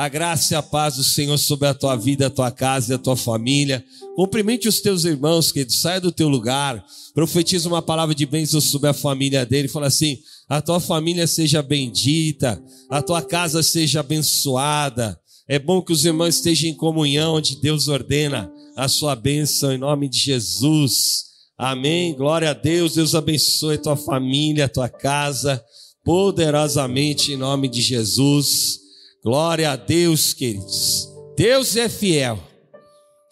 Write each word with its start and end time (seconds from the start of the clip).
A 0.00 0.08
graça 0.08 0.54
e 0.54 0.56
a 0.56 0.62
paz 0.62 0.96
do 0.96 1.04
Senhor 1.04 1.36
sobre 1.36 1.68
a 1.68 1.74
tua 1.74 1.94
vida, 1.94 2.28
a 2.28 2.30
tua 2.30 2.50
casa 2.50 2.90
e 2.90 2.94
a 2.94 2.98
tua 2.98 3.16
família. 3.16 3.84
Cumprimente 4.16 4.66
os 4.66 4.80
teus 4.80 5.04
irmãos, 5.04 5.52
querido. 5.52 5.74
Saia 5.74 6.00
do 6.00 6.10
teu 6.10 6.26
lugar. 6.26 6.82
Profetiza 7.12 7.68
uma 7.68 7.82
palavra 7.82 8.14
de 8.14 8.24
bênção 8.24 8.62
sobre 8.62 8.88
a 8.88 8.94
família 8.94 9.44
dele. 9.44 9.68
Fala 9.68 9.88
assim: 9.88 10.16
a 10.48 10.62
tua 10.62 10.80
família 10.80 11.26
seja 11.26 11.60
bendita, 11.60 12.58
a 12.88 13.02
tua 13.02 13.20
casa 13.20 13.62
seja 13.62 14.00
abençoada. 14.00 15.20
É 15.46 15.58
bom 15.58 15.82
que 15.82 15.92
os 15.92 16.02
irmãos 16.06 16.36
estejam 16.36 16.70
em 16.70 16.74
comunhão, 16.74 17.34
onde 17.34 17.60
Deus 17.60 17.86
ordena 17.86 18.50
a 18.78 18.88
sua 18.88 19.14
bênção 19.14 19.70
em 19.70 19.76
nome 19.76 20.08
de 20.08 20.18
Jesus. 20.18 21.24
Amém. 21.58 22.14
Glória 22.14 22.52
a 22.52 22.54
Deus. 22.54 22.94
Deus 22.94 23.14
abençoe 23.14 23.74
a 23.74 23.82
tua 23.82 23.96
família, 23.96 24.64
a 24.64 24.68
tua 24.68 24.88
casa, 24.88 25.62
poderosamente 26.02 27.34
em 27.34 27.36
nome 27.36 27.68
de 27.68 27.82
Jesus. 27.82 28.80
Glória 29.22 29.72
a 29.72 29.76
Deus, 29.76 30.32
queridos. 30.32 31.06
Deus 31.36 31.76
é 31.76 31.88
fiel. 31.90 32.42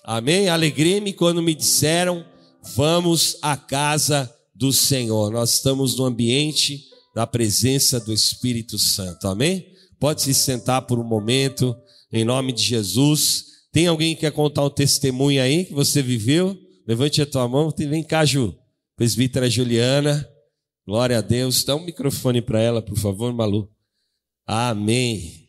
Amém. 0.04 0.48
Alegrei-me 0.48 1.14
quando 1.14 1.42
me 1.42 1.54
disseram: 1.54 2.24
vamos 2.74 3.38
à 3.40 3.56
casa 3.56 4.32
do 4.54 4.70
Senhor. 4.70 5.30
Nós 5.30 5.54
estamos 5.54 5.96
no 5.96 6.04
ambiente 6.04 6.84
da 7.14 7.26
presença 7.26 7.98
do 7.98 8.12
Espírito 8.12 8.78
Santo. 8.78 9.28
Amém. 9.28 9.66
Pode 9.98 10.22
se 10.22 10.34
sentar 10.34 10.82
por 10.82 10.98
um 10.98 11.04
momento, 11.04 11.74
em 12.12 12.24
nome 12.24 12.52
de 12.52 12.62
Jesus. 12.62 13.46
Tem 13.72 13.86
alguém 13.86 14.14
que 14.14 14.20
quer 14.22 14.32
contar 14.32 14.64
um 14.64 14.70
testemunho 14.70 15.42
aí 15.42 15.64
que 15.64 15.74
você 15.74 16.02
viveu? 16.02 16.56
Levante 16.86 17.22
a 17.22 17.26
tua 17.26 17.48
mão. 17.48 17.72
Vem 17.76 18.02
cá, 18.02 18.24
Ju. 18.24 18.54
Presbítera 18.94 19.48
Juliana. 19.48 20.28
Glória 20.86 21.18
a 21.18 21.22
Deus. 21.22 21.64
Dá 21.64 21.74
um 21.74 21.84
microfone 21.84 22.42
para 22.42 22.60
ela, 22.60 22.82
por 22.82 22.96
favor, 22.96 23.32
Malu. 23.32 23.70
Amém. 24.46 25.47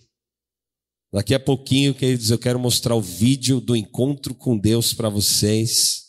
Daqui 1.12 1.34
a 1.34 1.40
pouquinho, 1.40 1.96
queridos, 1.96 2.30
eu 2.30 2.38
quero 2.38 2.60
mostrar 2.60 2.94
o 2.94 3.02
vídeo 3.02 3.60
do 3.60 3.76
encontro 3.76 4.36
com 4.36 4.56
Deus 4.56 4.94
para 4.94 5.10
vocês, 5.10 6.04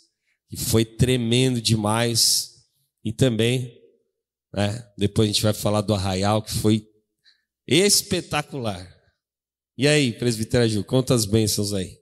que 0.49 0.57
foi 0.57 0.85
tremendo 0.85 1.61
demais. 1.61 2.67
E 3.03 3.11
também, 3.11 3.81
né, 4.53 4.93
depois 4.99 5.29
a 5.29 5.33
gente 5.33 5.43
vai 5.43 5.55
falar 5.55 5.81
do 5.81 5.95
arraial, 5.95 6.43
que 6.43 6.53
foi 6.53 6.87
espetacular. 7.67 8.87
E 9.79 9.89
aí, 9.89 10.13
presbítera 10.13 10.69
Ju, 10.69 10.85
conta 10.85 11.15
as 11.15 11.25
bênçãos 11.25 11.73
aí. 11.73 11.99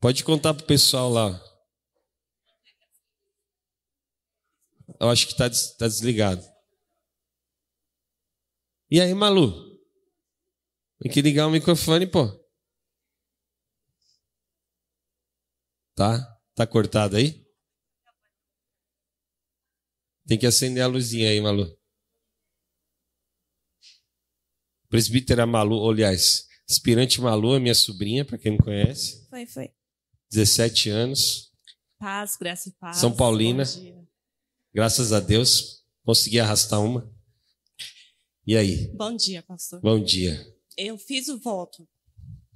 Pode 0.00 0.22
contar 0.22 0.54
pro 0.54 0.64
pessoal 0.64 1.10
lá. 1.10 1.44
Eu 5.00 5.10
acho 5.10 5.26
que 5.26 5.32
está 5.32 5.50
tá 5.50 5.88
desligado. 5.88 6.44
E 8.88 9.00
aí, 9.00 9.12
Malu? 9.12 9.67
Tem 11.00 11.12
que 11.12 11.22
ligar 11.22 11.46
o 11.46 11.50
microfone, 11.50 12.06
pô. 12.06 12.26
Tá? 15.94 16.40
Tá 16.54 16.66
cortado 16.66 17.16
aí? 17.16 17.46
Tem 20.26 20.38
que 20.38 20.46
acender 20.46 20.82
a 20.82 20.86
luzinha 20.86 21.30
aí, 21.30 21.40
Malu. 21.40 21.76
Presbítera 24.88 25.46
Malu, 25.46 25.88
aliás, 25.88 26.48
aspirante 26.68 27.20
Malu 27.20 27.54
é 27.54 27.60
minha 27.60 27.74
sobrinha, 27.74 28.24
para 28.24 28.38
quem 28.38 28.52
não 28.52 28.58
conhece. 28.58 29.26
Foi, 29.28 29.46
foi. 29.46 29.70
17 30.30 30.90
anos. 30.90 31.52
Paz, 31.98 32.36
graça 32.36 32.68
e 32.68 32.72
paz. 32.72 32.96
São 32.96 33.14
Paulina. 33.14 33.64
Graças 34.74 35.12
a 35.12 35.20
Deus, 35.20 35.84
consegui 36.02 36.40
arrastar 36.40 36.80
uma. 36.80 37.10
E 38.46 38.56
aí? 38.56 38.88
Bom 38.96 39.14
dia, 39.14 39.42
pastor. 39.42 39.80
Bom 39.80 40.02
dia. 40.02 40.57
Eu 40.78 40.96
fiz 40.96 41.26
o 41.28 41.36
voto. 41.36 41.88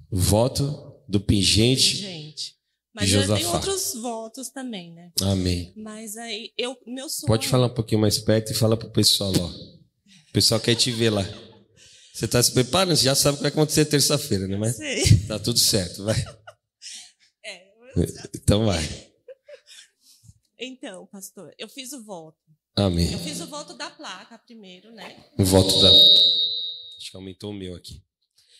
Voto 0.09 0.95
do 1.09 1.19
pingente. 1.19 1.97
Gente. 1.97 2.55
Mas 2.95 3.11
eu 3.11 3.27
tenho 3.35 3.51
outros 3.51 3.93
votos 3.95 4.49
também, 4.49 4.93
né? 4.93 5.11
Amém. 5.21 5.73
Mas 5.75 6.15
aí, 6.15 6.53
eu, 6.57 6.77
meu 6.87 7.09
sonho. 7.09 7.27
Pode 7.27 7.49
falar 7.49 7.65
um 7.65 7.73
pouquinho 7.73 7.99
mais 7.99 8.17
perto 8.19 8.51
e 8.51 8.55
fala 8.55 8.77
pro 8.77 8.89
pessoal, 8.91 9.33
ó. 9.35 9.47
O 9.47 10.31
pessoal 10.31 10.61
quer 10.61 10.75
te 10.75 10.89
ver 10.89 11.09
lá. 11.09 11.23
Você 12.13 12.25
está 12.25 12.41
se 12.41 12.53
preparando? 12.53 12.95
Você 12.95 13.03
já 13.03 13.15
sabe 13.15 13.33
o 13.33 13.37
que 13.37 13.43
vai 13.43 13.51
acontecer 13.51 13.85
terça-feira, 13.85 14.47
né? 14.47 14.55
Mas 14.55 14.77
Sim. 14.77 15.27
tá 15.27 15.37
tudo 15.37 15.59
certo, 15.59 16.03
vai. 16.05 16.15
É, 17.45 17.99
então 18.33 18.65
vai. 18.65 18.81
Então, 20.57 21.05
pastor, 21.05 21.53
eu 21.59 21.69
fiz 21.69 21.93
o 21.93 22.03
voto. 22.03 22.39
Amém. 22.75 23.11
Eu 23.11 23.19
fiz 23.19 23.39
o 23.39 23.45
voto 23.45 23.75
da 23.75 23.87
placa 23.91 24.35
primeiro, 24.39 24.91
né? 24.91 25.23
O 25.37 25.43
voto 25.43 25.79
da. 25.79 25.89
Acho 25.89 27.11
que 27.11 27.17
aumentou 27.17 27.51
o 27.51 27.53
meu 27.53 27.75
aqui. 27.75 28.01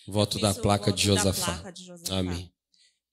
Voto 0.08 0.40
da 0.40 0.54
placa 0.54 0.88
voto 0.88 0.98
de 0.98 1.06
Josafá. 1.06 1.46
Da 1.48 1.54
placa 1.54 1.72
de 1.72 1.84
Josafá. 1.86 2.18
Amém. 2.20 2.54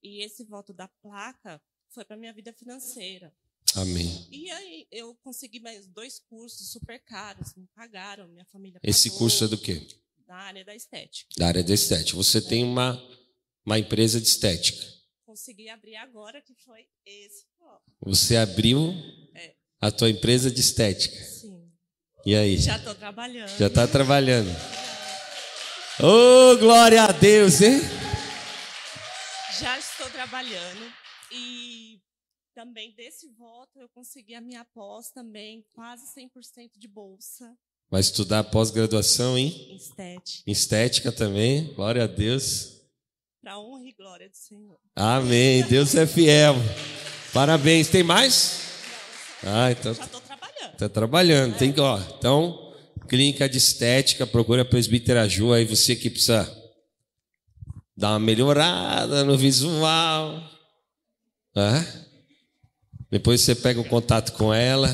E 0.02 0.24
esse 0.24 0.44
voto 0.44 0.72
da 0.72 0.88
placa 1.02 1.60
foi 1.90 2.04
para 2.04 2.16
minha 2.16 2.32
vida 2.32 2.52
financeira. 2.52 3.32
Amém. 3.76 4.26
E 4.30 4.50
aí 4.50 4.86
eu 4.90 5.14
consegui 5.22 5.60
mais 5.60 5.86
dois 5.86 6.18
cursos 6.18 6.72
super 6.72 6.98
caros, 7.04 7.54
me 7.54 7.68
pagaram, 7.74 8.26
minha 8.28 8.44
família 8.46 8.80
pagou. 8.80 8.90
Esse 8.90 9.10
curso 9.10 9.44
é 9.44 9.48
do 9.48 9.58
quê? 9.58 9.86
Da 10.26 10.36
área 10.36 10.64
da 10.64 10.74
estética. 10.74 11.28
Da 11.36 11.46
área 11.46 11.62
da 11.62 11.74
estética. 11.74 12.16
Você 12.16 12.40
tem 12.40 12.64
uma, 12.64 13.00
uma 13.64 13.78
empresa 13.78 14.20
de 14.20 14.26
estética. 14.26 14.84
Consegui 15.24 15.68
abrir 15.68 15.96
agora, 15.96 16.42
que 16.42 16.54
foi 16.54 16.86
esse. 17.06 17.46
Você 18.00 18.36
abriu 18.36 18.92
é. 19.34 19.54
a 19.80 19.90
tua 19.92 20.10
empresa 20.10 20.50
de 20.50 20.60
estética. 20.60 21.22
Sim. 21.22 21.70
E 22.26 22.34
aí? 22.34 22.58
Já 22.58 22.76
estou 22.76 22.94
trabalhando. 22.94 23.58
Já 23.58 23.68
está 23.68 23.86
trabalhando. 23.86 24.50
Oh, 26.02 26.56
glória 26.56 27.02
a 27.02 27.12
Deus, 27.12 27.60
hein? 27.60 27.78
Já 29.60 29.78
estou 29.78 30.08
trabalhando 30.08 30.90
e 31.30 32.00
também 32.54 32.94
desse 32.94 33.28
voto 33.38 33.78
eu 33.78 33.86
consegui 33.90 34.34
a 34.34 34.40
minha 34.40 34.64
pós 34.64 35.10
também, 35.10 35.62
quase 35.74 36.04
100% 36.18 36.78
de 36.78 36.88
bolsa. 36.88 37.52
Vai 37.90 38.00
estudar 38.00 38.44
pós-graduação 38.44 39.36
em? 39.36 39.76
Estética. 39.76 40.50
Estética 40.50 41.12
também, 41.12 41.74
glória 41.74 42.04
a 42.04 42.06
Deus. 42.06 42.80
Para 43.42 43.58
honra 43.58 43.84
e 43.84 43.92
glória 43.92 44.30
do 44.30 44.36
Senhor. 44.36 44.78
Amém, 44.96 45.62
Deus 45.64 45.94
é 45.94 46.06
fiel. 46.06 46.54
Parabéns, 47.34 47.88
tem 47.88 48.02
mais? 48.02 48.60
Não, 49.42 49.54
ah, 49.54 49.70
então. 49.70 49.92
Já 49.92 50.04
estou 50.06 50.20
trabalhando. 50.22 50.72
Está 50.72 50.88
trabalhando, 50.88 51.54
é. 51.56 51.58
tem 51.58 51.70
que, 51.74 51.80
ó. 51.80 51.98
Então, 52.16 52.69
clínica 53.10 53.48
de 53.48 53.58
estética, 53.58 54.24
procura 54.24 54.62
a 54.62 54.64
presbítera 54.64 55.28
Ju, 55.28 55.52
aí 55.52 55.64
você 55.64 55.96
que 55.96 56.08
precisa 56.08 56.48
dar 57.96 58.10
uma 58.10 58.20
melhorada 58.20 59.24
no 59.24 59.36
visual. 59.36 60.40
Depois 63.10 63.40
você 63.40 63.56
pega 63.56 63.80
o 63.80 63.84
contato 63.84 64.32
com 64.34 64.54
ela, 64.54 64.88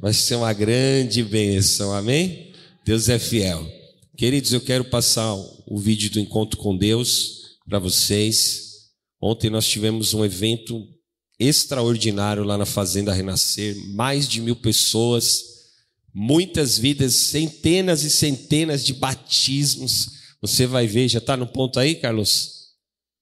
vai 0.00 0.14
ser 0.14 0.36
uma 0.36 0.54
grande 0.54 1.22
bênção, 1.22 1.92
amém? 1.92 2.50
Deus 2.82 3.10
é 3.10 3.18
fiel. 3.18 3.70
Queridos, 4.16 4.54
eu 4.54 4.62
quero 4.62 4.86
passar 4.86 5.30
o 5.66 5.78
vídeo 5.78 6.10
do 6.10 6.18
encontro 6.18 6.58
com 6.58 6.74
Deus 6.74 7.58
para 7.68 7.78
vocês. 7.78 8.88
Ontem 9.20 9.50
nós 9.50 9.68
tivemos 9.68 10.14
um 10.14 10.24
evento 10.24 10.82
extraordinário 11.38 12.42
lá 12.42 12.56
na 12.56 12.64
Fazenda 12.64 13.12
Renascer, 13.12 13.76
mais 13.88 14.26
de 14.26 14.40
mil 14.40 14.56
pessoas, 14.56 15.49
muitas 16.14 16.78
vidas, 16.78 17.14
centenas 17.14 18.02
e 18.02 18.10
centenas 18.10 18.84
de 18.84 18.94
batismos. 18.94 20.10
Você 20.40 20.66
vai 20.66 20.86
ver, 20.86 21.08
já 21.08 21.18
está 21.18 21.36
no 21.36 21.46
ponto 21.46 21.78
aí, 21.78 21.94
Carlos? 21.94 22.60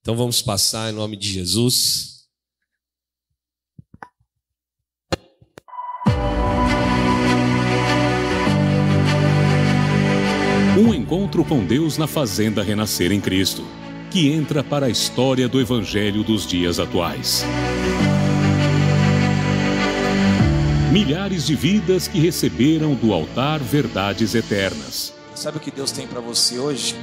Então 0.01 0.17
vamos 0.17 0.41
passar 0.41 0.91
em 0.91 0.95
nome 0.95 1.17
de 1.17 1.33
Jesus. 1.33 2.19
Um 10.79 10.95
encontro 10.95 11.45
com 11.45 11.67
Deus 11.67 11.99
na 11.99 12.07
Fazenda 12.07 12.63
Renascer 12.63 13.11
em 13.11 13.21
Cristo, 13.21 13.65
que 14.13 14.29
entra 14.29 14.63
para 14.63 14.87
a 14.87 14.91
história 14.91 15.49
do 15.49 15.61
Evangelho 15.61 16.23
dos 16.23 16.47
dias 16.47 16.79
atuais. 16.79 17.45
Milhares 20.99 21.47
de 21.47 21.55
vidas 21.55 22.09
que 22.09 22.19
receberam 22.19 22.93
do 22.93 23.13
altar 23.13 23.61
verdades 23.61 24.35
eternas. 24.35 25.15
Sabe 25.33 25.59
o 25.59 25.61
que 25.61 25.71
Deus 25.71 25.93
tem 25.93 26.09
para 26.09 26.21
você 26.21 26.59
hoje? 26.59 26.97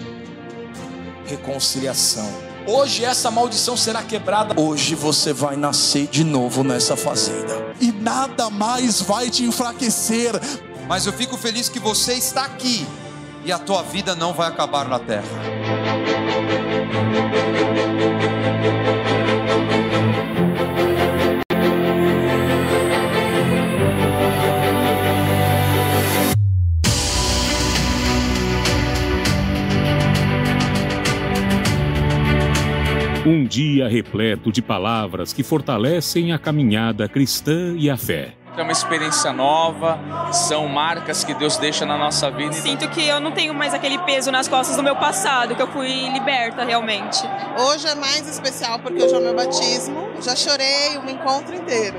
Reconciliação. 1.25 2.29
Hoje 2.67 3.05
essa 3.05 3.31
maldição 3.31 3.77
será 3.77 4.03
quebrada. 4.03 4.59
Hoje 4.59 4.95
você 4.95 5.31
vai 5.31 5.55
nascer 5.55 6.07
de 6.07 6.25
novo 6.25 6.61
nessa 6.61 6.97
fazenda. 6.97 7.73
E 7.79 7.93
nada 7.93 8.49
mais 8.49 8.99
vai 8.99 9.29
te 9.29 9.45
enfraquecer. 9.45 10.33
Mas 10.89 11.05
eu 11.05 11.13
fico 11.13 11.37
feliz 11.37 11.69
que 11.69 11.79
você 11.79 12.15
está 12.15 12.43
aqui 12.43 12.85
e 13.45 13.51
a 13.53 13.57
tua 13.57 13.81
vida 13.81 14.13
não 14.13 14.33
vai 14.33 14.49
acabar 14.49 14.89
na 14.89 14.99
terra. 14.99 15.94
Um 33.25 33.43
dia 33.43 33.87
repleto 33.87 34.51
de 34.51 34.61
palavras 34.61 35.33
que 35.33 35.41
fortalecem 35.41 36.31
a 36.31 36.37
caminhada 36.37 37.09
cristã 37.09 37.73
e 37.75 37.89
a 37.89 37.97
fé. 37.97 38.35
É 38.55 38.61
uma 38.61 38.71
experiência 38.71 39.33
nova, 39.33 39.99
são 40.31 40.67
marcas 40.67 41.23
que 41.23 41.33
Deus 41.33 41.57
deixa 41.57 41.87
na 41.87 41.97
nossa 41.97 42.29
vida. 42.29 42.53
Sinto 42.53 42.87
que 42.87 43.01
eu 43.01 43.19
não 43.19 43.31
tenho 43.31 43.51
mais 43.51 43.73
aquele 43.73 43.97
peso 43.97 44.31
nas 44.31 44.47
costas 44.47 44.77
do 44.77 44.83
meu 44.83 44.95
passado, 44.95 45.55
que 45.55 45.61
eu 45.61 45.67
fui 45.67 46.07
liberta 46.09 46.63
realmente. 46.63 47.17
Hoje 47.57 47.87
é 47.87 47.95
mais 47.95 48.29
especial 48.29 48.77
porque 48.77 49.01
hoje 49.01 49.15
é 49.15 49.17
o 49.17 49.21
meu 49.21 49.35
batismo. 49.35 50.07
Já 50.21 50.35
chorei 50.35 50.95
o 51.03 51.09
encontro 51.09 51.55
inteiro. 51.55 51.97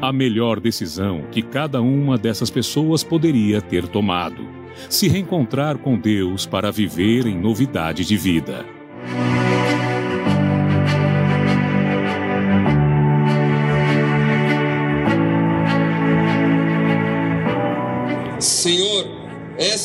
A 0.00 0.12
melhor 0.12 0.58
decisão 0.58 1.22
que 1.30 1.40
cada 1.40 1.80
uma 1.80 2.18
dessas 2.18 2.50
pessoas 2.50 3.04
poderia 3.04 3.62
ter 3.62 3.86
tomado: 3.86 4.44
se 4.90 5.06
reencontrar 5.06 5.78
com 5.78 5.96
Deus 5.96 6.46
para 6.46 6.72
viver 6.72 7.28
em 7.28 7.38
novidade 7.38 8.04
de 8.04 8.16
vida. 8.16 8.66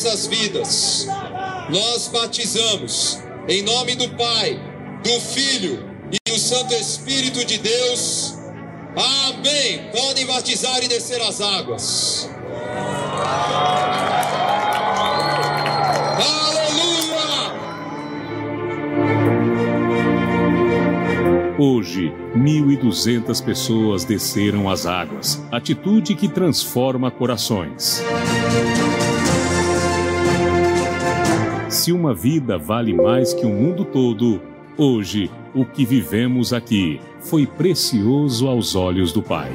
Essas 0.08 0.26
vidas 0.26 1.06
nós 1.68 2.08
batizamos 2.08 3.18
em 3.46 3.62
nome 3.62 3.94
do 3.94 4.08
Pai, 4.10 4.58
do 5.04 5.20
Filho 5.20 5.84
e 6.10 6.30
do 6.30 6.38
Santo 6.38 6.72
Espírito 6.74 7.44
de 7.44 7.58
Deus. 7.58 8.34
Amém. 8.96 9.90
Podem 9.92 10.24
batizar 10.26 10.82
e 10.82 10.88
descer 10.88 11.20
as 11.20 11.42
águas. 11.42 12.30
Hoje, 21.58 22.12
1.200 22.36 23.44
pessoas 23.44 24.04
desceram 24.04 24.70
as 24.70 24.86
águas, 24.86 25.42
atitude 25.50 26.14
que 26.14 26.28
transforma 26.28 27.10
corações. 27.10 28.02
Se 31.78 31.92
uma 31.92 32.12
vida 32.12 32.58
vale 32.58 32.92
mais 32.92 33.32
que 33.32 33.46
o 33.46 33.50
mundo 33.50 33.84
todo, 33.84 34.42
hoje, 34.76 35.30
o 35.54 35.64
que 35.64 35.86
vivemos 35.86 36.52
aqui 36.52 37.00
foi 37.20 37.46
precioso 37.46 38.48
aos 38.48 38.74
olhos 38.74 39.12
do 39.12 39.22
Pai. 39.22 39.52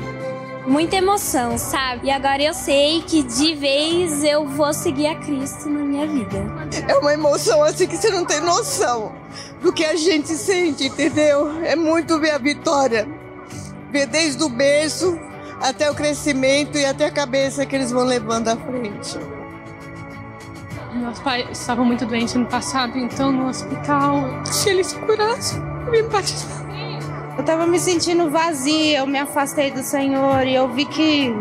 Muita 0.65 0.95
emoção, 0.95 1.57
sabe? 1.57 2.07
E 2.07 2.11
agora 2.11 2.41
eu 2.41 2.53
sei 2.53 3.01
que 3.01 3.23
de 3.23 3.55
vez 3.55 4.23
eu 4.23 4.47
vou 4.47 4.73
seguir 4.73 5.07
a 5.07 5.15
Cristo 5.15 5.69
na 5.69 5.79
minha 5.81 6.07
vida. 6.07 6.37
É 6.87 6.95
uma 6.95 7.13
emoção 7.13 7.61
assim 7.61 7.85
que 7.87 7.97
você 7.97 8.09
não 8.09 8.23
tem 8.23 8.39
noção 8.39 9.11
do 9.61 9.73
que 9.73 9.83
a 9.83 9.97
gente 9.97 10.29
sente, 10.29 10.85
entendeu? 10.85 11.61
É 11.61 11.75
muito 11.75 12.21
ver 12.21 12.31
a 12.31 12.37
vitória. 12.37 13.05
Ver 13.91 14.07
desde 14.07 14.41
o 14.41 14.47
berço 14.47 15.19
até 15.59 15.91
o 15.91 15.93
crescimento 15.93 16.77
e 16.77 16.85
até 16.85 17.07
a 17.07 17.11
cabeça 17.11 17.65
que 17.65 17.75
eles 17.75 17.91
vão 17.91 18.05
levando 18.05 18.47
à 18.47 18.55
frente. 18.55 19.19
Meus 20.93 21.19
pais 21.19 21.57
estavam 21.57 21.85
muito 21.85 22.05
doentes 22.05 22.35
no 22.35 22.45
passado, 22.45 22.97
então 22.97 23.31
no 23.31 23.47
hospital, 23.47 24.45
se 24.45 24.69
eles 24.69 24.87
se 24.87 24.99
curassem, 24.99 25.61
eu 25.85 25.91
me 25.91 26.03
batizar. 26.03 26.63
Eu 27.35 27.41
estava 27.41 27.65
me 27.65 27.79
sentindo 27.79 28.29
vazia, 28.29 28.99
eu 28.99 29.07
me 29.07 29.17
afastei 29.17 29.71
do 29.71 29.81
Senhor 29.81 30.45
e 30.45 30.53
eu 30.53 30.69
vi 30.71 30.85
que 30.85 31.33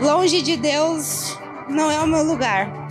longe 0.00 0.42
de 0.42 0.56
Deus 0.56 1.36
não 1.68 1.90
é 1.90 2.00
o 2.00 2.06
meu 2.06 2.22
lugar 2.22 2.82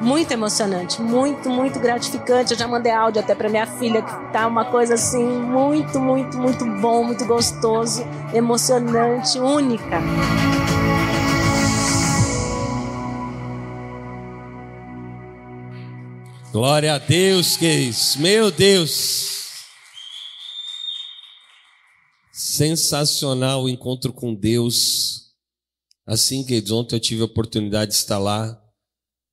muito 0.00 0.32
emocionante, 0.32 1.00
muito, 1.02 1.50
muito 1.50 1.78
gratificante. 1.78 2.52
Eu 2.52 2.58
já 2.58 2.66
mandei 2.66 2.90
áudio 2.90 3.20
até 3.20 3.34
para 3.34 3.48
minha 3.48 3.66
filha, 3.66 4.00
que 4.02 4.32
tá 4.32 4.46
uma 4.46 4.64
coisa 4.64 4.94
assim, 4.94 5.24
muito, 5.24 6.00
muito, 6.00 6.38
muito 6.38 6.64
bom, 6.64 7.04
muito 7.04 7.26
gostoso, 7.26 8.06
emocionante, 8.32 9.38
única. 9.38 10.00
Glória 16.52 16.94
a 16.94 16.98
Deus, 16.98 17.62
isso, 17.62 18.20
meu 18.20 18.50
Deus. 18.50 19.60
Sensacional 22.32 23.62
o 23.62 23.68
encontro 23.68 24.12
com 24.12 24.34
Deus. 24.34 25.30
Assim 26.04 26.42
que 26.42 26.60
ontem 26.72 26.96
eu 26.96 27.00
tive 27.00 27.22
a 27.22 27.26
oportunidade 27.26 27.92
de 27.92 27.96
estar 27.98 28.18
lá, 28.18 28.60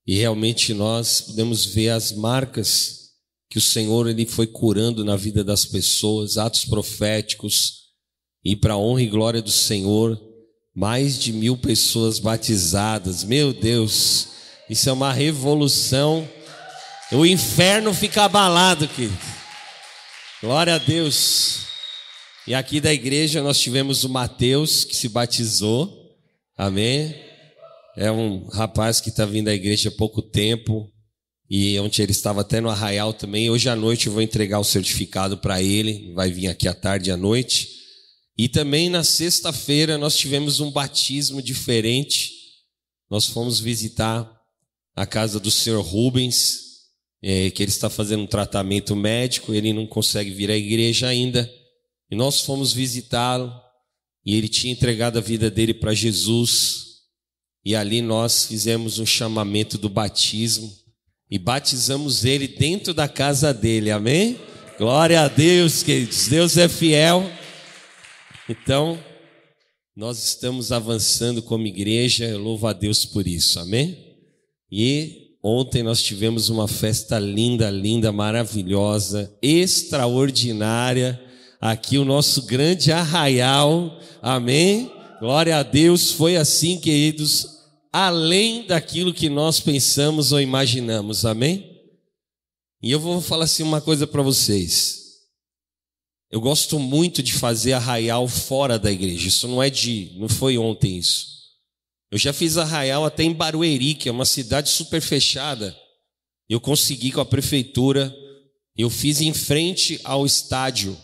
e 0.05 0.15
realmente 0.15 0.75
nós 0.75 1.21
podemos 1.21 1.65
ver 1.65 1.89
as 1.89 2.11
marcas 2.11 3.09
que 3.49 3.57
o 3.57 3.61
Senhor 3.61 4.07
ele 4.07 4.27
foi 4.27 4.45
curando 4.45 5.03
na 5.03 5.15
vida 5.15 5.43
das 5.43 5.65
pessoas, 5.65 6.37
atos 6.37 6.65
proféticos, 6.65 7.87
e 8.45 8.55
para 8.55 8.77
honra 8.77 9.01
e 9.01 9.07
glória 9.07 9.41
do 9.41 9.49
Senhor, 9.49 10.21
mais 10.71 11.17
de 11.17 11.33
mil 11.33 11.57
pessoas 11.57 12.19
batizadas. 12.19 13.23
Meu 13.23 13.53
Deus, 13.53 14.27
isso 14.69 14.87
é 14.87 14.93
uma 14.93 15.11
revolução. 15.11 16.36
O 17.11 17.25
inferno 17.25 17.93
fica 17.93 18.23
abalado, 18.23 18.87
querido. 18.87 19.17
Glória 20.41 20.75
a 20.75 20.77
Deus. 20.77 21.61
E 22.45 22.53
aqui 22.53 22.79
da 22.79 22.93
igreja 22.93 23.41
nós 23.41 23.59
tivemos 23.59 24.03
o 24.03 24.09
Mateus 24.09 24.83
que 24.83 24.95
se 24.95 25.09
batizou. 25.09 26.15
Amém 26.57 27.27
é 27.97 28.11
um 28.11 28.45
rapaz 28.49 29.01
que 29.01 29.09
está 29.09 29.25
vindo 29.25 29.47
à 29.47 29.53
igreja 29.55 29.89
há 29.89 29.91
pouco 29.91 30.21
tempo 30.21 30.87
e 31.49 31.79
ontem 31.79 32.03
ele 32.03 32.11
estava 32.11 32.41
até 32.41 32.61
no 32.61 32.69
arraial 32.69 33.11
também. 33.11 33.49
Hoje 33.49 33.67
à 33.69 33.75
noite 33.75 34.05
eu 34.05 34.13
vou 34.13 34.21
entregar 34.21 34.59
o 34.59 34.63
certificado 34.63 35.39
para 35.39 35.63
ele, 35.63 36.13
vai 36.13 36.31
vir 36.31 36.47
aqui 36.47 36.67
à 36.67 36.75
tarde 36.75 37.09
e 37.09 37.11
à 37.11 37.17
noite. 37.17 37.69
E 38.37 38.47
também 38.47 38.87
na 38.87 39.03
sexta-feira 39.03 39.97
nós 39.97 40.15
tivemos 40.15 40.59
um 40.59 40.69
batismo 40.69 41.41
diferente. 41.41 42.33
Nós 43.09 43.25
fomos 43.25 43.59
visitar 43.59 44.31
a 44.95 45.07
casa 45.07 45.39
do 45.39 45.49
senhor 45.49 45.81
Rubens, 45.81 46.66
é, 47.21 47.49
que 47.49 47.63
ele 47.63 47.71
está 47.71 47.89
fazendo 47.89 48.23
um 48.23 48.27
tratamento 48.27 48.95
médico, 48.95 49.53
ele 49.53 49.73
não 49.73 49.87
consegue 49.87 50.31
vir 50.31 50.51
à 50.51 50.57
igreja 50.57 51.07
ainda. 51.07 51.49
E 52.09 52.15
nós 52.15 52.41
fomos 52.41 52.73
visitá-lo 52.73 53.51
e 54.25 54.35
ele 54.35 54.47
tinha 54.47 54.73
entregado 54.73 55.17
a 55.17 55.21
vida 55.21 55.49
dele 55.49 55.73
para 55.73 55.93
Jesus. 55.93 56.85
E 57.65 57.75
ali 57.75 58.01
nós 58.01 58.45
fizemos 58.45 58.99
um 58.99 59.05
chamamento 59.05 59.77
do 59.77 59.89
batismo 59.89 60.71
e 61.29 61.37
batizamos 61.37 62.23
ele 62.23 62.47
dentro 62.47 62.93
da 62.93 63.07
casa 63.07 63.53
dele, 63.53 63.91
amém? 63.91 64.39
Glória 64.77 65.21
a 65.21 65.27
Deus, 65.27 65.83
queridos, 65.83 66.27
Deus 66.27 66.55
é 66.55 66.69
fiel. 66.69 67.29
Então, 68.47 68.97
nós 69.95 70.23
estamos 70.23 70.71
avançando 70.71 71.41
como 71.41 71.67
igreja, 71.67 72.25
eu 72.25 72.37
louvo 72.37 72.67
a 72.67 72.73
Deus 72.73 73.03
por 73.03 73.27
isso, 73.27 73.59
amém? 73.59 73.97
E 74.71 75.26
ontem 75.43 75.83
nós 75.83 76.01
tivemos 76.01 76.49
uma 76.49 76.67
festa 76.67 77.19
linda, 77.19 77.69
linda, 77.69 78.11
maravilhosa, 78.11 79.31
extraordinária, 79.41 81.19
aqui 81.59 81.97
o 81.97 82.05
nosso 82.05 82.43
grande 82.43 82.91
arraial, 82.91 83.99
amém? 84.21 84.91
Glória 85.19 85.57
a 85.57 85.63
Deus, 85.63 86.11
foi 86.11 86.35
assim, 86.35 86.79
queridos, 86.79 87.47
além 87.91 88.67
daquilo 88.67 89.13
que 89.13 89.29
nós 89.29 89.59
pensamos 89.59 90.31
ou 90.31 90.39
imaginamos, 90.39 91.25
amém? 91.25 91.77
E 92.81 92.91
eu 92.91 92.99
vou 92.99 93.19
falar 93.21 93.45
assim 93.45 93.63
uma 93.63 93.81
coisa 93.81 94.05
para 94.05 94.21
vocês. 94.21 95.07
Eu 96.29 96.41
gosto 96.41 96.77
muito 96.77 97.23
de 97.23 97.33
fazer 97.33 97.73
arraial 97.73 98.27
fora 98.27 98.77
da 98.77 98.91
igreja. 98.91 99.29
Isso 99.29 99.47
não 99.47 99.63
é 99.63 99.69
de, 99.69 100.13
não 100.17 100.27
foi 100.27 100.57
ontem 100.57 100.97
isso. 100.97 101.36
Eu 102.11 102.17
já 102.17 102.31
fiz 102.31 102.57
arraial 102.57 103.05
até 103.05 103.23
em 103.23 103.33
Barueri, 103.33 103.93
que 103.93 104.07
é 104.07 104.11
uma 104.11 104.25
cidade 104.25 104.69
super 104.69 105.01
fechada. 105.01 105.75
Eu 106.49 106.61
consegui 106.61 107.11
com 107.11 107.19
a 107.19 107.25
prefeitura. 107.25 108.15
Eu 108.75 108.89
fiz 108.89 109.21
em 109.21 109.33
frente 109.33 109.99
ao 110.03 110.25
estádio, 110.25 110.97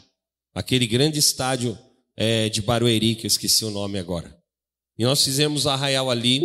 aquele 0.53 0.88
grande 0.88 1.19
estádio 1.19 1.77
é, 2.15 2.48
de 2.48 2.62
Barueri, 2.62 3.15
que 3.15 3.25
eu 3.25 3.27
esqueci 3.27 3.65
o 3.65 3.72
nome 3.72 4.00
agora. 4.00 4.38
E 4.98 5.03
nós 5.03 5.24
fizemos 5.24 5.67
arraial 5.67 6.10
ali. 6.10 6.41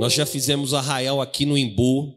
Nós 0.00 0.12
já 0.14 0.26
fizemos 0.26 0.74
arraial 0.74 1.20
aqui 1.20 1.44
no 1.46 1.56
Imbu, 1.56 2.16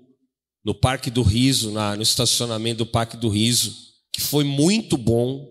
no 0.64 0.74
Parque 0.74 1.12
do 1.12 1.22
Riso, 1.22 1.72
na, 1.72 1.96
no 1.96 2.02
estacionamento 2.02 2.80
do 2.80 2.86
Parque 2.86 3.18
do 3.18 3.30
Riso, 3.30 3.76
que 4.12 4.22
foi 4.22 4.44
muito 4.44 4.98
bom. 4.98 5.46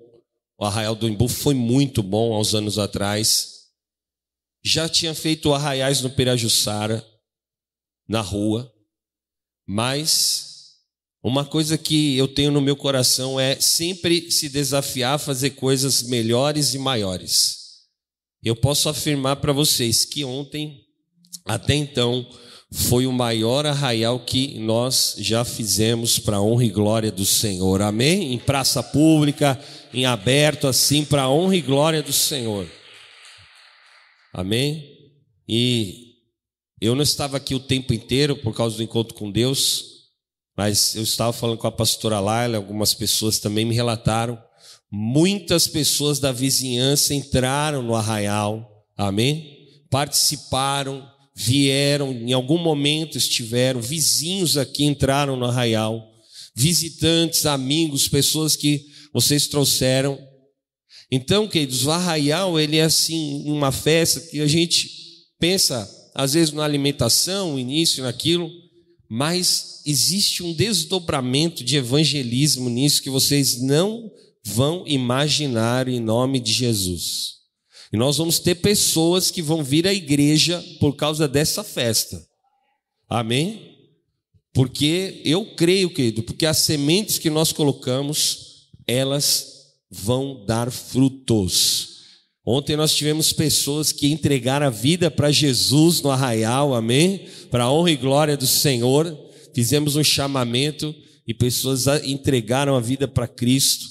O 0.59 0.65
arraial 0.65 0.97
do 0.97 1.07
Imbu 1.07 1.29
foi 1.29 1.55
muito 1.55 2.03
bom 2.03 2.33
há 2.33 2.41
uns 2.41 2.55
anos 2.55 2.79
atrás. 2.79 3.54
Já 4.65 4.89
tinha 4.89 5.15
feito 5.15 5.53
arraiais 5.53 6.01
no 6.01 6.11
Pirajussara, 6.11 7.05
na 8.09 8.21
rua, 8.21 8.73
mas 9.67 10.77
uma 11.23 11.45
coisa 11.45 11.77
que 11.77 12.17
eu 12.17 12.29
tenho 12.29 12.51
no 12.51 12.61
meu 12.61 12.77
coração 12.77 13.39
é 13.39 13.61
sempre 13.61 14.31
se 14.31 14.49
desafiar 14.49 15.15
a 15.15 15.19
fazer 15.19 15.51
coisas 15.51 16.03
melhores 16.03 16.75
e 16.75 16.79
maiores. 16.79 17.65
Eu 18.43 18.57
posso 18.57 18.89
afirmar 18.89 19.37
para 19.37 19.53
vocês 19.53 20.05
que 20.05 20.25
ontem 20.25 20.85
até 21.45 21.75
então, 21.75 22.27
foi 22.71 23.07
o 23.07 23.13
maior 23.13 23.67
arraial 23.67 24.19
que 24.19 24.59
nós 24.59 25.15
já 25.19 25.45
fizemos 25.45 26.19
para 26.19 26.41
honra 26.41 26.65
e 26.65 26.71
glória 26.71 27.13
do 27.13 27.25
Senhor. 27.25 27.83
Amém? 27.83 28.33
Em 28.33 28.39
praça 28.39 28.83
pública, 28.83 29.61
em 29.93 30.07
aberto, 30.07 30.67
assim, 30.67 31.05
para 31.05 31.29
honra 31.29 31.57
e 31.57 31.61
glória 31.61 32.03
do 32.03 32.13
Senhor. 32.13 32.67
Amém? 34.37 34.85
E 35.49 36.15
eu 36.81 36.97
não 36.97 37.05
estava 37.05 37.37
aqui 37.37 37.55
o 37.55 37.61
tempo 37.61 37.95
inteiro 37.95 38.37
por 38.37 38.53
causa 38.53 38.77
do 38.77 38.83
encontro 38.83 39.15
com 39.15 39.31
Deus, 39.31 39.85
mas 40.57 40.97
eu 40.97 41.05
estava 41.05 41.33
falando 41.33 41.59
com 41.59 41.69
a 41.69 41.73
pastora 41.73 42.19
Laila, 42.19 42.57
algumas 42.57 42.93
pessoas 42.93 43.39
também 43.39 43.65
me 43.65 43.77
relataram. 43.77 44.37
Muitas 44.91 45.69
pessoas 45.69 46.19
da 46.19 46.33
vizinhança 46.33 47.15
entraram 47.15 47.81
no 47.81 47.95
arraial, 47.95 48.85
amém? 48.97 49.69
Participaram, 49.89 51.09
vieram, 51.33 52.13
em 52.13 52.33
algum 52.33 52.59
momento 52.59 53.17
estiveram, 53.17 53.81
vizinhos 53.81 54.57
aqui 54.57 54.85
entraram 54.85 55.37
no 55.37 55.47
arraial, 55.47 56.05
visitantes, 56.57 57.47
amigos, 57.47 58.09
pessoas 58.09 58.57
que 58.57 58.85
vocês 59.13 59.47
trouxeram. 59.47 60.19
Então, 61.11 61.47
queridos, 61.47 61.87
o 61.87 61.91
arraial, 61.91 62.59
ele 62.59 62.77
é 62.77 62.83
assim, 62.83 63.43
uma 63.47 63.71
festa 63.71 64.21
que 64.21 64.41
a 64.41 64.47
gente 64.47 64.91
pensa, 65.39 65.89
às 66.15 66.35
vezes, 66.35 66.53
na 66.53 66.65
alimentação, 66.65 67.59
início, 67.59 68.03
naquilo, 68.03 68.51
mas 69.09 69.83
existe 69.87 70.43
um 70.43 70.53
desdobramento 70.53 71.63
de 71.63 71.77
evangelismo 71.77 72.71
nisso 72.71 73.03
que 73.03 73.11
vocês 73.11 73.61
não 73.61 74.11
vão 74.45 74.85
imaginar 74.87 75.89
em 75.89 76.01
nome 76.01 76.41
de 76.41 76.53
Jesus. 76.53 77.35
E 77.93 77.97
nós 77.97 78.17
vamos 78.17 78.39
ter 78.39 78.57
pessoas 78.57 79.31
que 79.31 79.41
vão 79.41 79.63
vir 79.63 79.87
à 79.87 79.95
igreja 79.95 80.63
por 80.81 80.97
causa 80.97 81.29
dessa 81.29 81.63
festa. 81.63 82.21
Amém? 83.09 83.77
Porque 84.53 85.21
eu 85.25 85.55
creio, 85.55 85.91
querido, 85.91 86.23
porque 86.23 86.47
as 86.47 86.59
sementes 86.59 87.19
que 87.19 87.31
nós 87.31 87.53
colocamos, 87.53 88.69
elas 88.87 89.54
vão 89.91 90.45
dar 90.47 90.71
frutos. 90.71 91.95
Ontem 92.47 92.77
nós 92.77 92.95
tivemos 92.95 93.33
pessoas 93.33 93.91
que 93.91 94.13
entregaram 94.13 94.67
a 94.67 94.71
vida 94.71 95.11
para 95.11 95.31
Jesus 95.31 96.03
no 96.03 96.11
arraial, 96.11 96.75
amém? 96.75 97.27
Para 97.51 97.65
a 97.65 97.73
honra 97.73 97.91
e 97.91 97.97
glória 97.97 98.37
do 98.37 98.47
Senhor. 98.47 99.17
Fizemos 99.55 99.97
um 99.97 100.05
chamamento 100.05 100.95
e 101.27 101.33
pessoas 101.33 101.87
entregaram 102.05 102.77
a 102.77 102.81
vida 102.81 103.09
para 103.09 103.27
Cristo. 103.27 103.87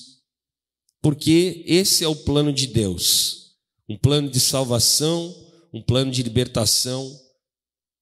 Porque 1.02 1.64
esse 1.66 2.04
é 2.04 2.08
o 2.08 2.16
plano 2.16 2.54
de 2.54 2.68
Deus 2.68 3.44
um 3.88 3.98
plano 3.98 4.30
de 4.30 4.40
salvação, 4.40 5.36
um 5.72 5.82
plano 5.82 6.12
de 6.12 6.24
libertação. 6.24 7.12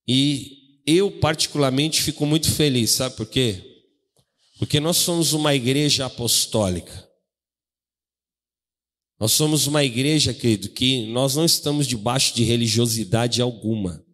E 0.08 0.82
eu, 0.86 1.12
particularmente, 1.12 2.02
fico 2.02 2.26
muito 2.26 2.50
feliz, 2.52 2.92
sabe 2.92 3.16
por 3.16 3.26
quê? 3.26 3.62
Porque 4.60 4.80
nós 4.80 4.98
somos 4.98 5.34
uma 5.34 5.56
igreja 5.56 6.06
apostólica. 6.06 7.10
Nós 9.22 9.32
somos 9.32 9.68
uma 9.68 9.86
igreja, 9.86 10.34
querido, 10.34 10.68
que 10.68 11.06
nós 11.06 11.36
não 11.36 11.46
estamos 11.46 11.88
debaixo 11.88 12.36
de 12.36 12.44
religiosidade 12.44 13.42
alguma. 13.42 14.06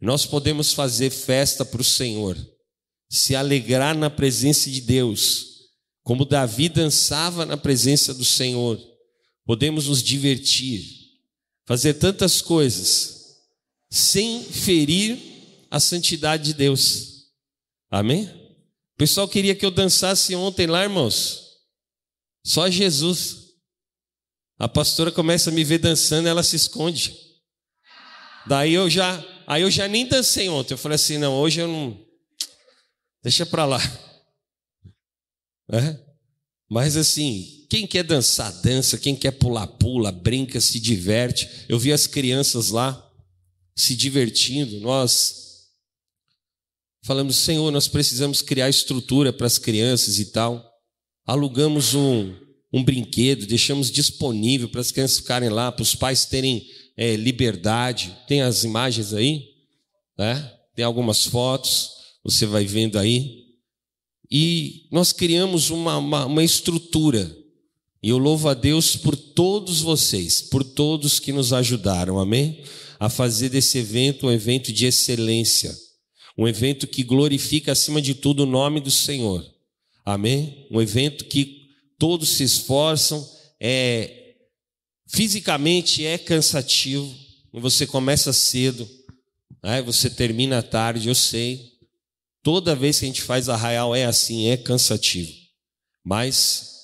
Nós 0.00 0.24
podemos 0.24 0.72
fazer 0.72 1.10
festa 1.10 1.64
para 1.64 1.80
o 1.80 1.84
Senhor, 1.84 2.36
se 3.10 3.34
alegrar 3.34 3.96
na 3.96 4.08
presença 4.08 4.70
de 4.70 4.80
Deus, 4.80 5.70
como 6.04 6.24
Davi 6.24 6.68
dançava 6.68 7.44
na 7.44 7.56
presença 7.56 8.14
do 8.14 8.24
Senhor 8.24 8.78
podemos 9.44 9.88
nos 9.88 10.02
divertir, 10.02 10.82
fazer 11.66 11.94
tantas 11.94 12.40
coisas, 12.40 13.36
sem 13.90 14.42
ferir 14.42 15.18
a 15.70 15.78
santidade 15.78 16.44
de 16.44 16.54
Deus. 16.54 17.26
Amém? 17.90 18.24
O 18.24 18.96
pessoal 18.96 19.28
queria 19.28 19.54
que 19.54 19.64
eu 19.64 19.70
dançasse 19.70 20.34
ontem 20.34 20.66
lá, 20.66 20.82
irmãos. 20.82 21.42
Só 22.44 22.68
Jesus. 22.70 23.43
A 24.64 24.68
pastora 24.68 25.12
começa 25.12 25.50
a 25.50 25.52
me 25.52 25.62
ver 25.62 25.76
dançando, 25.76 26.26
ela 26.26 26.42
se 26.42 26.56
esconde. 26.56 27.14
Daí 28.46 28.72
eu 28.72 28.88
já, 28.88 29.22
aí 29.46 29.60
eu 29.60 29.70
já 29.70 29.86
nem 29.86 30.08
dancei 30.08 30.48
ontem. 30.48 30.72
Eu 30.72 30.78
falei 30.78 30.96
assim, 30.96 31.18
não, 31.18 31.34
hoje 31.34 31.60
eu 31.60 31.68
não. 31.68 32.02
Deixa 33.22 33.44
para 33.44 33.66
lá. 33.66 33.78
É? 35.70 35.98
Mas 36.70 36.94
assim, 36.96 37.66
quem 37.70 37.86
quer 37.86 38.04
dançar, 38.04 38.52
dança. 38.62 38.96
Quem 38.96 39.14
quer 39.14 39.32
pular, 39.32 39.66
pula, 39.66 40.10
brinca, 40.10 40.60
se 40.60 40.80
diverte. 40.80 41.66
Eu 41.68 41.78
vi 41.78 41.92
as 41.92 42.06
crianças 42.06 42.70
lá 42.70 43.10
se 43.76 43.94
divertindo. 43.94 44.80
Nós 44.80 45.68
falamos, 47.02 47.36
Senhor, 47.36 47.70
nós 47.70 47.86
precisamos 47.88 48.40
criar 48.40 48.70
estrutura 48.70 49.30
para 49.30 49.46
as 49.46 49.58
crianças 49.58 50.18
e 50.18 50.26
tal. 50.26 50.66
Alugamos 51.26 51.94
um, 51.94 52.43
um 52.74 52.82
brinquedo, 52.82 53.46
deixamos 53.46 53.88
disponível 53.88 54.68
para 54.68 54.80
as 54.80 54.90
crianças 54.90 55.18
ficarem 55.18 55.48
lá, 55.48 55.70
para 55.70 55.84
os 55.84 55.94
pais 55.94 56.24
terem 56.24 56.66
é, 56.96 57.14
liberdade. 57.14 58.16
Tem 58.26 58.42
as 58.42 58.64
imagens 58.64 59.14
aí? 59.14 59.44
Né? 60.18 60.52
Tem 60.74 60.84
algumas 60.84 61.24
fotos, 61.24 61.90
você 62.24 62.46
vai 62.46 62.64
vendo 62.64 62.98
aí. 62.98 63.44
E 64.28 64.88
nós 64.90 65.12
criamos 65.12 65.70
uma, 65.70 65.98
uma, 65.98 66.26
uma 66.26 66.42
estrutura 66.42 67.32
e 68.02 68.08
eu 68.08 68.18
louvo 68.18 68.48
a 68.48 68.54
Deus 68.54 68.96
por 68.96 69.14
todos 69.14 69.80
vocês, 69.80 70.42
por 70.42 70.64
todos 70.64 71.20
que 71.20 71.32
nos 71.32 71.52
ajudaram, 71.52 72.18
amém? 72.18 72.60
A 72.98 73.08
fazer 73.08 73.50
desse 73.50 73.78
evento 73.78 74.26
um 74.26 74.32
evento 74.32 74.72
de 74.72 74.84
excelência, 74.84 75.72
um 76.36 76.48
evento 76.48 76.88
que 76.88 77.04
glorifica 77.04 77.70
acima 77.70 78.02
de 78.02 78.14
tudo 78.14 78.42
o 78.42 78.46
nome 78.46 78.80
do 78.80 78.90
Senhor, 78.90 79.48
amém? 80.04 80.66
Um 80.72 80.82
evento 80.82 81.24
que 81.26 81.63
todos 81.98 82.30
se 82.30 82.44
esforçam, 82.44 83.28
é 83.60 84.34
fisicamente 85.06 86.04
é 86.04 86.18
cansativo, 86.18 87.12
você 87.52 87.86
começa 87.86 88.32
cedo, 88.32 88.88
né? 89.62 89.80
você 89.82 90.10
termina 90.10 90.62
tarde, 90.62 91.08
eu 91.08 91.14
sei. 91.14 91.72
Toda 92.42 92.74
vez 92.74 92.98
que 92.98 93.04
a 93.04 93.08
gente 93.08 93.22
faz 93.22 93.48
arraial 93.48 93.94
é 93.94 94.04
assim, 94.04 94.48
é 94.48 94.56
cansativo, 94.56 95.32
mas 96.04 96.74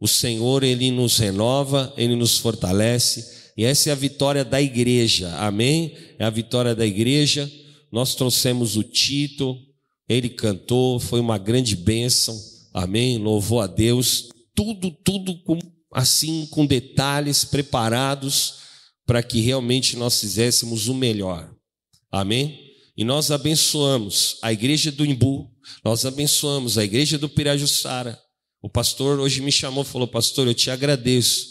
o 0.00 0.08
Senhor, 0.08 0.62
Ele 0.62 0.90
nos 0.90 1.18
renova, 1.18 1.92
Ele 1.96 2.16
nos 2.16 2.38
fortalece, 2.38 3.52
e 3.56 3.64
essa 3.64 3.90
é 3.90 3.92
a 3.92 3.96
vitória 3.96 4.44
da 4.44 4.62
igreja, 4.62 5.36
amém? 5.36 5.94
É 6.18 6.24
a 6.24 6.30
vitória 6.30 6.74
da 6.74 6.86
igreja. 6.86 7.50
Nós 7.92 8.14
trouxemos 8.14 8.76
o 8.76 8.82
Tito, 8.82 9.58
ele 10.08 10.28
cantou, 10.28 10.98
foi 10.98 11.20
uma 11.20 11.36
grande 11.36 11.76
bênção, 11.76 12.36
amém? 12.72 13.18
Louvou 13.18 13.60
a 13.60 13.66
Deus, 13.66 14.28
tudo, 14.60 14.90
tudo 15.02 15.42
com, 15.42 15.58
assim, 15.94 16.46
com 16.50 16.66
detalhes 16.66 17.46
preparados 17.46 18.56
para 19.06 19.22
que 19.22 19.40
realmente 19.40 19.96
nós 19.96 20.20
fizéssemos 20.20 20.86
o 20.86 20.92
melhor, 20.92 21.50
amém? 22.12 22.60
E 22.94 23.02
nós 23.02 23.30
abençoamos 23.30 24.36
a 24.42 24.52
igreja 24.52 24.92
do 24.92 25.06
Imbu, 25.06 25.50
nós 25.82 26.04
abençoamos 26.04 26.76
a 26.76 26.84
igreja 26.84 27.16
do 27.16 27.26
Pirajussara, 27.26 28.20
o 28.62 28.68
pastor 28.68 29.18
hoje 29.18 29.40
me 29.40 29.50
chamou 29.50 29.82
falou: 29.82 30.06
Pastor, 30.06 30.46
eu 30.46 30.52
te 30.52 30.70
agradeço, 30.70 31.46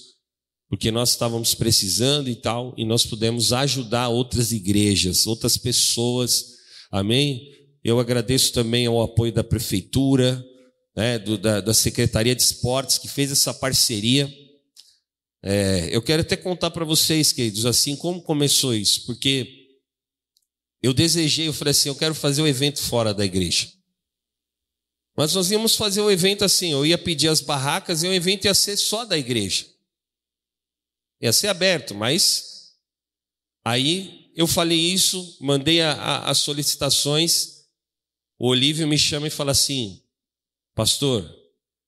porque 0.69 0.91
nós 0.91 1.09
estávamos 1.09 1.55
precisando 1.55 2.29
e 2.29 2.35
tal, 2.35 2.75
e 2.77 2.85
nós 2.85 3.07
pudemos 3.07 3.51
ajudar 3.51 4.09
outras 4.09 4.51
igrejas, 4.51 5.25
outras 5.25 5.57
pessoas, 5.57 6.45
amém? 6.91 7.41
Eu 7.83 7.99
agradeço 7.99 8.53
também 8.53 8.85
ao 8.85 9.01
apoio 9.01 9.33
da 9.33 9.43
prefeitura, 9.43 10.45
né, 10.99 11.17
do, 11.17 11.37
da, 11.37 11.61
da, 11.61 11.73
Secretaria 11.73 12.35
de 12.35 12.41
Esportes, 12.41 12.97
que 12.97 13.07
fez 13.07 13.31
essa 13.31 13.53
parceria. 13.53 14.29
É, 15.41 15.87
eu 15.93 16.01
quero 16.01 16.23
até 16.23 16.35
contar 16.35 16.71
para 16.71 16.83
vocês, 16.83 17.31
queridos, 17.31 17.65
assim 17.65 17.95
como 17.95 18.21
começou 18.21 18.75
isso, 18.75 19.05
porque 19.05 19.69
eu 20.83 20.93
desejei, 20.93 21.47
eu 21.47 21.53
falei 21.53 21.71
assim: 21.71 21.87
eu 21.87 21.95
quero 21.95 22.13
fazer 22.13 22.41
o 22.41 22.43
um 22.43 22.47
evento 22.49 22.81
fora 22.81 23.13
da 23.13 23.23
igreja. 23.23 23.71
Mas 25.15 25.33
nós 25.33 25.49
íamos 25.49 25.77
fazer 25.77 26.01
um 26.01 26.11
evento 26.11 26.43
assim, 26.43 26.73
eu 26.73 26.85
ia 26.85 26.97
pedir 26.97 27.29
as 27.29 27.39
barracas 27.39 28.03
e 28.03 28.07
o 28.07 28.13
evento 28.13 28.43
ia 28.43 28.53
ser 28.53 28.75
só 28.75 29.05
da 29.05 29.17
igreja. 29.17 29.67
Ia 31.21 31.31
ser 31.31 31.47
aberto, 31.47 31.95
mas 31.95 32.73
aí 33.63 34.31
eu 34.35 34.47
falei 34.47 34.77
isso, 34.77 35.37
mandei 35.39 35.81
as 35.81 36.39
solicitações, 36.39 37.63
o 38.37 38.49
Olívio 38.49 38.85
me 38.85 38.97
chama 38.97 39.27
e 39.27 39.29
fala 39.31 39.51
assim, 39.51 40.01
pastor, 40.79 41.29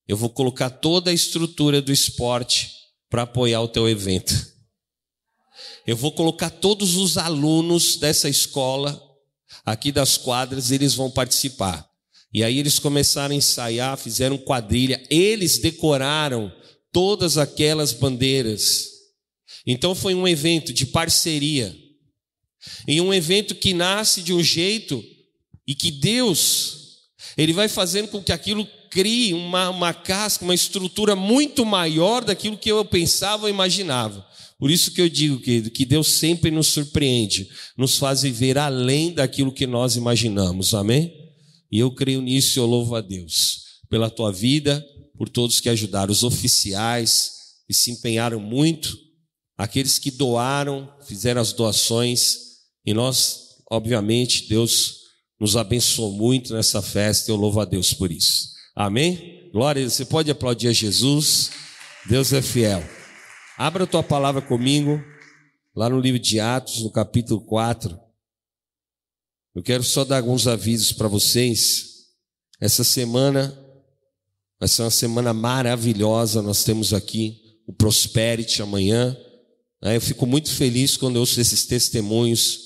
eu 0.06 0.18
vou 0.18 0.28
colocar 0.28 0.68
toda 0.68 1.10
a 1.10 1.14
estrutura 1.14 1.80
do 1.80 1.90
esporte 1.90 2.72
para 3.08 3.22
apoiar 3.22 3.62
o 3.62 3.68
teu 3.68 3.88
evento. 3.88 4.34
Eu 5.86 5.96
vou 5.96 6.12
colocar 6.12 6.50
todos 6.50 6.96
os 6.96 7.16
alunos 7.16 7.96
dessa 7.96 8.28
escola 8.28 9.02
aqui 9.64 9.90
das 9.90 10.18
quadras, 10.18 10.70
eles 10.70 10.92
vão 10.92 11.10
participar. 11.10 11.88
E 12.34 12.44
aí 12.44 12.58
eles 12.58 12.78
começaram 12.78 13.32
a 13.32 13.38
ensaiar, 13.38 13.96
fizeram 13.96 14.36
quadrilha, 14.36 15.02
eles 15.08 15.56
decoraram 15.56 16.52
todas 16.92 17.38
aquelas 17.38 17.94
bandeiras. 17.94 18.88
Então 19.66 19.94
foi 19.94 20.14
um 20.14 20.28
evento 20.28 20.70
de 20.70 20.84
parceria. 20.84 21.74
em 22.86 23.00
um 23.00 23.14
evento 23.14 23.54
que 23.54 23.72
nasce 23.72 24.20
de 24.20 24.34
um 24.34 24.42
jeito 24.42 25.02
e 25.66 25.74
que 25.74 25.90
Deus, 25.90 27.08
Ele 27.38 27.54
vai 27.54 27.68
fazendo 27.68 28.08
com 28.08 28.22
que 28.22 28.32
aquilo 28.32 28.68
crie 28.92 29.32
uma, 29.32 29.70
uma 29.70 29.94
casca, 29.94 30.44
uma 30.44 30.54
estrutura 30.54 31.16
muito 31.16 31.64
maior 31.64 32.22
daquilo 32.22 32.58
que 32.58 32.70
eu 32.70 32.84
pensava 32.84 33.44
ou 33.44 33.48
imaginava. 33.48 34.24
Por 34.58 34.70
isso 34.70 34.92
que 34.92 35.00
eu 35.00 35.08
digo, 35.08 35.40
querido, 35.40 35.70
que 35.70 35.86
Deus 35.86 36.12
sempre 36.12 36.50
nos 36.50 36.68
surpreende, 36.68 37.48
nos 37.76 37.96
faz 37.96 38.20
viver 38.20 38.58
além 38.58 39.10
daquilo 39.12 39.50
que 39.50 39.66
nós 39.66 39.96
imaginamos, 39.96 40.74
amém? 40.74 41.10
E 41.70 41.78
eu 41.78 41.90
creio 41.90 42.20
nisso 42.20 42.58
e 42.58 42.60
eu 42.60 42.66
louvo 42.66 42.94
a 42.94 43.00
Deus 43.00 43.62
pela 43.88 44.10
tua 44.10 44.30
vida, 44.30 44.86
por 45.16 45.28
todos 45.28 45.58
que 45.58 45.70
ajudaram, 45.70 46.12
os 46.12 46.22
oficiais 46.22 47.32
que 47.66 47.72
se 47.72 47.90
empenharam 47.90 48.40
muito, 48.40 48.94
aqueles 49.56 49.98
que 49.98 50.10
doaram, 50.10 50.92
fizeram 51.06 51.40
as 51.40 51.52
doações, 51.54 52.36
e 52.84 52.92
nós, 52.92 53.56
obviamente, 53.70 54.48
Deus 54.48 54.96
nos 55.40 55.56
abençoou 55.56 56.12
muito 56.12 56.52
nessa 56.52 56.82
festa, 56.82 57.30
eu 57.30 57.36
louvo 57.36 57.58
a 57.58 57.64
Deus 57.64 57.94
por 57.94 58.12
isso. 58.12 58.51
Amém? 58.74 59.50
Glória, 59.52 59.88
você 59.88 60.04
pode 60.04 60.30
aplaudir 60.30 60.68
a 60.68 60.72
Jesus, 60.72 61.50
Deus 62.08 62.32
é 62.32 62.40
fiel. 62.40 62.82
Abra 63.58 63.84
a 63.84 63.86
tua 63.86 64.02
palavra 64.02 64.40
comigo, 64.40 65.02
lá 65.76 65.90
no 65.90 66.00
livro 66.00 66.18
de 66.18 66.40
Atos, 66.40 66.82
no 66.82 66.90
capítulo 66.90 67.42
4. 67.42 67.98
Eu 69.54 69.62
quero 69.62 69.82
só 69.82 70.04
dar 70.04 70.16
alguns 70.16 70.46
avisos 70.46 70.90
para 70.92 71.06
vocês. 71.06 72.06
Essa 72.58 72.82
semana 72.82 73.54
vai 74.58 74.68
ser 74.68 74.82
uma 74.82 74.90
semana 74.90 75.34
maravilhosa. 75.34 76.40
Nós 76.40 76.64
temos 76.64 76.94
aqui 76.94 77.42
o 77.66 77.74
Prosperity 77.74 78.62
amanhã. 78.62 79.14
Eu 79.82 80.00
fico 80.00 80.26
muito 80.26 80.50
feliz 80.50 80.96
quando 80.96 81.16
eu 81.16 81.20
ouço 81.20 81.38
esses 81.38 81.66
testemunhos. 81.66 82.58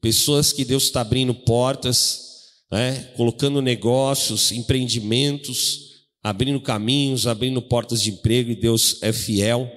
Pessoas 0.00 0.52
que 0.52 0.64
Deus 0.64 0.84
está 0.84 1.02
abrindo 1.02 1.32
portas, 1.32 2.31
né? 2.72 3.10
colocando 3.16 3.60
negócios, 3.60 4.50
empreendimentos, 4.50 5.90
abrindo 6.22 6.58
caminhos, 6.58 7.26
abrindo 7.26 7.60
portas 7.60 8.00
de 8.00 8.10
emprego, 8.10 8.50
e 8.50 8.56
Deus 8.56 8.96
é 9.02 9.12
fiel. 9.12 9.70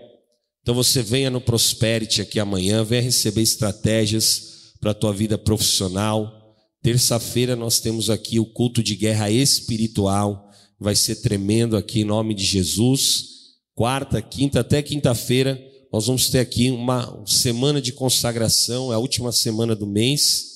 Então 0.61 0.73
você 0.73 1.03
venha 1.03 1.29
no 1.29 1.41
Prosperity 1.41 2.21
aqui 2.21 2.39
amanhã, 2.39 2.83
venha 2.85 3.01
receber 3.01 3.41
estratégias 3.41 4.73
para 4.79 4.91
a 4.91 4.95
tua 4.95 5.11
vida 5.11 5.37
profissional. 5.37 6.55
Terça-feira 6.81 7.55
nós 7.55 7.81
temos 7.81 8.09
aqui 8.09 8.39
o 8.39 8.45
culto 8.45 8.81
de 8.81 8.95
guerra 8.95 9.29
espiritual, 9.29 10.49
vai 10.79 10.95
ser 10.95 11.17
tremendo 11.17 11.75
aqui 11.75 12.01
em 12.01 12.05
nome 12.05 12.33
de 12.33 12.45
Jesus. 12.45 13.25
Quarta, 13.73 14.21
quinta, 14.21 14.61
até 14.61 14.81
quinta-feira, 14.81 15.61
nós 15.91 16.07
vamos 16.07 16.29
ter 16.29 16.39
aqui 16.39 16.71
uma 16.71 17.23
semana 17.25 17.81
de 17.81 17.91
consagração, 17.91 18.91
é 18.91 18.95
a 18.95 18.99
última 18.99 19.31
semana 19.31 19.75
do 19.75 19.85
mês, 19.85 20.54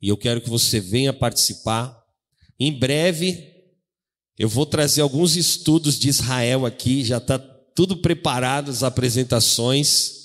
e 0.00 0.08
eu 0.08 0.16
quero 0.16 0.40
que 0.40 0.48
você 0.48 0.80
venha 0.80 1.12
participar. 1.12 1.96
Em 2.58 2.72
breve, 2.72 3.50
eu 4.38 4.48
vou 4.48 4.64
trazer 4.64 5.02
alguns 5.02 5.36
estudos 5.36 5.98
de 5.98 6.08
Israel 6.08 6.64
aqui, 6.64 7.04
já 7.04 7.18
está 7.18 7.38
tudo 7.38 7.96
preparado, 7.96 8.70
as 8.70 8.82
apresentações 8.82 10.20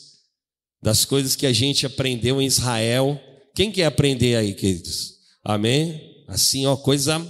das 0.82 1.04
coisas 1.04 1.36
que 1.36 1.46
a 1.46 1.54
gente 1.54 1.86
aprendeu 1.86 2.42
em 2.42 2.46
Israel. 2.46 3.20
Quem 3.54 3.72
quer 3.72 3.86
aprender 3.86 4.36
aí, 4.36 4.54
queridos? 4.54 5.16
Amém? 5.44 6.24
Assim, 6.28 6.66
ó, 6.66 6.76
coisa 6.76 7.26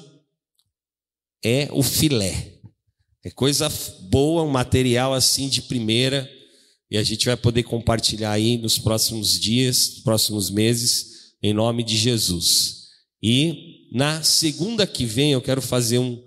é 1.44 1.70
o 1.72 1.82
filé. 1.82 2.54
É 3.24 3.32
coisa 3.32 3.68
boa, 4.10 4.44
um 4.44 4.50
material 4.50 5.14
assim 5.14 5.50
de 5.50 5.64
primeira, 5.64 6.30
e 6.92 6.98
a 6.98 7.04
gente 7.04 7.26
vai 7.26 7.36
poder 7.36 7.64
compartilhar 7.64 8.32
aí 8.32 8.58
nos 8.58 8.78
próximos 8.78 9.40
dias, 9.40 9.90
nos 9.96 10.00
próximos 10.04 10.52
meses, 10.52 11.15
em 11.46 11.54
nome 11.54 11.84
de 11.84 11.96
Jesus. 11.96 12.88
E 13.22 13.88
na 13.92 14.24
segunda 14.24 14.88
que 14.88 15.06
vem 15.06 15.32
eu 15.32 15.42
quero 15.42 15.62
fazer 15.62 16.00
um, 16.00 16.22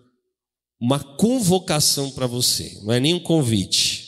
uma 0.81 1.01
convocação 1.01 2.11
para 2.11 2.27
você, 2.27 2.79
não 2.85 2.93
é 2.93 3.01
nem 3.01 3.15
um 3.15 3.21
convite. 3.21 4.07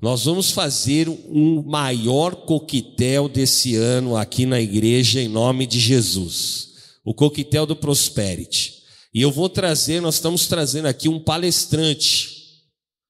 Nós 0.00 0.26
vamos 0.26 0.50
fazer 0.50 1.08
um 1.08 1.62
maior 1.62 2.34
coquetel 2.34 3.28
desse 3.28 3.74
ano 3.76 4.16
aqui 4.16 4.44
na 4.44 4.60
igreja 4.60 5.22
em 5.22 5.28
nome 5.28 5.66
de 5.66 5.80
Jesus. 5.80 6.74
O 7.02 7.14
coquetel 7.14 7.64
do 7.64 7.74
Prosperity. 7.74 8.74
E 9.14 9.22
eu 9.22 9.30
vou 9.30 9.48
trazer, 9.48 10.00
nós 10.00 10.16
estamos 10.16 10.46
trazendo 10.46 10.86
aqui 10.86 11.08
um 11.08 11.18
palestrante. 11.18 12.34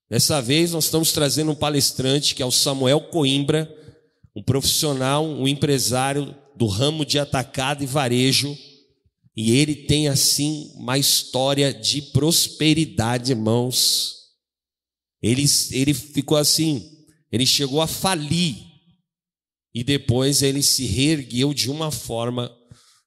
Dessa 0.09 0.40
vez 0.40 0.70
nós 0.70 0.85
estamos 0.85 1.11
trazendo 1.11 1.50
um 1.50 1.57
palestrante 1.57 2.35
que 2.35 2.42
é 2.42 2.46
o 2.46 2.52
Samuel 2.52 3.00
Coimbra, 3.00 3.68
um 4.37 4.42
profissional, 4.42 5.26
um 5.26 5.48
empresário 5.48 6.37
do 6.56 6.66
ramo 6.66 7.04
de 7.04 7.18
atacado 7.18 7.82
e 7.82 7.86
varejo 7.86 8.56
e 9.36 9.52
ele 9.52 9.74
tem 9.74 10.06
assim 10.08 10.70
uma 10.76 10.96
história 10.96 11.72
de 11.74 12.00
prosperidade, 12.00 13.32
irmãos. 13.32 14.14
Ele, 15.20 15.44
ele 15.72 15.92
ficou 15.92 16.38
assim, 16.38 16.88
ele 17.32 17.44
chegou 17.44 17.80
a 17.80 17.86
falir. 17.86 18.56
E 19.74 19.82
depois 19.82 20.40
ele 20.42 20.62
se 20.62 20.86
reergueu 20.86 21.52
de 21.52 21.68
uma 21.68 21.90
forma, 21.90 22.48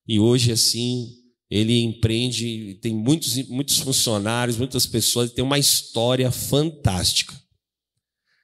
e 0.06 0.20
hoje 0.20 0.52
assim, 0.52 1.08
ele 1.50 1.82
empreende, 1.82 2.78
tem 2.82 2.94
muitos, 2.94 3.38
muitos 3.48 3.78
funcionários, 3.78 4.58
muitas 4.58 4.86
pessoas, 4.86 5.32
tem 5.32 5.46
uma 5.46 5.58
história 5.58 6.30
fantástica. 6.30 7.34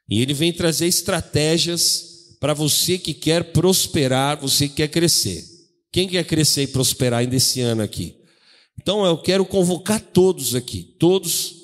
E 0.09 0.21
ele 0.21 0.33
vem 0.33 0.53
trazer 0.53 0.87
estratégias 0.87 2.12
para 2.43 2.53
você 2.53 2.97
que 2.97 3.13
quer 3.13 3.53
prosperar, 3.53 4.37
você 4.37 4.67
que 4.67 4.75
quer 4.75 4.89
crescer. 4.89 5.45
Quem 5.89 6.09
quer 6.09 6.25
crescer 6.25 6.63
e 6.63 6.67
prosperar 6.67 7.21
ainda 7.21 7.37
esse 7.37 7.61
ano 7.61 7.81
aqui? 7.81 8.17
Então 8.77 9.05
eu 9.05 9.17
quero 9.17 9.45
convocar 9.45 10.01
todos 10.01 10.53
aqui, 10.53 10.83
todos, 10.99 11.55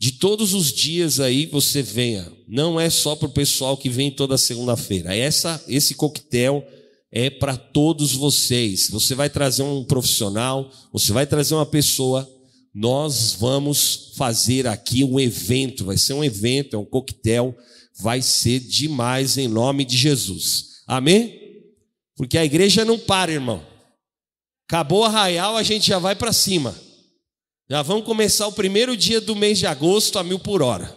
de 0.00 0.12
todos 0.12 0.54
os 0.54 0.72
dias 0.72 1.20
aí 1.20 1.44
você 1.44 1.82
venha. 1.82 2.32
Não 2.48 2.80
é 2.80 2.88
só 2.88 3.14
para 3.14 3.28
o 3.28 3.32
pessoal 3.32 3.76
que 3.76 3.90
vem 3.90 4.10
toda 4.10 4.38
segunda-feira. 4.38 5.14
Essa, 5.14 5.62
esse 5.68 5.94
coquetel 5.94 6.66
é 7.12 7.28
para 7.28 7.54
todos 7.54 8.14
vocês. 8.14 8.88
Você 8.88 9.14
vai 9.14 9.28
trazer 9.28 9.64
um 9.64 9.84
profissional, 9.84 10.72
você 10.94 11.12
vai 11.12 11.26
trazer 11.26 11.54
uma 11.54 11.66
pessoa. 11.66 12.26
Nós 12.74 13.36
vamos 13.38 14.12
fazer 14.16 14.66
aqui 14.66 15.04
um 15.04 15.20
evento. 15.20 15.84
Vai 15.84 15.98
ser 15.98 16.14
um 16.14 16.24
evento, 16.24 16.74
é 16.74 16.78
um 16.78 16.86
coquetel. 16.86 17.54
Vai 17.98 18.20
ser 18.20 18.60
demais 18.60 19.38
em 19.38 19.48
nome 19.48 19.84
de 19.84 19.96
Jesus. 19.96 20.82
Amém? 20.86 21.64
Porque 22.14 22.36
a 22.36 22.44
igreja 22.44 22.84
não 22.84 22.98
para, 22.98 23.32
irmão. 23.32 23.66
Acabou 24.68 25.04
a 25.04 25.08
arraial, 25.08 25.56
a 25.56 25.62
gente 25.62 25.86
já 25.86 25.98
vai 25.98 26.14
para 26.14 26.32
cima. 26.32 26.78
Já 27.68 27.82
vamos 27.82 28.04
começar 28.04 28.46
o 28.46 28.52
primeiro 28.52 28.96
dia 28.96 29.20
do 29.20 29.34
mês 29.34 29.58
de 29.58 29.66
agosto 29.66 30.18
a 30.18 30.24
mil 30.24 30.38
por 30.38 30.62
hora. 30.62 30.96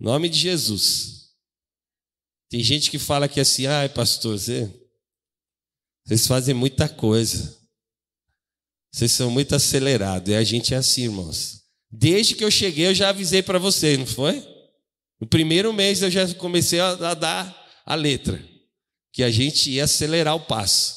Em 0.00 0.04
nome 0.04 0.28
de 0.28 0.38
Jesus. 0.38 1.26
Tem 2.50 2.62
gente 2.62 2.90
que 2.90 2.98
fala 2.98 3.28
que 3.28 3.38
é 3.38 3.42
assim, 3.42 3.66
ai 3.66 3.88
pastor, 3.88 4.38
você, 4.38 4.72
vocês 6.04 6.26
fazem 6.26 6.54
muita 6.54 6.88
coisa. 6.88 7.56
Vocês 8.92 9.12
são 9.12 9.30
muito 9.30 9.54
acelerados. 9.54 10.30
E 10.30 10.34
a 10.34 10.42
gente 10.42 10.72
é 10.72 10.76
assim, 10.76 11.02
irmãos. 11.02 11.62
Desde 11.90 12.34
que 12.34 12.44
eu 12.44 12.50
cheguei, 12.50 12.86
eu 12.86 12.94
já 12.94 13.10
avisei 13.10 13.42
para 13.42 13.58
vocês, 13.58 13.98
não 13.98 14.06
foi? 14.06 14.55
No 15.20 15.26
primeiro 15.26 15.72
mês 15.72 16.02
eu 16.02 16.10
já 16.10 16.32
comecei 16.34 16.78
a, 16.78 17.14
dar 17.14 17.66
a 17.84 17.94
letra 17.94 18.42
que 19.12 19.22
a 19.22 19.30
gente 19.30 19.70
ia 19.70 19.84
acelerar 19.84 20.36
o 20.36 20.40
passo. 20.40 20.94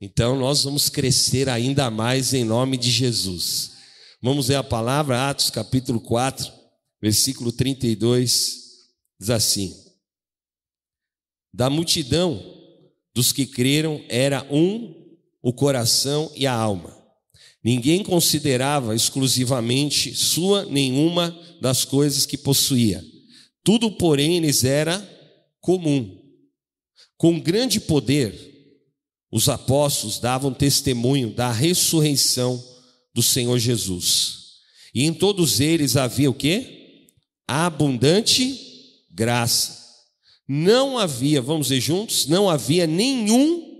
Então 0.00 0.38
nós 0.38 0.64
vamos 0.64 0.90
crescer 0.90 1.48
ainda 1.48 1.90
mais 1.90 2.34
em 2.34 2.44
nome 2.44 2.76
de 2.76 2.90
Jesus. 2.90 3.72
Vamos 4.20 4.48
ver 4.48 4.56
a 4.56 4.62
palavra, 4.62 5.30
Atos 5.30 5.48
capítulo 5.50 6.00
4, 6.00 6.52
versículo 7.00 7.50
32, 7.50 8.56
diz 9.18 9.30
assim: 9.30 9.74
Da 11.52 11.70
multidão 11.70 12.42
dos 13.14 13.32
que 13.32 13.46
creram 13.46 14.04
era 14.08 14.46
um 14.50 14.94
o 15.40 15.52
coração 15.52 16.30
e 16.34 16.46
a 16.46 16.52
alma. 16.52 16.94
Ninguém 17.62 18.02
considerava 18.02 18.94
exclusivamente 18.94 20.14
sua 20.14 20.66
nenhuma 20.66 21.38
das 21.62 21.84
coisas 21.84 22.26
que 22.26 22.36
possuía. 22.36 23.13
Tudo, 23.64 23.90
porém, 23.90 24.38
lhes 24.40 24.62
era 24.62 25.00
comum. 25.60 26.20
Com 27.16 27.40
grande 27.40 27.80
poder, 27.80 28.54
os 29.32 29.48
apóstolos 29.48 30.20
davam 30.20 30.52
testemunho 30.52 31.30
da 31.30 31.50
ressurreição 31.50 32.62
do 33.14 33.22
Senhor 33.22 33.58
Jesus. 33.58 34.44
E 34.94 35.04
em 35.04 35.12
todos 35.12 35.58
eles 35.58 35.96
havia 35.96 36.30
o 36.30 36.34
que? 36.34 37.08
Abundante 37.48 38.60
graça. 39.10 39.82
Não 40.46 40.98
havia, 40.98 41.40
vamos 41.40 41.70
ver 41.70 41.80
juntos, 41.80 42.26
não 42.26 42.50
havia 42.50 42.86
nenhum 42.86 43.72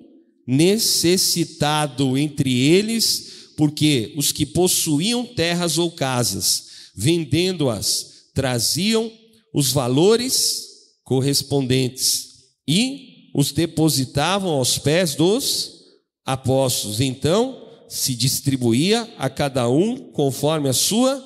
necessitado 0.47 2.17
entre 2.17 2.59
eles, 2.59 3.53
porque 3.57 4.15
os 4.17 4.33
que 4.33 4.47
possuíam 4.47 5.25
terras 5.25 5.77
ou 5.79 5.91
casas, 5.91 6.69
vendendo-as, 6.95 8.31
traziam 8.33 9.13
os 9.55 9.71
valores 9.71 10.65
correspondentes 11.05 12.35
e 12.67 13.31
os 13.33 13.53
depositavam 13.53 14.51
aos 14.51 14.77
pés 14.79 15.15
dos 15.15 15.71
apóstolos. 16.27 17.01
Então 17.01 17.63
se 17.89 18.17
distribuía 18.17 19.09
a 19.17 19.31
cada 19.31 19.69
um 19.69 20.11
conforme 20.11 20.69
a 20.69 20.73
sua 20.73 21.23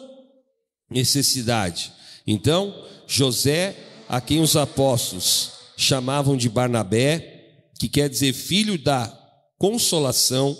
necessidade. 0.91 1.91
Então, 2.27 2.75
José, 3.07 3.75
a 4.07 4.21
quem 4.21 4.41
os 4.41 4.57
apóstolos 4.57 5.53
chamavam 5.79 6.37
de 6.37 6.51
Barnabé, 6.51 7.47
que 7.79 7.89
quer 7.89 8.11
dizer 8.11 8.35
filho 8.35 8.77
da 8.77 9.07
consolação, 9.57 10.57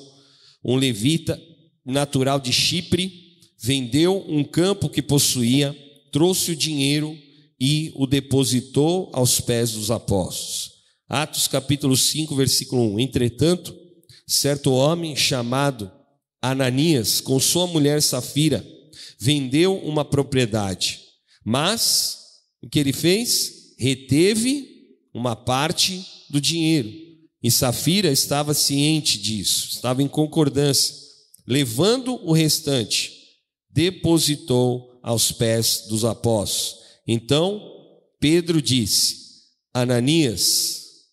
um 0.65 0.77
levita 0.77 1.39
natural 1.85 2.41
de 2.41 2.53
Chipre, 2.53 3.13
vendeu 3.61 4.25
um 4.29 4.43
campo 4.45 4.89
que 4.89 5.03
possuía, 5.03 5.77
trouxe 6.11 6.53
o 6.53 6.57
dinheiro 6.57 7.17
e 7.61 7.93
o 7.97 8.07
depositou 8.07 9.11
aos 9.13 9.41
pés 9.41 9.73
dos 9.73 9.91
apóstolos. 9.91 10.73
Atos 11.09 11.49
capítulo 11.49 11.97
5, 11.97 12.35
versículo 12.37 12.95
1. 12.95 13.01
Entretanto, 13.01 13.75
certo 14.27 14.73
homem 14.73 15.17
chamado 15.17 15.91
Ananias, 16.41 17.21
com 17.21 17.41
sua 17.41 17.67
mulher 17.67 18.03
Safira, 18.03 18.65
vendeu 19.19 19.77
uma 19.79 20.05
propriedade, 20.05 21.01
mas 21.45 22.19
o 22.63 22.69
que 22.69 22.79
ele 22.79 22.93
fez? 22.93 23.75
Reteve 23.79 24.69
uma 25.15 25.35
parte 25.35 26.05
do 26.29 26.41
dinheiro. 26.41 26.93
E 27.43 27.51
Safira 27.51 28.11
estava 28.11 28.53
ciente 28.53 29.19
disso, 29.19 29.69
estava 29.71 30.03
em 30.03 30.09
concordância. 30.09 30.95
Levando 31.47 32.21
o 32.25 32.33
restante, 32.33 33.13
depositou 33.71 35.01
aos 35.03 35.33
pés 35.33 35.87
dos 35.89 36.05
apóstolos. 36.05 36.88
Então 37.09 37.63
Pedro 38.21 38.61
disse: 38.61 39.17
Ananias, 39.73 41.07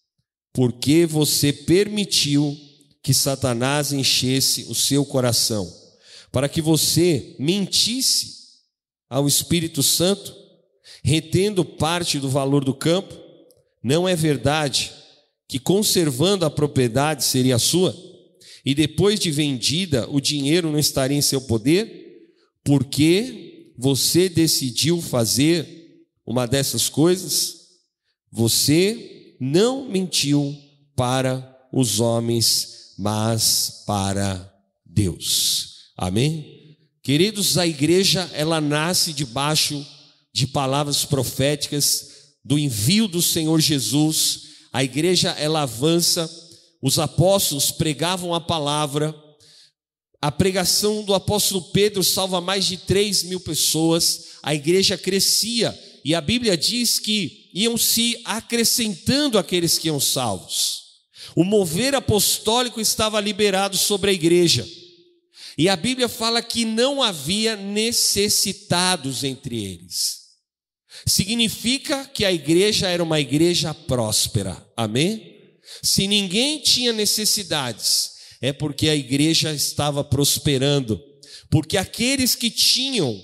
por 0.51 0.73
que 0.73 1.05
você 1.05 1.53
permitiu 1.53 2.57
que 3.01 3.13
Satanás 3.13 3.93
enchesse 3.93 4.65
o 4.67 4.75
seu 4.75 5.05
coração, 5.05 5.71
para 6.31 6.49
que 6.49 6.61
você 6.61 7.35
mentisse 7.39 8.35
ao 9.09 9.27
Espírito 9.27 9.81
Santo, 9.81 10.35
retendo 11.01 11.63
parte 11.63 12.19
do 12.19 12.27
valor 12.29 12.65
do 12.65 12.73
campo? 12.73 13.15
Não 13.81 14.07
é 14.07 14.15
verdade 14.15 14.91
que 15.47 15.59
conservando 15.59 16.43
a 16.43 16.49
propriedade 16.49 17.23
seria 17.23 17.59
sua? 17.59 17.95
E 18.65 18.73
depois 18.73 19.19
de 19.19 19.29
vendida, 19.29 20.09
o 20.09 20.19
dinheiro 20.19 20.71
não 20.71 20.79
estaria 20.79 21.15
em 21.15 21.21
seu 21.21 21.39
poder? 21.39 22.33
Porque 22.63 23.73
você 23.77 24.27
decidiu 24.27 24.99
fazer 25.01 25.74
uma 26.25 26.47
dessas 26.47 26.89
coisas? 26.89 27.55
Você 28.31 29.35
não 29.39 29.87
mentiu 29.89 30.55
para 30.95 31.67
os 31.71 31.99
homens 31.99 32.75
mas 32.97 33.83
para 33.85 34.51
Deus. 34.85 35.91
Amém? 35.97 36.77
Queridos, 37.03 37.57
a 37.57 37.67
igreja 37.67 38.29
ela 38.33 38.59
nasce 38.59 39.13
debaixo 39.13 39.85
de 40.33 40.47
palavras 40.47 41.05
proféticas 41.05 42.09
do 42.43 42.57
envio 42.57 43.07
do 43.07 43.21
Senhor 43.21 43.59
Jesus. 43.59 44.41
A 44.71 44.83
igreja 44.83 45.31
ela 45.31 45.61
avança, 45.61 46.29
os 46.81 46.97
apóstolos 46.99 47.71
pregavam 47.71 48.33
a 48.33 48.41
palavra. 48.41 49.13
A 50.21 50.31
pregação 50.31 51.03
do 51.03 51.13
apóstolo 51.13 51.61
Pedro 51.71 52.03
salva 52.03 52.41
mais 52.41 52.65
de 52.65 52.77
3 52.77 53.23
mil 53.23 53.39
pessoas. 53.39 54.37
A 54.41 54.55
igreja 54.55 54.97
crescia 54.97 55.77
e 56.05 56.13
a 56.13 56.21
Bíblia 56.21 56.55
diz 56.55 56.99
que 56.99 57.49
iam 57.51 57.75
se 57.79 58.21
acrescentando 58.25 59.39
aqueles 59.39 59.79
que 59.79 59.87
iam 59.87 59.99
salvos. 59.99 60.83
O 61.35 61.43
mover 61.43 61.95
apostólico 61.95 62.79
estava 62.79 63.19
liberado 63.19 63.75
sobre 63.75 64.11
a 64.11 64.13
igreja. 64.13 64.69
E 65.57 65.67
a 65.67 65.75
Bíblia 65.75 66.07
fala 66.07 66.43
que 66.43 66.63
não 66.63 67.01
havia 67.01 67.55
necessitados 67.55 69.23
entre 69.23 69.65
eles. 69.65 70.25
Significa 71.07 72.05
que 72.05 72.23
a 72.23 72.31
igreja 72.31 72.87
era 72.87 73.01
uma 73.03 73.19
igreja 73.19 73.73
próspera. 73.73 74.63
Amém? 74.77 75.33
Se 75.81 76.07
ninguém 76.07 76.59
tinha 76.59 76.93
necessidades, 76.93 78.11
é 78.39 78.53
porque 78.53 78.89
a 78.89 78.95
igreja 78.95 79.51
estava 79.51 80.03
prosperando. 80.03 81.01
Porque 81.49 81.77
aqueles 81.77 82.35
que 82.35 82.51
tinham 82.51 83.19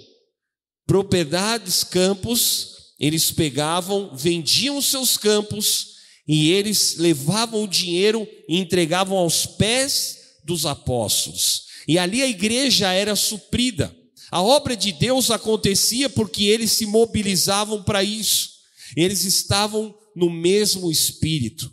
propriedades, 0.92 1.86
campos, 1.86 2.76
eles 3.00 3.32
pegavam, 3.32 4.14
vendiam 4.14 4.82
seus 4.82 5.16
campos 5.16 5.92
e 6.28 6.52
eles 6.52 6.98
levavam 6.98 7.64
o 7.64 7.68
dinheiro 7.68 8.28
e 8.50 8.58
entregavam 8.58 9.18
aos 9.18 9.46
pés 9.46 10.18
dos 10.44 10.66
apóstolos. 10.66 11.62
E 11.88 11.98
ali 11.98 12.22
a 12.22 12.28
igreja 12.28 12.92
era 12.92 13.16
suprida. 13.16 13.96
A 14.30 14.42
obra 14.42 14.76
de 14.76 14.92
Deus 14.92 15.32
acontecia 15.32 16.10
porque 16.10 16.44
eles 16.44 16.74
se 16.74 16.86
mobilizavam 16.86 17.82
para 17.82 18.04
isso. 18.04 18.50
Eles 18.94 19.24
estavam 19.24 19.96
no 20.14 20.30
mesmo 20.30 20.92
espírito. 20.92 21.72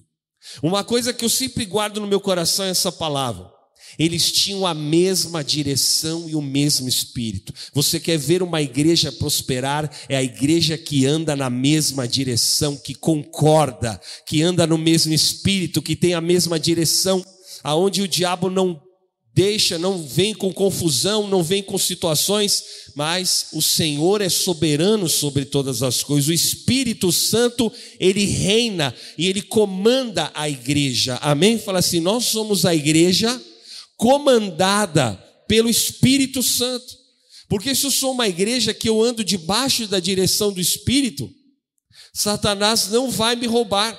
Uma 0.63 0.85
coisa 0.85 1.13
que 1.13 1.25
eu 1.25 1.29
sempre 1.29 1.65
guardo 1.65 2.01
no 2.01 2.07
meu 2.07 2.21
coração 2.21 2.67
é 2.67 2.71
essa 2.71 2.93
palavra. 2.93 3.51
Eles 3.99 4.33
tinham 4.33 4.67
a 4.67 4.75
mesma 4.75 5.45
direção 5.45 6.29
e 6.29 6.35
o 6.35 6.43
mesmo 6.43 6.89
espírito. 6.89 7.53
Você 7.73 8.01
quer 8.01 8.19
ver 8.19 8.43
uma 8.43 8.61
igreja 8.61 9.13
prosperar? 9.13 9.91
É 10.09 10.17
a 10.17 10.23
igreja 10.23 10.77
que 10.77 11.07
anda 11.07 11.37
na 11.37 11.49
mesma 11.49 12.09
direção, 12.09 12.77
que 12.77 12.95
concorda, 12.95 14.01
que 14.27 14.43
anda 14.43 14.67
no 14.67 14.79
mesmo 14.79 15.13
espírito, 15.13 15.83
que 15.83 15.95
tem 15.95 16.15
a 16.15 16.21
mesma 16.21 16.59
direção, 16.59 17.25
aonde 17.63 18.03
o 18.03 18.09
diabo 18.09 18.51
não 18.51 18.81
deixa, 19.39 19.79
não 19.79 20.03
vem 20.03 20.35
com 20.35 20.53
confusão, 20.53 21.29
não 21.29 21.45
vem 21.45 21.63
com 21.63 21.79
situações, 21.79 22.65
mas 22.97 23.47
o 23.53 23.63
Senhor 23.63 24.21
é 24.21 24.29
soberano 24.29 25.09
sobre 25.09 25.45
todas 25.45 25.81
as 25.81 26.03
coisas. 26.03 26.29
O 26.29 26.33
Espírito 26.33 27.13
Santo, 27.13 27.73
ele 28.01 28.25
reina 28.25 28.93
e 29.17 29.29
ele 29.29 29.41
comanda 29.41 30.29
a 30.35 30.51
igreja. 30.51 31.21
Amém? 31.23 31.57
Fala 31.57 31.79
assim: 31.79 32.01
nós 32.01 32.25
somos 32.25 32.67
a 32.67 32.75
igreja 32.75 33.41
comandada 33.99 35.17
pelo 35.47 35.69
Espírito 35.69 36.43
Santo. 36.43 36.97
Porque 37.49 37.75
se 37.75 37.85
eu 37.85 37.91
sou 37.91 38.13
uma 38.13 38.29
igreja 38.29 38.73
que 38.73 38.89
eu 38.89 39.03
ando 39.03 39.25
debaixo 39.25 39.87
da 39.87 39.99
direção 39.99 40.53
do 40.53 40.61
Espírito, 40.61 41.31
Satanás 42.15 42.89
não 42.89 43.11
vai 43.11 43.35
me 43.37 43.47
roubar. 43.47 43.99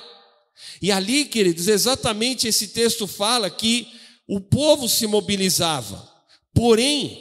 E 0.80 0.90
ali, 0.90 1.26
queridos, 1.26 1.68
exatamente 1.68 2.48
esse 2.48 2.68
texto 2.68 3.06
fala 3.06 3.50
que 3.50 3.86
o 4.26 4.40
povo 4.40 4.88
se 4.88 5.06
mobilizava. 5.06 6.08
Porém, 6.54 7.18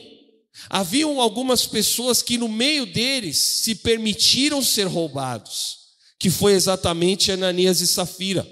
haviam 0.69 1.19
algumas 1.19 1.65
pessoas 1.65 2.21
que 2.21 2.37
no 2.37 2.47
meio 2.47 2.85
deles 2.85 3.37
se 3.37 3.75
permitiram 3.75 4.63
ser 4.63 4.85
roubados, 4.85 5.79
que 6.17 6.29
foi 6.29 6.53
exatamente 6.53 7.31
Ananias 7.31 7.81
e 7.81 7.87
Safira. 7.87 8.47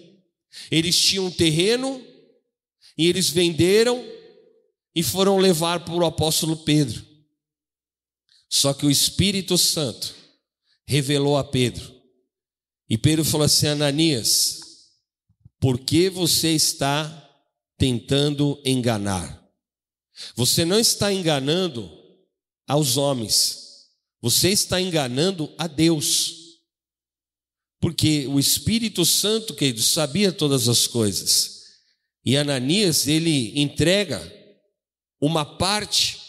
Eles 0.69 0.97
tinham 0.97 1.27
um 1.27 1.31
terreno 1.31 2.03
e 2.97 3.07
eles 3.07 3.29
venderam 3.29 4.16
e 4.97 5.03
foram 5.03 5.37
levar 5.37 5.85
para 5.85 5.93
o 5.93 6.03
apóstolo 6.03 6.57
Pedro. 6.57 7.05
Só 8.49 8.73
que 8.73 8.83
o 8.83 8.89
Espírito 8.89 9.55
Santo 9.55 10.15
revelou 10.87 11.37
a 11.37 11.43
Pedro. 11.43 11.93
E 12.89 12.97
Pedro 12.97 13.23
falou 13.23 13.45
assim: 13.45 13.67
Ananias, 13.67 14.59
por 15.59 15.77
que 15.77 16.09
você 16.09 16.47
está 16.53 17.29
tentando 17.77 18.59
enganar? 18.65 19.47
Você 20.35 20.65
não 20.65 20.79
está 20.79 21.13
enganando 21.13 21.91
aos 22.67 22.97
homens, 22.97 23.85
você 24.19 24.49
está 24.49 24.81
enganando 24.81 25.53
a 25.59 25.67
Deus. 25.67 26.57
Porque 27.79 28.25
o 28.25 28.39
Espírito 28.39 29.05
Santo, 29.05 29.53
querido, 29.53 29.83
sabia 29.83 30.31
todas 30.31 30.67
as 30.67 30.87
coisas. 30.87 31.65
E 32.25 32.35
Ananias, 32.35 33.07
ele 33.07 33.61
entrega 33.61 34.36
uma 35.19 35.45
parte 35.45 36.19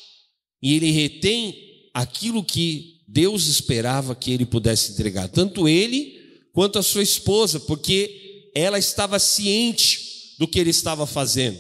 e 0.62 0.74
ele 0.74 0.90
retém 0.90 1.90
aquilo 1.94 2.44
que 2.44 3.02
Deus 3.06 3.46
esperava 3.46 4.14
que 4.14 4.30
ele 4.30 4.44
pudesse 4.44 4.92
entregar, 4.92 5.28
tanto 5.28 5.68
ele 5.68 6.18
quanto 6.52 6.78
a 6.78 6.82
sua 6.82 7.02
esposa, 7.02 7.60
porque 7.60 8.50
ela 8.54 8.78
estava 8.78 9.18
ciente 9.18 10.36
do 10.38 10.46
que 10.46 10.58
ele 10.58 10.70
estava 10.70 11.06
fazendo. 11.06 11.58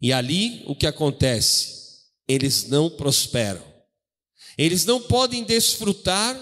E 0.00 0.12
ali 0.12 0.62
o 0.66 0.74
que 0.74 0.86
acontece? 0.86 1.74
Eles 2.28 2.68
não 2.68 2.90
prosperam. 2.90 3.62
Eles 4.58 4.84
não 4.84 5.00
podem 5.00 5.44
desfrutar 5.44 6.36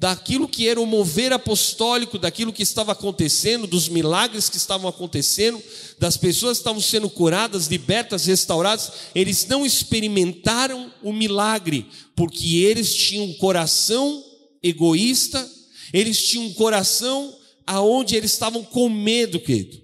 daquilo 0.00 0.48
que 0.48 0.66
era 0.66 0.80
o 0.80 0.86
mover 0.86 1.30
apostólico, 1.30 2.18
daquilo 2.18 2.54
que 2.54 2.62
estava 2.62 2.92
acontecendo, 2.92 3.66
dos 3.66 3.86
milagres 3.86 4.48
que 4.48 4.56
estavam 4.56 4.88
acontecendo, 4.88 5.62
das 5.98 6.16
pessoas 6.16 6.56
que 6.56 6.62
estavam 6.62 6.80
sendo 6.80 7.10
curadas, 7.10 7.66
libertas, 7.66 8.24
restauradas, 8.24 8.90
eles 9.14 9.46
não 9.46 9.64
experimentaram 9.64 10.90
o 11.02 11.12
milagre, 11.12 11.86
porque 12.16 12.64
eles 12.64 12.94
tinham 12.94 13.26
um 13.26 13.34
coração 13.34 14.24
egoísta, 14.62 15.46
eles 15.92 16.26
tinham 16.26 16.46
um 16.46 16.54
coração 16.54 17.36
aonde 17.66 18.16
eles 18.16 18.32
estavam 18.32 18.64
com 18.64 18.88
medo, 18.88 19.38
querido. 19.38 19.78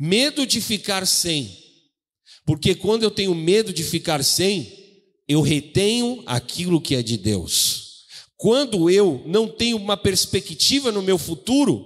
Medo 0.00 0.46
de 0.46 0.62
ficar 0.62 1.06
sem. 1.06 1.54
Porque 2.46 2.74
quando 2.74 3.02
eu 3.02 3.10
tenho 3.10 3.34
medo 3.34 3.70
de 3.70 3.84
ficar 3.84 4.24
sem, 4.24 4.72
eu 5.28 5.42
retenho 5.42 6.22
aquilo 6.24 6.80
que 6.80 6.94
é 6.94 7.02
de 7.02 7.18
Deus. 7.18 7.83
Quando 8.36 8.90
eu 8.90 9.22
não 9.26 9.48
tenho 9.48 9.76
uma 9.76 9.96
perspectiva 9.96 10.90
no 10.90 11.02
meu 11.02 11.18
futuro, 11.18 11.84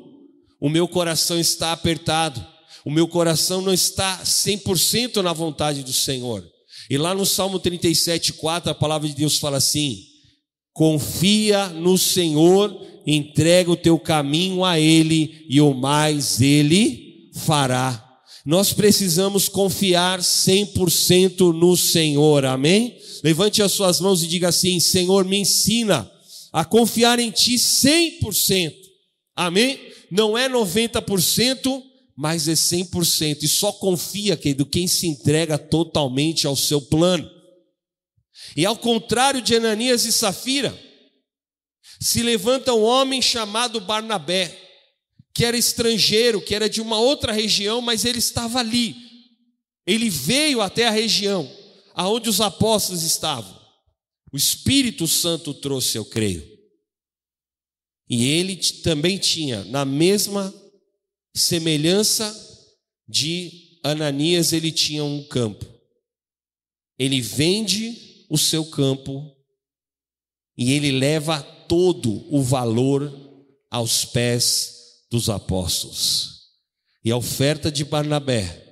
o 0.60 0.68
meu 0.68 0.88
coração 0.88 1.38
está 1.38 1.72
apertado, 1.72 2.44
o 2.84 2.90
meu 2.90 3.06
coração 3.06 3.60
não 3.60 3.72
está 3.72 4.22
100% 4.24 5.22
na 5.22 5.32
vontade 5.32 5.82
do 5.82 5.92
Senhor. 5.92 6.44
E 6.90 6.96
lá 6.96 7.14
no 7.14 7.26
Salmo 7.26 7.58
37, 7.58 8.32
4, 8.34 8.70
a 8.70 8.74
palavra 8.74 9.08
de 9.08 9.14
Deus 9.14 9.38
fala 9.38 9.58
assim: 9.58 10.04
confia 10.72 11.68
no 11.68 11.98
Senhor, 11.98 12.74
entrega 13.06 13.70
o 13.70 13.76
teu 13.76 13.98
caminho 13.98 14.64
a 14.64 14.80
Ele, 14.80 15.44
e 15.48 15.60
o 15.60 15.74
mais 15.74 16.40
Ele 16.40 17.30
fará. 17.34 18.04
Nós 18.44 18.72
precisamos 18.72 19.48
confiar 19.48 20.20
100% 20.20 21.52
no 21.52 21.76
Senhor, 21.76 22.46
amém? 22.46 22.96
Levante 23.22 23.62
as 23.62 23.72
suas 23.72 24.00
mãos 24.00 24.22
e 24.22 24.26
diga 24.26 24.48
assim: 24.48 24.80
Senhor, 24.80 25.26
me 25.26 25.38
ensina 25.38 26.10
a 26.52 26.64
confiar 26.64 27.18
em 27.18 27.30
Ti 27.30 27.54
100%, 27.54 28.74
amém? 29.36 29.78
Não 30.10 30.36
é 30.36 30.48
90%, 30.48 31.82
mas 32.16 32.48
é 32.48 32.54
100%. 32.54 33.42
E 33.42 33.48
só 33.48 33.70
confia, 33.72 34.36
querido, 34.36 34.66
quem 34.66 34.86
se 34.86 35.06
entrega 35.06 35.58
totalmente 35.58 36.46
ao 36.46 36.56
seu 36.56 36.80
plano. 36.80 37.30
E 38.56 38.64
ao 38.64 38.76
contrário 38.76 39.42
de 39.42 39.54
Ananias 39.54 40.04
e 40.04 40.12
Safira, 40.12 40.76
se 42.00 42.22
levanta 42.22 42.72
um 42.72 42.82
homem 42.82 43.20
chamado 43.20 43.80
Barnabé, 43.80 44.56
que 45.34 45.44
era 45.44 45.56
estrangeiro, 45.56 46.40
que 46.40 46.54
era 46.54 46.68
de 46.68 46.80
uma 46.80 46.98
outra 46.98 47.32
região, 47.32 47.80
mas 47.80 48.04
ele 48.04 48.18
estava 48.18 48.58
ali. 48.60 48.96
Ele 49.86 50.08
veio 50.10 50.60
até 50.60 50.86
a 50.86 50.90
região 50.90 51.50
aonde 51.94 52.28
os 52.28 52.40
apóstolos 52.40 53.02
estavam. 53.02 53.57
O 54.32 54.36
Espírito 54.36 55.06
Santo 55.06 55.54
trouxe, 55.54 55.96
eu 55.96 56.04
creio. 56.04 56.46
E 58.08 58.26
ele 58.26 58.56
também 58.82 59.18
tinha, 59.18 59.64
na 59.64 59.84
mesma 59.84 60.52
semelhança 61.34 62.34
de 63.06 63.80
Ananias, 63.82 64.52
ele 64.52 64.72
tinha 64.72 65.04
um 65.04 65.22
campo. 65.24 65.66
Ele 66.98 67.20
vende 67.20 68.26
o 68.28 68.36
seu 68.36 68.64
campo 68.66 69.34
e 70.56 70.72
ele 70.72 70.90
leva 70.90 71.42
todo 71.68 72.26
o 72.34 72.42
valor 72.42 73.12
aos 73.70 74.04
pés 74.04 75.04
dos 75.10 75.30
apóstolos. 75.30 76.38
E 77.04 77.10
a 77.10 77.16
oferta 77.16 77.70
de 77.70 77.84
Barnabé 77.84 78.64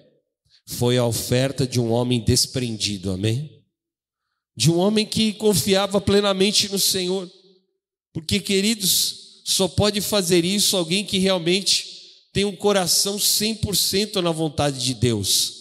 foi 0.67 0.99
a 0.99 1.07
oferta 1.07 1.67
de 1.67 1.79
um 1.79 1.93
homem 1.93 2.23
desprendido, 2.23 3.13
amém? 3.13 3.56
De 4.57 4.71
um 4.71 4.79
homem 4.79 5.05
que 5.05 5.35
confiava 5.35 6.01
plenamente 6.01 6.71
no 6.71 6.79
Senhor. 6.79 7.31
Porque, 8.13 8.41
queridos, 8.41 9.43
só 9.45 9.69
pode 9.69 10.01
fazer 10.01 10.45
isso 10.45 10.77
alguém 10.77 11.05
que 11.05 11.19
realmente 11.19 11.97
tem 12.33 12.45
um 12.45 12.57
coração 12.57 13.17
100% 13.17 14.17
na 14.17 14.31
vontade 14.31 14.85
de 14.85 14.95
Deus. 14.95 15.57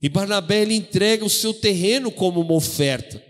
E 0.00 0.08
Barnabé 0.08 0.62
ele 0.62 0.74
entrega 0.74 1.24
o 1.24 1.30
seu 1.30 1.52
terreno 1.52 2.12
como 2.12 2.40
uma 2.40 2.52
oferta. 2.52 3.22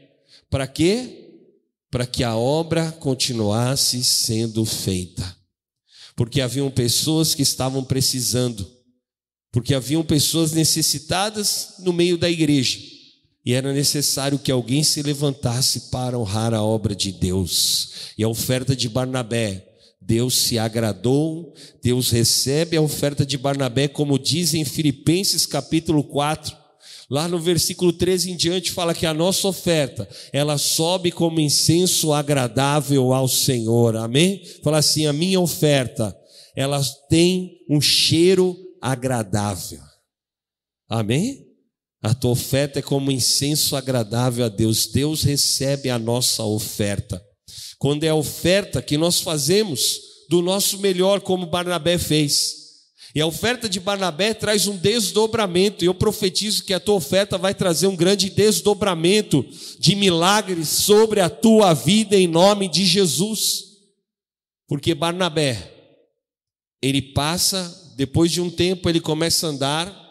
Para 0.51 0.67
quê? 0.67 1.43
Para 1.91 2.07
que 2.07 2.23
a 2.23 2.37
obra 2.37 2.93
continuasse 2.93 4.03
sendo 4.03 4.65
feita. 4.65 5.37
Porque 6.17 6.41
haviam 6.41 6.71
pessoas 6.71 7.35
que 7.35 7.43
estavam 7.43 7.83
precisando. 7.83 8.69
Porque 9.53 9.75
haviam 9.75 10.05
pessoas 10.05 10.53
necessitadas 10.53 11.75
no 11.79 11.93
meio 11.93 12.19
da 12.19 12.29
igreja. 12.29 12.79
E 13.45 13.53
era 13.53 13.73
necessário 13.73 14.39
que 14.39 14.51
alguém 14.51 14.83
se 14.83 15.03
levantasse 15.03 15.91
para 15.91 16.19
honrar 16.19 16.55
a 16.55 16.63
obra 16.63 16.95
de 16.95 17.13
Deus. 17.13 18.13
E 18.17 18.25
a 18.25 18.29
oferta 18.29 18.75
de 18.75 18.89
Barnabé 18.89 19.75
Deus 20.07 20.35
se 20.35 20.59
agradou, 20.59 21.55
Deus 21.83 22.11
recebe 22.11 22.77
a 22.77 22.81
oferta 22.81 23.25
de 23.25 23.39
Barnabé, 23.39 23.89
como 23.89 24.19
diz 24.19 24.53
em 24.53 24.65
Filipenses 24.65 25.47
capítulo 25.47 26.05
4. 26.05 26.55
Lá 27.09 27.27
no 27.27 27.39
versículo 27.39 27.93
13 27.93 28.33
em 28.33 28.37
diante 28.37 28.71
fala 28.71 28.95
que 28.95 29.07
a 29.07 29.15
nossa 29.15 29.49
oferta, 29.49 30.09
ela 30.33 30.59
sobe 30.59 31.11
como 31.11 31.41
incenso 31.41 32.13
agradável 32.13 33.15
ao 33.15 33.27
Senhor. 33.27 33.97
Amém? 33.97 34.43
Fala 34.63 34.79
assim, 34.79 35.07
a 35.07 35.13
minha 35.13 35.41
oferta, 35.41 36.15
ela 36.55 36.83
tem 37.09 37.59
um 37.69 37.81
cheiro 37.81 38.57
agradável. 38.81 39.81
Amém? 40.89 41.44
A 42.05 42.13
tua 42.13 42.33
oferta 42.33 42.81
é 42.81 42.83
como 42.83 43.11
incenso 43.11 43.75
agradável 43.75 44.45
a 44.45 44.49
Deus. 44.51 44.87
Deus 44.87 45.23
recebe 45.23 45.89
a 45.89 45.99
nossa 45.99 46.45
oferta 46.45 47.25
quando 47.79 48.05
é 48.05 48.09
a 48.09 48.15
oferta 48.15 48.83
que 48.83 48.99
nós 48.99 49.21
fazemos 49.21 50.01
do 50.29 50.43
nosso 50.43 50.79
melhor, 50.79 51.23
como 51.23 51.47
Barnabé 51.47 51.97
fez. 51.97 52.57
E 53.15 53.21
a 53.21 53.27
oferta 53.27 53.69
de 53.69 53.79
Barnabé 53.79 54.35
traz 54.35 54.67
um 54.67 54.77
desdobramento, 54.77 55.85
e 55.85 55.87
eu 55.87 55.95
profetizo 55.95 56.65
que 56.65 56.75
a 56.75 56.81
tua 56.81 56.95
oferta 56.95 57.39
vai 57.39 57.55
trazer 57.55 57.87
um 57.87 57.97
grande 57.97 58.29
desdobramento 58.31 59.47
de 59.79 59.95
milagres 59.95 60.69
sobre 60.69 61.21
a 61.21 61.31
tua 61.31 61.75
vida 61.75 62.17
em 62.17 62.27
nome 62.27 62.69
de 62.69 62.85
Jesus. 62.85 63.65
Porque 64.67 64.95
Barnabé, 64.95 65.73
ele 66.83 67.01
passa, 67.01 67.93
depois 67.97 68.31
de 68.31 68.41
um 68.41 68.51
tempo, 68.51 68.89
ele 68.89 69.01
começa 69.01 69.47
a 69.47 69.51
andar 69.51 70.11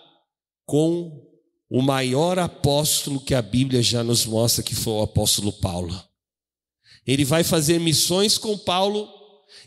com 0.65 1.22
o 1.73 1.81
maior 1.81 2.37
apóstolo 2.37 3.19
que 3.19 3.33
a 3.33 3.41
Bíblia 3.41 3.81
já 3.81 4.03
nos 4.03 4.27
mostra, 4.27 4.61
que 4.61 4.75
foi 4.75 4.93
o 4.93 5.01
apóstolo 5.01 5.51
Paulo. 5.51 6.07
Ele 7.03 7.25
vai 7.25 7.43
fazer 7.43 7.79
missões 7.79 8.37
com 8.37 8.55
Paulo 8.55 9.11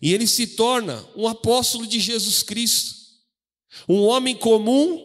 e 0.00 0.14
ele 0.14 0.24
se 0.24 0.46
torna 0.46 1.04
um 1.16 1.26
apóstolo 1.26 1.84
de 1.84 1.98
Jesus 1.98 2.44
Cristo, 2.44 2.94
um 3.88 4.02
homem 4.02 4.36
comum, 4.36 5.02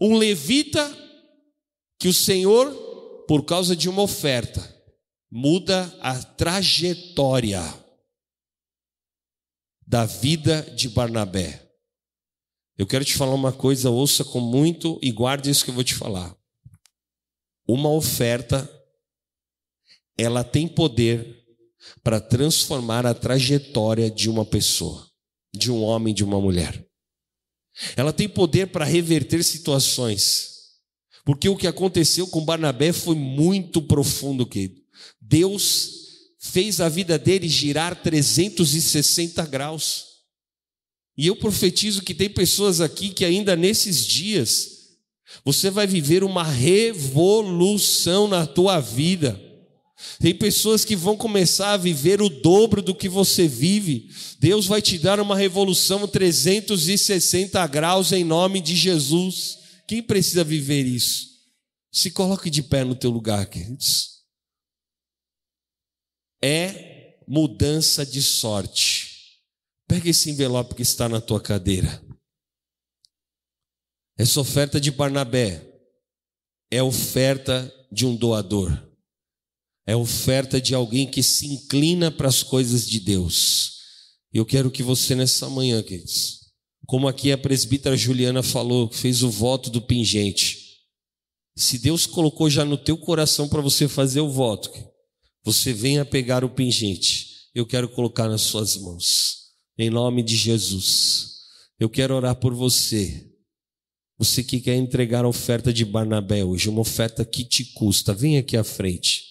um 0.00 0.16
levita, 0.16 0.96
que 1.98 2.08
o 2.08 2.14
Senhor, 2.14 2.72
por 3.28 3.44
causa 3.44 3.76
de 3.76 3.86
uma 3.86 4.00
oferta, 4.00 4.66
muda 5.30 5.94
a 6.00 6.22
trajetória 6.22 7.62
da 9.86 10.06
vida 10.06 10.62
de 10.74 10.88
Barnabé. 10.88 11.69
Eu 12.80 12.86
quero 12.86 13.04
te 13.04 13.12
falar 13.12 13.34
uma 13.34 13.52
coisa, 13.52 13.90
ouça 13.90 14.24
com 14.24 14.40
muito 14.40 14.98
e 15.02 15.12
guarde 15.12 15.50
isso 15.50 15.62
que 15.62 15.70
eu 15.70 15.74
vou 15.74 15.84
te 15.84 15.94
falar. 15.94 16.34
Uma 17.68 17.90
oferta, 17.90 18.66
ela 20.16 20.42
tem 20.42 20.66
poder 20.66 21.44
para 22.02 22.18
transformar 22.18 23.04
a 23.04 23.12
trajetória 23.12 24.10
de 24.10 24.30
uma 24.30 24.46
pessoa, 24.46 25.06
de 25.54 25.70
um 25.70 25.82
homem, 25.82 26.14
de 26.14 26.24
uma 26.24 26.40
mulher. 26.40 26.82
Ela 27.98 28.14
tem 28.14 28.26
poder 28.26 28.68
para 28.68 28.86
reverter 28.86 29.44
situações. 29.44 30.78
Porque 31.22 31.50
o 31.50 31.58
que 31.58 31.66
aconteceu 31.66 32.28
com 32.28 32.42
Barnabé 32.42 32.94
foi 32.94 33.14
muito 33.14 33.82
profundo, 33.82 34.46
querido. 34.46 34.80
Deus 35.20 36.30
fez 36.38 36.80
a 36.80 36.88
vida 36.88 37.18
dele 37.18 37.46
girar 37.46 38.02
360 38.02 39.44
graus. 39.44 40.09
E 41.20 41.26
eu 41.26 41.36
profetizo 41.36 42.00
que 42.00 42.14
tem 42.14 42.30
pessoas 42.30 42.80
aqui 42.80 43.10
que 43.10 43.26
ainda 43.26 43.54
nesses 43.54 44.06
dias 44.06 44.96
você 45.44 45.70
vai 45.70 45.86
viver 45.86 46.24
uma 46.24 46.42
revolução 46.42 48.26
na 48.26 48.46
tua 48.46 48.80
vida. 48.80 49.38
Tem 50.18 50.34
pessoas 50.34 50.82
que 50.82 50.96
vão 50.96 51.18
começar 51.18 51.74
a 51.74 51.76
viver 51.76 52.22
o 52.22 52.30
dobro 52.30 52.80
do 52.80 52.94
que 52.94 53.06
você 53.06 53.46
vive. 53.46 54.08
Deus 54.38 54.64
vai 54.64 54.80
te 54.80 54.96
dar 54.96 55.20
uma 55.20 55.36
revolução 55.36 56.08
360 56.08 57.66
graus 57.66 58.12
em 58.12 58.24
nome 58.24 58.58
de 58.58 58.74
Jesus. 58.74 59.58
Quem 59.86 60.02
precisa 60.02 60.42
viver 60.42 60.86
isso? 60.86 61.26
Se 61.92 62.10
coloque 62.10 62.48
de 62.48 62.62
pé 62.62 62.82
no 62.82 62.94
teu 62.94 63.10
lugar, 63.10 63.44
queridos. 63.44 64.22
É 66.42 67.18
mudança 67.28 68.06
de 68.06 68.22
sorte. 68.22 68.99
Pega 69.90 70.08
esse 70.08 70.30
envelope 70.30 70.74
que 70.74 70.82
está 70.82 71.06
na 71.06 71.20
tua 71.20 71.40
cadeira. 71.40 72.02
Essa 74.16 74.40
oferta 74.40 74.80
de 74.80 74.90
Barnabé 74.90 75.70
é 76.70 76.82
oferta 76.82 77.70
de 77.92 78.06
um 78.06 78.16
doador 78.16 78.88
é 79.90 79.96
oferta 79.96 80.60
de 80.60 80.72
alguém 80.72 81.04
que 81.04 81.20
se 81.20 81.46
inclina 81.46 82.12
para 82.12 82.28
as 82.28 82.44
coisas 82.44 82.88
de 82.88 83.00
Deus. 83.00 83.80
Eu 84.32 84.46
quero 84.46 84.70
que 84.70 84.84
você 84.84 85.16
nessa 85.16 85.50
manhã, 85.50 85.82
queridos, 85.82 86.52
como 86.86 87.08
aqui 87.08 87.32
a 87.32 87.36
presbítera 87.36 87.96
Juliana 87.96 88.40
falou, 88.40 88.88
fez 88.88 89.24
o 89.24 89.30
voto 89.30 89.68
do 89.68 89.82
pingente. 89.82 90.78
Se 91.56 91.76
Deus 91.76 92.06
colocou 92.06 92.48
já 92.48 92.64
no 92.64 92.78
teu 92.78 92.96
coração 92.96 93.48
para 93.48 93.60
você 93.60 93.88
fazer 93.88 94.20
o 94.20 94.30
voto, 94.30 94.70
você 95.42 95.72
venha 95.72 96.04
pegar 96.04 96.44
o 96.44 96.50
pingente. 96.50 97.48
Eu 97.52 97.66
quero 97.66 97.88
colocar 97.88 98.28
nas 98.28 98.42
suas 98.42 98.76
mãos. 98.76 99.39
Em 99.82 99.88
nome 99.88 100.22
de 100.22 100.36
Jesus. 100.36 101.38
Eu 101.78 101.88
quero 101.88 102.14
orar 102.14 102.36
por 102.36 102.52
você. 102.52 103.26
Você 104.18 104.44
que 104.44 104.60
quer 104.60 104.76
entregar 104.76 105.24
a 105.24 105.28
oferta 105.28 105.72
de 105.72 105.86
Barnabé 105.86 106.44
hoje, 106.44 106.68
uma 106.68 106.82
oferta 106.82 107.24
que 107.24 107.42
te 107.42 107.64
custa, 107.72 108.12
vem 108.12 108.36
aqui 108.36 108.58
à 108.58 108.62
frente. 108.62 109.24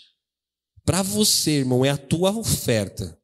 Para 0.84 1.04
você, 1.04 1.60
irmão, 1.60 1.86
é 1.86 1.92
a 1.92 1.98
tua 1.98 2.36
oferta. 2.36 3.16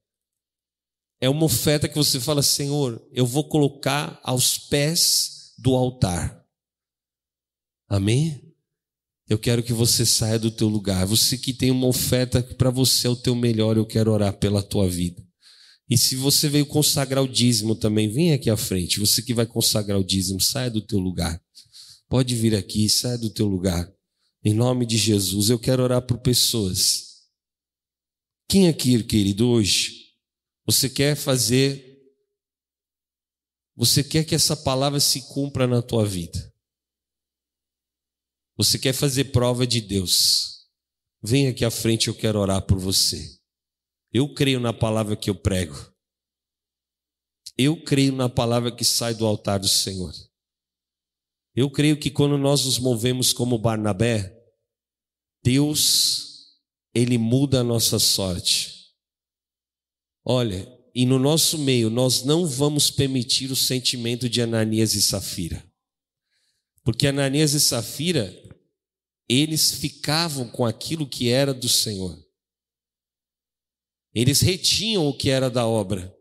É 1.20 1.28
uma 1.28 1.46
oferta 1.46 1.90
que 1.90 1.96
você 1.96 2.20
fala, 2.20 2.44
Senhor, 2.44 3.04
eu 3.12 3.26
vou 3.26 3.50
colocar 3.50 4.20
aos 4.22 4.60
pés 4.60 5.56
do 5.58 5.74
altar. 5.74 6.46
Amém? 7.90 8.54
Eu 9.28 9.40
quero 9.40 9.64
que 9.64 9.74
você 9.74 10.06
saia 10.06 10.38
do 10.38 10.52
teu 10.52 10.68
lugar. 10.68 11.08
Você 11.08 11.40
que 11.40 11.54
tem 11.54 11.72
uma 11.72 11.88
oferta 11.88 12.44
que 12.44 12.54
para 12.54 12.70
você 12.70 13.08
é 13.08 13.10
o 13.10 13.16
teu 13.16 13.34
melhor, 13.34 13.78
eu 13.78 13.86
quero 13.88 14.12
orar 14.12 14.38
pela 14.38 14.62
tua 14.62 14.88
vida. 14.88 15.25
E 15.90 15.98
se 15.98 16.16
você 16.16 16.50
veio 16.50 16.66
consagrar 16.66 17.24
o 17.24 17.28
dízimo 17.28 17.76
também, 17.76 18.10
vem 18.10 18.34
aqui 18.34 18.50
à 18.50 18.58
frente. 18.58 19.00
Você 19.00 19.22
que 19.22 19.34
vai 19.34 19.46
consagrar 19.46 20.00
o 20.00 20.04
dízimo, 20.04 20.42
saia 20.42 20.70
do 20.70 20.82
teu 20.82 21.00
lugar. 21.00 21.40
Pode 22.10 22.36
vir 22.36 22.56
aqui, 22.56 22.90
saia 22.90 23.18
do 23.18 23.30
teu 23.30 23.46
lugar. 23.46 23.92
Em 24.44 24.54
nome 24.54 24.86
de 24.86 24.98
Jesus, 24.98 25.50
eu 25.50 25.60
quero 25.60 25.84
orar 25.84 26.02
por 26.02 26.20
pessoas. 26.20 27.06
Quem 28.48 28.68
aqui, 28.68 29.04
querido, 29.04 29.48
hoje, 29.48 30.14
você 30.66 30.90
quer 30.90 31.16
fazer, 31.16 32.00
você 33.76 34.04
quer 34.04 34.24
que 34.24 34.36
essa 34.36 34.56
palavra 34.56 35.00
se 35.00 35.22
cumpra 35.34 35.68
na 35.68 35.82
tua 35.82 36.06
vida? 36.06 36.54
Você 38.58 38.80
quer 38.80 38.94
fazer 38.94 39.26
prova 39.26 39.68
de 39.68 39.82
Deus? 39.82 40.68
Vem 41.22 41.48
aqui 41.48 41.66
à 41.66 41.72
frente, 41.72 42.08
eu 42.08 42.16
quero 42.16 42.40
orar 42.40 42.62
por 42.66 42.80
você. 42.80 43.40
Eu 44.18 44.34
creio 44.34 44.62
na 44.62 44.72
palavra 44.72 45.14
que 45.18 45.30
eu 45.30 45.36
prego. 45.36 45.76
Eu 47.58 47.84
creio 47.84 48.14
na 48.14 48.30
palavra 48.30 48.74
que 48.74 48.86
sai 48.86 49.14
do 49.14 49.26
altar 49.26 49.60
do 49.60 49.68
Senhor. 49.68 50.14
Eu 51.54 51.70
creio 51.70 52.00
que 52.00 52.10
quando 52.10 52.38
nós 52.38 52.64
nos 52.64 52.80
movemos 52.80 53.34
como 53.34 53.60
Barnabé, 53.60 54.34
Deus, 55.44 56.62
Ele 56.94 57.18
muda 57.18 57.60
a 57.60 57.64
nossa 57.64 58.00
sorte. 58.00 58.94
Olha, 60.24 60.66
e 60.96 61.06
no 61.06 61.20
nosso 61.20 61.58
meio, 61.58 61.90
nós 61.90 62.24
não 62.24 62.48
vamos 62.48 62.90
permitir 62.90 63.52
o 63.52 63.56
sentimento 63.56 64.30
de 64.30 64.42
Ananias 64.42 64.94
e 64.94 65.02
Safira. 65.02 65.62
Porque 66.86 67.06
Ananias 67.06 67.52
e 67.52 67.60
Safira, 67.60 68.34
eles 69.28 69.74
ficavam 69.74 70.48
com 70.48 70.66
aquilo 70.66 71.06
que 71.06 71.28
era 71.28 71.54
do 71.54 71.68
Senhor. 71.68 72.25
Eles 74.16 74.40
retinham 74.40 75.06
o 75.06 75.16
que 75.16 75.30
era 75.30 75.50
da 75.50 75.68
obra. 75.68 76.16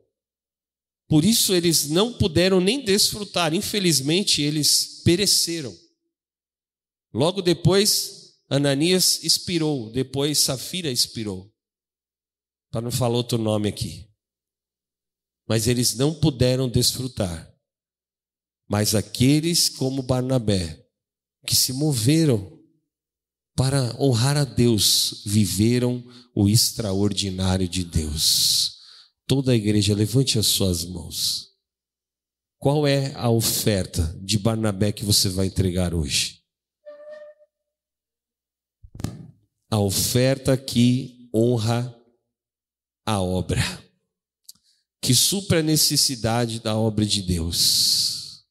Por 1.08 1.24
isso 1.24 1.54
eles 1.54 1.88
não 1.88 2.12
puderam 2.12 2.60
nem 2.60 2.84
desfrutar. 2.84 3.54
Infelizmente, 3.54 4.42
eles 4.42 5.00
pereceram. 5.04 5.72
Logo 7.12 7.40
depois, 7.40 8.34
Ananias 8.50 9.22
expirou. 9.22 9.92
Depois, 9.92 10.38
Safira 10.38 10.90
expirou. 10.90 11.54
Para 12.72 12.80
não 12.80 12.90
falar 12.90 13.16
outro 13.16 13.38
nome 13.38 13.68
aqui. 13.68 14.10
Mas 15.46 15.68
eles 15.68 15.94
não 15.94 16.12
puderam 16.12 16.68
desfrutar. 16.68 17.54
Mas 18.68 18.94
aqueles 18.94 19.68
como 19.68 20.02
Barnabé, 20.02 20.84
que 21.46 21.54
se 21.54 21.72
moveram 21.72 22.53
para 23.54 23.94
honrar 24.00 24.36
a 24.36 24.44
Deus, 24.44 25.22
viveram 25.24 26.04
o 26.34 26.48
extraordinário 26.48 27.68
de 27.68 27.84
Deus. 27.84 28.78
Toda 29.26 29.52
a 29.52 29.54
igreja, 29.54 29.94
levante 29.94 30.38
as 30.38 30.46
suas 30.46 30.84
mãos. 30.84 31.50
Qual 32.58 32.86
é 32.86 33.12
a 33.14 33.30
oferta 33.30 34.18
de 34.22 34.38
Barnabé 34.38 34.90
que 34.90 35.04
você 35.04 35.28
vai 35.28 35.46
entregar 35.46 35.94
hoje? 35.94 36.42
A 39.70 39.78
oferta 39.78 40.56
que 40.56 41.28
honra 41.34 41.94
a 43.06 43.20
obra, 43.20 43.62
que 45.00 45.14
supra 45.14 45.60
a 45.60 45.62
necessidade 45.62 46.60
da 46.60 46.76
obra 46.76 47.04
de 47.04 47.22
Deus. 47.22 48.44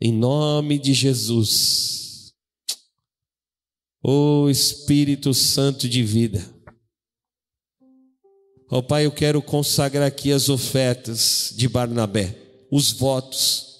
Em 0.00 0.12
nome 0.12 0.78
de 0.78 0.92
Jesus. 0.92 2.03
Ó 4.06 4.42
oh, 4.42 4.50
Espírito 4.50 5.32
Santo 5.32 5.88
de 5.88 6.02
vida. 6.02 6.44
Ó 8.70 8.78
oh, 8.78 8.82
Pai, 8.82 9.06
eu 9.06 9.10
quero 9.10 9.40
consagrar 9.40 10.06
aqui 10.06 10.30
as 10.30 10.50
ofertas 10.50 11.54
de 11.56 11.66
Barnabé, 11.66 12.36
os 12.70 12.92
votos. 12.92 13.76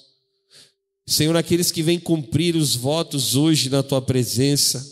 Senhor, 1.07 1.37
aqueles 1.37 1.71
que 1.71 1.83
vêm 1.83 2.01
cumprir 2.01 2.57
os 2.57 2.75
votos 2.75 3.37
hoje 3.37 3.69
na 3.69 3.83
tua 3.83 4.01
presença, 4.01 4.83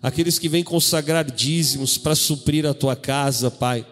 aqueles 0.00 0.38
que 0.38 0.48
vêm 0.48 0.62
consagrar 0.62 1.28
dízimos 1.28 1.98
para 1.98 2.14
suprir 2.14 2.64
a 2.66 2.72
tua 2.72 2.94
casa, 2.94 3.50
Pai. 3.50 3.84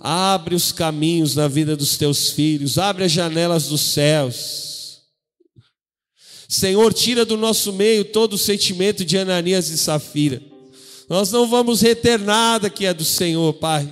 Abre 0.00 0.54
os 0.54 0.72
caminhos 0.72 1.34
na 1.34 1.48
vida 1.48 1.76
dos 1.76 1.98
teus 1.98 2.30
filhos, 2.30 2.78
abre 2.78 3.04
as 3.04 3.12
janelas 3.12 3.68
dos 3.68 3.82
céus 3.82 4.77
Senhor, 6.48 6.94
tira 6.94 7.26
do 7.26 7.36
nosso 7.36 7.74
meio 7.74 8.06
todo 8.06 8.32
o 8.32 8.38
sentimento 8.38 9.04
de 9.04 9.18
Ananias 9.18 9.68
e 9.68 9.76
Safira. 9.76 10.42
Nós 11.06 11.30
não 11.30 11.46
vamos 11.46 11.82
reter 11.82 12.18
nada 12.18 12.70
que 12.70 12.86
é 12.86 12.94
do 12.94 13.04
Senhor, 13.04 13.52
Pai. 13.54 13.86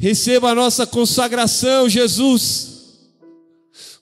Receba 0.00 0.50
a 0.50 0.54
nossa 0.54 0.86
consagração, 0.86 1.86
Jesus. 1.86 2.68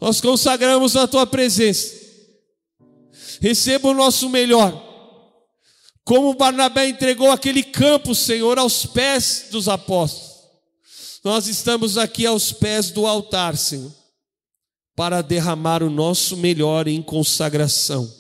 Nós 0.01 0.21
consagramos 0.21 0.95
a 0.95 1.09
tua 1.09 1.27
presença. 1.27 1.95
Receba 3.41 3.89
o 3.89 3.95
nosso 3.95 4.29
melhor. 4.29 4.83
Como 6.05 6.35
Barnabé 6.35 6.89
entregou 6.89 7.31
aquele 7.33 7.65
campo, 7.65 8.15
Senhor, 8.15 8.57
aos 8.57 8.87
pés 8.87 9.47
dos 9.51 9.69
apóstolos. 9.69 10.33
Nós 11.25 11.49
estamos 11.49 11.99
aqui 11.99 12.25
aos 12.25 12.53
pés 12.53 12.91
do 12.91 13.05
altar, 13.05 13.57
Senhor 13.57 14.04
para 14.97 15.23
derramar 15.23 15.83
o 15.83 15.91
nosso 15.91 16.37
melhor 16.37 16.87
em 16.87 17.03
consagração. 17.03 18.11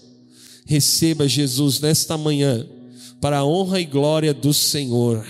Receba 0.66 1.28
Jesus 1.28 1.80
nesta 1.80 2.16
manhã, 2.16 2.66
para 3.20 3.38
a 3.38 3.44
honra 3.44 3.80
e 3.80 3.84
glória 3.84 4.34
do 4.34 4.52
Senhor. 4.52 5.24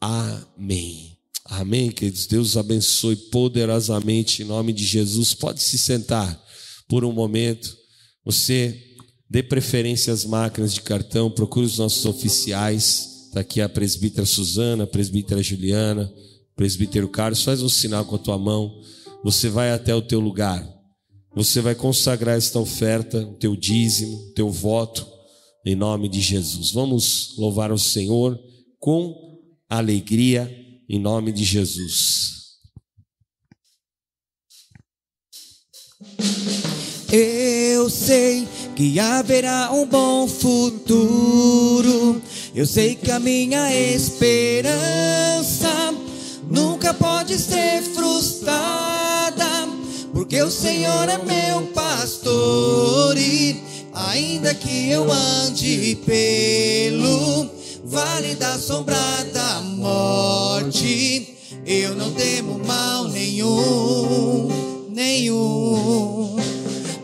Amém. 0.00 1.16
Amém, 1.44 1.90
queridos. 1.90 2.26
Deus 2.26 2.56
abençoe 2.56 3.16
poderosamente 3.16 4.42
em 4.42 4.46
nome 4.46 4.72
de 4.72 4.84
Jesus. 4.84 5.32
Pode 5.32 5.62
se 5.62 5.78
sentar 5.78 6.42
por 6.88 7.04
um 7.04 7.12
momento. 7.12 7.76
Você 8.24 8.82
dê 9.30 9.42
preferência 9.42 10.12
às 10.12 10.24
máquinas 10.24 10.74
de 10.74 10.80
cartão, 10.80 11.30
procure 11.30 11.66
os 11.66 11.78
nossos 11.78 12.04
oficiais. 12.04 13.26
Está 13.28 13.40
aqui 13.40 13.60
a 13.60 13.68
presbítera 13.68 14.26
Suzana, 14.26 14.84
a 14.84 14.86
presbítera 14.86 15.42
Juliana, 15.42 16.12
presbítero 16.56 17.08
Carlos. 17.08 17.44
Faz 17.44 17.62
um 17.62 17.68
sinal 17.68 18.04
com 18.04 18.16
a 18.16 18.18
tua 18.18 18.38
mão 18.38 18.82
você 19.26 19.48
vai 19.48 19.72
até 19.72 19.92
o 19.92 20.00
teu 20.00 20.20
lugar, 20.20 20.64
você 21.34 21.60
vai 21.60 21.74
consagrar 21.74 22.36
esta 22.36 22.60
oferta, 22.60 23.18
o 23.18 23.34
teu 23.34 23.56
dízimo, 23.56 24.16
o 24.16 24.32
teu 24.34 24.48
voto, 24.48 25.04
em 25.66 25.74
nome 25.74 26.08
de 26.08 26.20
Jesus. 26.20 26.70
Vamos 26.70 27.34
louvar 27.36 27.72
o 27.72 27.78
Senhor 27.78 28.38
com 28.78 29.12
alegria, 29.68 30.48
em 30.88 31.00
nome 31.00 31.32
de 31.32 31.42
Jesus. 31.42 32.36
Eu 37.10 37.90
sei 37.90 38.46
que 38.76 39.00
haverá 39.00 39.72
um 39.72 39.86
bom 39.86 40.28
futuro. 40.28 42.22
Eu 42.54 42.64
sei 42.64 42.94
que 42.94 43.10
a 43.10 43.18
minha 43.18 43.74
esperança 43.74 44.86
nunca 46.48 46.94
pode 46.94 47.38
ser 47.38 47.82
frustrada, 47.82 49.68
porque 50.12 50.40
o 50.42 50.50
Senhor 50.50 51.08
é 51.08 51.18
meu 51.18 51.62
pastor 51.68 53.16
e 53.16 53.62
ainda 53.92 54.52
que 54.54 54.90
eu 54.90 55.06
ande 55.10 55.96
pelo 56.06 57.48
vale 57.84 58.34
da 58.34 58.58
sombra 58.58 58.96
da 59.32 59.60
morte, 59.60 61.36
eu 61.64 61.94
não 61.94 62.10
temo 62.12 62.58
mal 62.66 63.06
nenhum, 63.08 64.48
nenhum. 64.90 66.36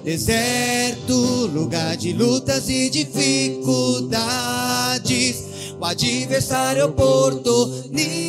Deserto, 0.05 1.15
lugar 1.47 1.97
de 1.97 2.13
lutas 2.13 2.69
e 2.69 2.91
dificuldades, 2.91 5.52
o 5.83 5.85
adversário 5.85 6.87
oportunista 6.87 8.23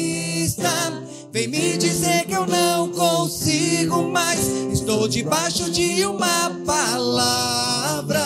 Vem 1.32 1.48
me 1.48 1.78
dizer 1.78 2.26
que 2.26 2.34
eu 2.34 2.48
não 2.48 2.90
consigo 2.90 4.04
mais. 4.04 4.40
Estou 4.72 5.08
debaixo 5.08 5.72
de 5.72 6.06
uma 6.06 6.52
palavra. 6.64 8.22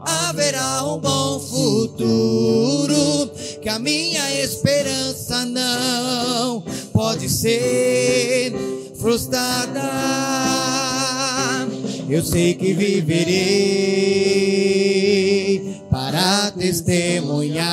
Haverá 0.00 0.84
um 0.84 0.98
bom 0.98 1.40
futuro. 1.40 3.30
Que 3.62 3.70
a 3.70 3.78
minha 3.78 4.42
esperança 4.42 5.46
não 5.46 6.62
pode 6.92 7.30
ser 7.30 8.52
frustrada. 8.98 9.90
eu 12.08 12.22
sei 12.22 12.52
que 12.54 12.74
viverei 12.74 14.35
para 16.16 16.50
testemunhar 16.52 17.66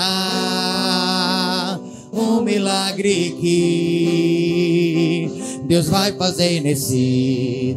um 2.12 2.42
milagre 2.42 3.38
que 3.40 5.32
Deus 5.66 5.88
vai 5.88 6.12
fazer 6.12 6.60
nesse 6.60 7.74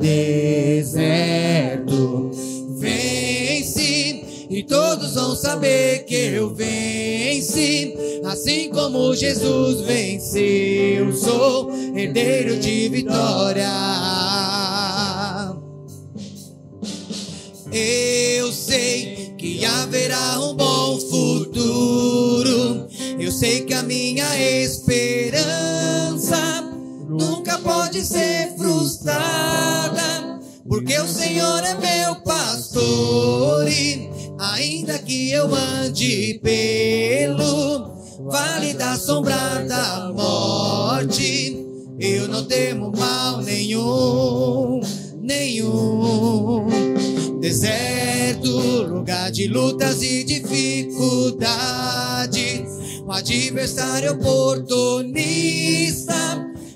deserto. 0.83 1.13
Vence 2.81 4.25
e 4.51 4.65
todos 4.65 5.15
vão 5.15 5.37
saber 5.37 6.05
que 6.05 6.17
eu 6.17 6.53
venci, 6.53 7.95
assim 8.25 8.69
como 8.71 9.15
Jesus 9.15 9.83
venceu. 9.83 11.13
Sou 11.13 11.71
herdeiro 11.95 12.59
de 12.59 12.89
vitória. 12.89 13.71
Eu 17.73 18.51
haverá 19.87 20.41
um 20.41 20.55
bom 20.55 20.99
futuro. 20.99 22.89
Eu 23.19 23.31
sei 23.31 23.65
que 23.65 23.73
a 23.73 23.85
minha 23.85 24.27
esperança 24.63 26.37
nunca 27.09 27.57
pode 27.59 28.05
ser 28.05 28.53
frustrada, 28.57 30.41
porque 30.69 30.99
o 30.99 31.07
Senhor 31.07 31.63
é 31.65 31.75
meu 31.75 32.17
pastor 32.17 33.69
e 33.69 34.11
ainda 34.39 34.99
que 34.99 35.31
eu 35.31 35.55
ande 35.55 36.41
pelo 36.43 37.95
vale 38.29 38.75
da 38.75 38.97
sombra 38.97 39.65
da 39.69 40.13
morte, 40.13 41.65
eu 42.01 42.27
não 42.27 42.45
temo 42.45 42.91
mal 42.97 43.41
nenhum, 43.41 44.81
nenhum. 45.23 46.76
Deserto, 47.47 48.59
lugar 48.89 49.31
de 49.31 49.47
lutas 49.47 50.03
e 50.03 50.25
dificuldades, 50.25 51.45
um 53.07 53.13
adversário 53.13 54.15
oportunista. 54.15 56.13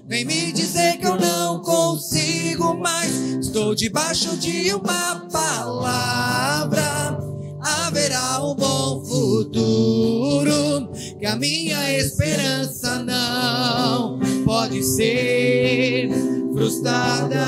Vem 0.07 0.25
me 0.25 0.53
dizer 0.53 0.99
que 0.99 1.09
eu 1.09 1.19
não 1.19 1.61
consigo 1.61 2.77
mais. 2.77 3.11
Estou 3.41 3.75
debaixo 3.75 4.37
de 4.37 4.73
uma 4.73 5.27
palavra. 5.33 7.19
Haverá 7.61 8.39
um 8.45 8.55
bom 8.55 9.05
futuro. 9.05 10.89
Que 11.19 11.27
a 11.27 11.35
minha 11.35 11.99
esperança 11.99 13.03
não 13.03 14.21
pode 14.45 14.85
ser 14.85 16.11
frustrada. 16.55 17.45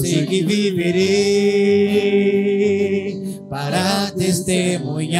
Sei 0.00 0.26
que 0.26 0.42
viverei 0.42 0.98
para 3.50 4.10
testemunhar 4.12 5.18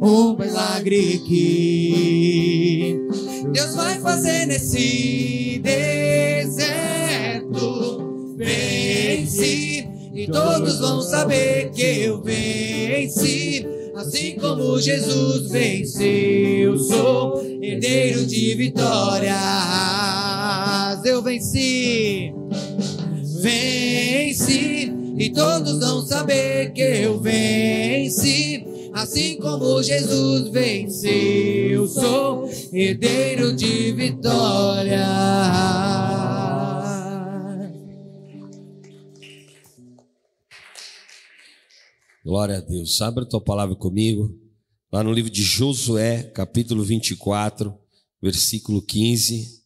um 0.00 0.36
milagre 0.36 1.22
que 1.26 2.98
Deus 3.52 3.74
vai 3.74 4.00
fazer 4.00 4.46
nesse 4.46 5.60
deserto. 5.62 6.74
Vence 8.36 9.88
e 10.14 10.26
todos 10.26 10.78
vão 10.80 11.00
saber 11.00 11.70
que 11.70 11.82
eu 11.82 12.20
venci. 12.22 13.66
Assim 13.94 14.36
como 14.36 14.80
Jesus 14.80 15.50
venceu, 15.50 16.78
sou 16.78 17.42
herdeiro 17.60 18.24
de 18.26 18.54
Eu 21.04 21.22
venci, 21.22 22.32
venci, 23.40 24.92
e 25.16 25.30
todos 25.30 25.78
vão 25.78 26.04
saber 26.06 26.72
que 26.72 26.82
eu 26.82 27.20
venci. 27.20 28.64
Assim 28.92 29.38
como 29.38 29.82
Jesus 29.82 30.48
venceu, 30.48 31.86
sou 31.86 32.50
herdeiro 32.72 33.54
de 33.54 33.92
vitória. 33.92 35.06
Glória 42.24 42.58
a 42.58 42.60
Deus. 42.60 43.00
Abra 43.00 43.24
a 43.24 43.26
tua 43.26 43.40
palavra 43.40 43.74
comigo. 43.74 44.36
Lá 44.92 45.02
no 45.02 45.12
livro 45.12 45.30
de 45.30 45.42
Josué, 45.42 46.24
capítulo 46.24 46.82
24, 46.82 47.74
versículo 48.20 48.82
15. 48.82 49.57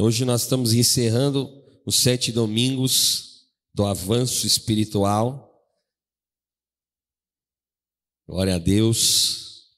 Hoje 0.00 0.24
nós 0.24 0.42
estamos 0.42 0.74
encerrando 0.74 1.50
os 1.84 1.98
sete 1.98 2.30
domingos 2.30 3.50
do 3.74 3.84
avanço 3.84 4.46
espiritual. 4.46 5.60
Glória 8.24 8.54
a 8.54 8.58
Deus. 8.58 9.76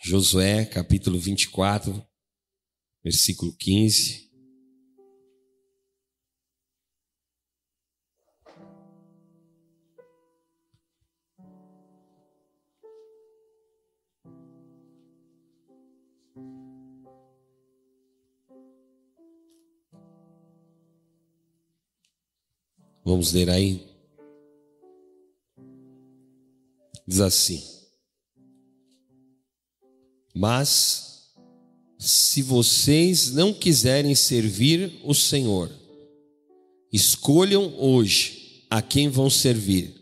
Josué, 0.00 0.64
capítulo 0.64 1.18
24, 1.18 2.06
versículo 3.02 3.52
15. 3.56 4.23
Vamos 23.04 23.32
ler 23.32 23.50
aí. 23.50 23.84
Diz 27.06 27.20
assim: 27.20 27.62
Mas 30.34 31.34
se 31.98 32.42
vocês 32.42 33.32
não 33.32 33.52
quiserem 33.52 34.14
servir 34.14 35.00
o 35.04 35.14
Senhor, 35.14 35.70
escolham 36.92 37.74
hoje 37.78 38.64
a 38.70 38.80
quem 38.80 39.08
vão 39.08 39.28
servir. 39.28 39.94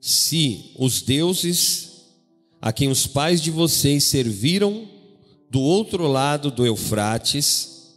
Se 0.00 0.72
os 0.78 1.02
deuses 1.02 1.86
a 2.60 2.72
quem 2.72 2.88
os 2.88 3.06
pais 3.06 3.40
de 3.40 3.50
vocês 3.50 4.04
serviram 4.04 4.88
do 5.48 5.60
outro 5.60 6.06
lado 6.08 6.50
do 6.50 6.66
Eufrates, 6.66 7.94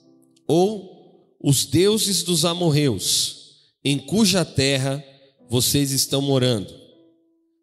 ou 0.47 1.35
os 1.41 1.65
deuses 1.65 2.21
dos 2.21 2.45
amorreus, 2.45 3.38
em 3.84 3.97
cuja 3.97 4.43
terra 4.43 5.03
vocês 5.49 5.91
estão 5.91 6.21
morando. 6.21 6.73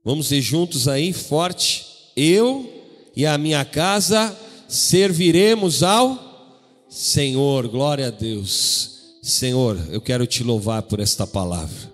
Vamos 0.05 0.31
ver 0.31 0.41
juntos 0.41 0.89
aí, 0.89 1.12
forte. 1.12 1.85
Eu 2.17 2.73
e 3.14 3.27
a 3.27 3.37
minha 3.37 3.64
casa 3.64 4.37
serviremos 4.69 5.83
ao 5.83 6.87
Senhor. 6.89 7.69
Glória 7.69 8.09
a 8.09 8.11
Deus. 8.11 9.19
Senhor, 9.23 9.77
eu 9.91 10.01
quero 10.01 10.27
te 10.27 10.43
louvar 10.45 10.83
por 10.83 11.01
esta 11.01 11.27
palavra. 11.27 11.93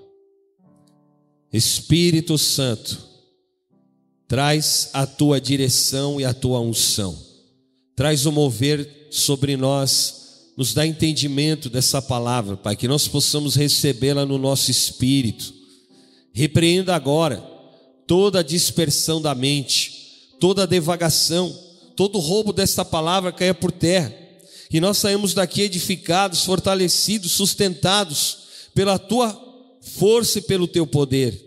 Espírito 1.53 2.39
Santo, 2.39 2.99
traz 4.29 4.91
a 4.93 5.07
tua 5.07 5.41
direção 5.41 6.21
e 6.21 6.25
a 6.25 6.33
tua 6.33 6.61
unção. 6.61 7.19
Traz 7.95 8.25
o 8.25 8.33
mover 8.33 9.09
sobre 9.11 9.57
nós, 9.57 10.22
nos 10.57 10.75
dá 10.75 10.87
entendimento 10.87 11.71
dessa 11.71 12.03
palavra, 12.03 12.57
Pai, 12.57 12.77
que 12.77 12.87
nós 12.87 13.09
possamos 13.09 13.55
recebê-la 13.55 14.27
no 14.27 14.37
nosso 14.37 14.71
espírito. 14.71 15.53
Repreenda 16.33 16.95
agora 16.95 17.43
toda 18.07 18.41
a 18.41 18.43
dispersão 18.43 19.21
da 19.21 19.35
mente, 19.35 20.35
toda 20.39 20.65
a 20.65 20.67
devagação, 20.67 21.57
todo 21.97 22.17
o 22.17 22.21
roubo 22.21 22.53
desta 22.53 22.85
palavra 22.85 23.33
caia 23.33 23.55
por 23.55 23.73
terra. 23.73 24.13
Que 24.69 24.81
nós 24.81 24.99
saímos 24.99 25.35
daqui 25.35 25.63
edificados, 25.63 26.45
fortalecidos, 26.45 27.33
sustentados 27.33 28.39
pela 28.75 28.99
tua 28.99 29.39
força 29.81 30.39
e 30.39 30.43
pelo 30.43 30.67
teu 30.67 30.87
poder. 30.87 31.41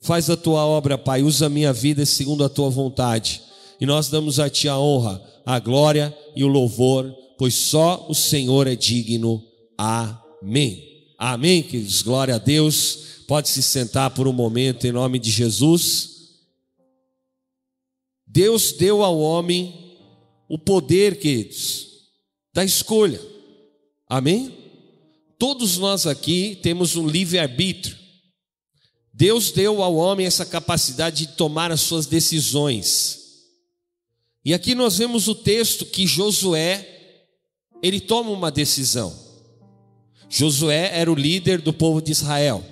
Faz 0.00 0.28
a 0.28 0.36
tua 0.36 0.64
obra, 0.64 0.98
Pai, 0.98 1.22
usa 1.22 1.46
a 1.46 1.48
minha 1.48 1.72
vida 1.72 2.04
segundo 2.04 2.44
a 2.44 2.48
tua 2.48 2.68
vontade. 2.68 3.42
E 3.80 3.86
nós 3.86 4.08
damos 4.08 4.38
a 4.38 4.50
ti 4.50 4.68
a 4.68 4.78
honra, 4.78 5.22
a 5.46 5.58
glória 5.58 6.16
e 6.36 6.44
o 6.44 6.48
louvor, 6.48 7.14
pois 7.38 7.54
só 7.54 8.06
o 8.08 8.14
Senhor 8.14 8.66
é 8.66 8.76
digno. 8.76 9.42
Amém. 9.76 11.14
Amém, 11.18 11.62
queridos. 11.62 12.02
Glória 12.02 12.34
a 12.36 12.38
Deus. 12.38 12.98
Pode 13.26 13.48
se 13.48 13.62
sentar 13.62 14.10
por 14.10 14.28
um 14.28 14.32
momento 14.32 14.86
em 14.86 14.92
nome 14.92 15.18
de 15.18 15.30
Jesus. 15.30 16.14
Deus 18.26 18.72
deu 18.72 19.02
ao 19.02 19.18
homem 19.18 19.96
o 20.48 20.58
poder, 20.58 21.18
queridos, 21.18 21.86
da 22.52 22.64
escolha. 22.64 23.20
Amém? 24.08 24.52
Todos 25.38 25.78
nós 25.78 26.06
aqui 26.06 26.58
temos 26.62 26.96
um 26.96 27.06
livre-arbítrio. 27.06 27.96
Deus 29.12 29.52
deu 29.52 29.82
ao 29.82 29.94
homem 29.94 30.26
essa 30.26 30.44
capacidade 30.44 31.26
de 31.26 31.32
tomar 31.34 31.70
as 31.70 31.80
suas 31.80 32.06
decisões. 32.06 33.20
E 34.44 34.52
aqui 34.52 34.74
nós 34.74 34.98
vemos 34.98 35.28
o 35.28 35.34
texto 35.34 35.86
que 35.86 36.06
Josué 36.06 36.93
ele 37.84 38.00
toma 38.00 38.30
uma 38.30 38.50
decisão. 38.50 39.14
Josué 40.26 40.98
era 40.98 41.12
o 41.12 41.14
líder 41.14 41.60
do 41.60 41.70
povo 41.70 42.00
de 42.00 42.12
Israel. 42.12 42.64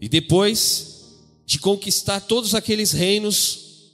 E 0.00 0.08
depois 0.08 1.16
de 1.44 1.58
conquistar 1.58 2.20
todos 2.20 2.54
aqueles 2.54 2.92
reinos, 2.92 3.90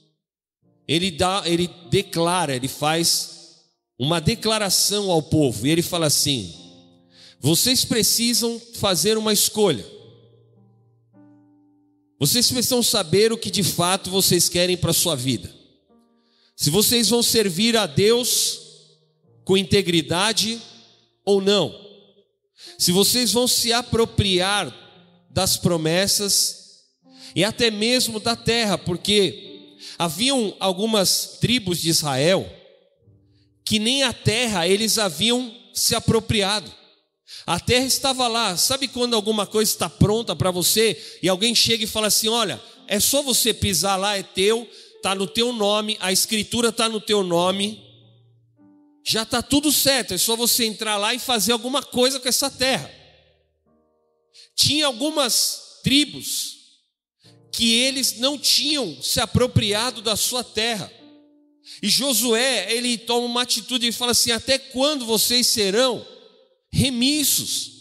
ele 0.86 1.10
dá, 1.10 1.42
ele 1.46 1.66
declara, 1.88 2.54
ele 2.54 2.68
faz 2.68 3.62
uma 3.98 4.20
declaração 4.20 5.10
ao 5.10 5.22
povo, 5.22 5.66
e 5.66 5.70
ele 5.70 5.80
fala 5.80 6.08
assim: 6.08 6.54
Vocês 7.40 7.82
precisam 7.82 8.60
fazer 8.74 9.16
uma 9.16 9.32
escolha. 9.32 9.86
Vocês 12.20 12.50
precisam 12.50 12.82
saber 12.82 13.32
o 13.32 13.38
que 13.38 13.50
de 13.50 13.62
fato 13.62 14.10
vocês 14.10 14.50
querem 14.50 14.76
para 14.76 14.90
a 14.90 14.94
sua 14.94 15.16
vida. 15.16 15.50
Se 16.54 16.68
vocês 16.68 17.08
vão 17.08 17.22
servir 17.22 17.78
a 17.78 17.86
Deus 17.86 18.62
com 19.44 19.56
integridade 19.56 20.60
ou 21.24 21.40
não. 21.40 21.74
Se 22.78 22.92
vocês 22.92 23.32
vão 23.32 23.46
se 23.46 23.72
apropriar 23.72 24.72
das 25.30 25.56
promessas 25.56 26.82
e 27.34 27.44
até 27.44 27.70
mesmo 27.70 28.20
da 28.20 28.36
terra, 28.36 28.76
porque 28.76 29.76
haviam 29.98 30.54
algumas 30.60 31.38
tribos 31.40 31.80
de 31.80 31.88
Israel 31.88 32.48
que 33.64 33.78
nem 33.78 34.02
a 34.02 34.12
terra 34.12 34.66
eles 34.66 34.98
haviam 34.98 35.54
se 35.72 35.94
apropriado. 35.94 36.70
A 37.46 37.58
terra 37.58 37.86
estava 37.86 38.28
lá. 38.28 38.56
Sabe 38.56 38.88
quando 38.88 39.14
alguma 39.14 39.46
coisa 39.46 39.70
está 39.70 39.88
pronta 39.88 40.36
para 40.36 40.50
você 40.50 41.00
e 41.22 41.28
alguém 41.28 41.54
chega 41.54 41.84
e 41.84 41.86
fala 41.86 42.08
assim: 42.08 42.28
Olha, 42.28 42.60
é 42.86 43.00
só 43.00 43.22
você 43.22 43.54
pisar 43.54 43.96
lá, 43.96 44.16
é 44.16 44.22
teu, 44.22 44.68
está 44.96 45.14
no 45.14 45.26
teu 45.26 45.52
nome, 45.52 45.96
a 46.00 46.12
escritura 46.12 46.68
está 46.68 46.88
no 46.88 47.00
teu 47.00 47.22
nome, 47.22 47.82
já 49.04 49.22
está 49.22 49.42
tudo 49.42 49.72
certo, 49.72 50.14
é 50.14 50.18
só 50.18 50.36
você 50.36 50.64
entrar 50.64 50.96
lá 50.96 51.12
e 51.14 51.18
fazer 51.18 51.52
alguma 51.52 51.82
coisa 51.82 52.20
com 52.20 52.28
essa 52.28 52.50
terra. 52.50 52.90
Tinha 54.54 54.86
algumas 54.86 55.80
tribos 55.82 56.62
que 57.50 57.74
eles 57.74 58.18
não 58.18 58.38
tinham 58.38 58.96
se 59.02 59.20
apropriado 59.20 60.00
da 60.00 60.16
sua 60.16 60.44
terra. 60.44 60.90
E 61.82 61.88
Josué, 61.88 62.72
ele 62.72 62.96
toma 62.96 63.26
uma 63.26 63.42
atitude 63.42 63.88
e 63.88 63.92
fala 63.92 64.12
assim: 64.12 64.30
Até 64.30 64.58
quando 64.58 65.04
vocês 65.04 65.46
serão 65.46 66.06
remissos? 66.70 67.72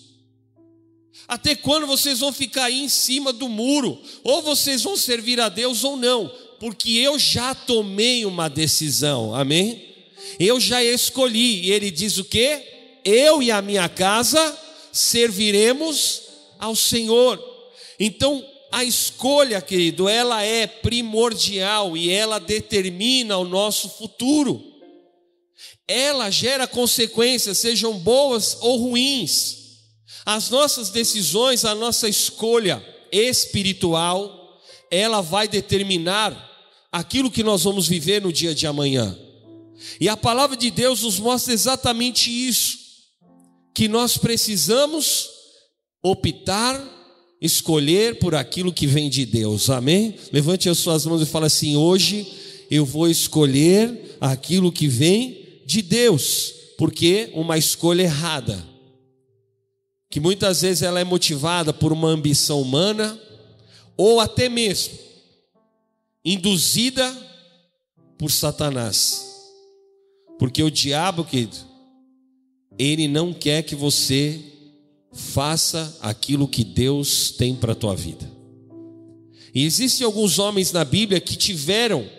Até 1.28 1.55
quando 1.55 1.88
vocês 1.88 2.19
vão 2.19 2.34
ficar 2.34 2.65
aí 2.65 2.82
em 2.82 2.89
cima 2.89 3.32
do 3.32 3.47
muro? 3.47 4.01
Ou 4.24 4.41
vocês 4.41 4.82
vão 4.82 4.97
servir 4.97 5.39
a 5.39 5.47
Deus 5.49 5.84
ou 5.84 5.95
não? 5.95 6.28
Porque 6.59 6.91
eu 6.91 7.17
já 7.17 7.55
tomei 7.55 8.26
uma 8.26 8.49
decisão, 8.49 9.34
amém? 9.34 9.90
Eu 10.39 10.59
já 10.59 10.84
escolhi. 10.84 11.65
E 11.65 11.72
ele 11.72 11.91
diz 11.91 12.17
o 12.17 12.26
que? 12.26 12.61
Eu 13.03 13.41
e 13.41 13.51
a 13.51 13.61
minha 13.61 13.89
casa 13.89 14.57
serviremos 14.91 16.24
ao 16.59 16.76
Senhor. 16.76 17.41
Então, 17.99 18.45
a 18.72 18.84
escolha, 18.84 19.61
querido, 19.61 20.07
ela 20.07 20.43
é 20.43 20.65
primordial 20.65 21.97
e 21.97 22.09
ela 22.09 22.39
determina 22.39 23.38
o 23.38 23.43
nosso 23.43 23.89
futuro. 23.89 24.63
Ela 25.88 26.30
gera 26.30 26.65
consequências, 26.65 27.57
sejam 27.57 27.97
boas 27.99 28.57
ou 28.61 28.78
ruins. 28.78 29.57
As 30.26 30.49
nossas 30.49 30.89
decisões, 30.89 31.65
a 31.65 31.76
nossa 31.76 32.07
escolha 32.07 32.84
espiritual, 33.11 34.61
ela 34.89 35.22
vai 35.22 35.47
determinar 35.47 36.49
aquilo 36.91 37.32
que 37.32 37.43
nós 37.43 37.63
vamos 37.63 37.88
viver 37.88 38.22
no 38.22 38.32
dia 38.32 38.55
de 38.55 38.67
amanhã. 38.67 39.17
E 39.99 40.07
a 40.07 40.17
palavra 40.17 40.55
de 40.55 40.71
Deus 40.71 41.03
nos 41.03 41.19
mostra 41.19 41.53
exatamente 41.53 42.29
isso, 42.29 42.77
que 43.73 43.88
nós 43.88 44.17
precisamos 44.17 45.29
optar, 46.03 46.79
escolher 47.41 48.19
por 48.19 48.36
aquilo 48.36 48.73
que 48.73 48.88
vem 48.88 49.09
de 49.09 49.25
Deus. 49.25 49.69
Amém? 49.69 50.15
Levante 50.32 50.69
as 50.69 50.77
suas 50.77 51.05
mãos 51.05 51.21
e 51.21 51.25
fala 51.25 51.47
assim: 51.47 51.75
"Hoje 51.75 52.27
eu 52.69 52.86
vou 52.86 53.07
escolher 53.07 54.17
aquilo 54.19 54.71
que 54.71 54.88
vem 54.88 55.61
de 55.65 55.82
Deus", 55.82 56.53
porque 56.77 57.29
uma 57.34 57.57
escolha 57.57 58.03
errada, 58.03 58.67
que 60.09 60.19
muitas 60.19 60.61
vezes 60.61 60.84
ela 60.84 60.99
é 60.99 61.03
motivada 61.03 61.71
por 61.71 61.93
uma 61.93 62.09
ambição 62.09 62.61
humana 62.61 63.19
ou 63.95 64.19
até 64.19 64.49
mesmo 64.49 65.11
induzida 66.23 67.11
por 68.17 68.32
Satanás. 68.32 69.30
Porque 70.41 70.63
o 70.63 70.71
diabo, 70.71 71.23
querido, 71.23 71.55
ele 72.75 73.07
não 73.07 73.31
quer 73.31 73.61
que 73.61 73.75
você 73.75 74.41
faça 75.13 75.95
aquilo 76.01 76.47
que 76.47 76.63
Deus 76.63 77.29
tem 77.29 77.55
para 77.55 77.73
a 77.73 77.75
tua 77.75 77.95
vida. 77.95 78.27
E 79.53 79.63
existem 79.63 80.03
alguns 80.03 80.39
homens 80.39 80.71
na 80.71 80.83
Bíblia 80.83 81.21
que 81.21 81.35
tiveram 81.35 82.09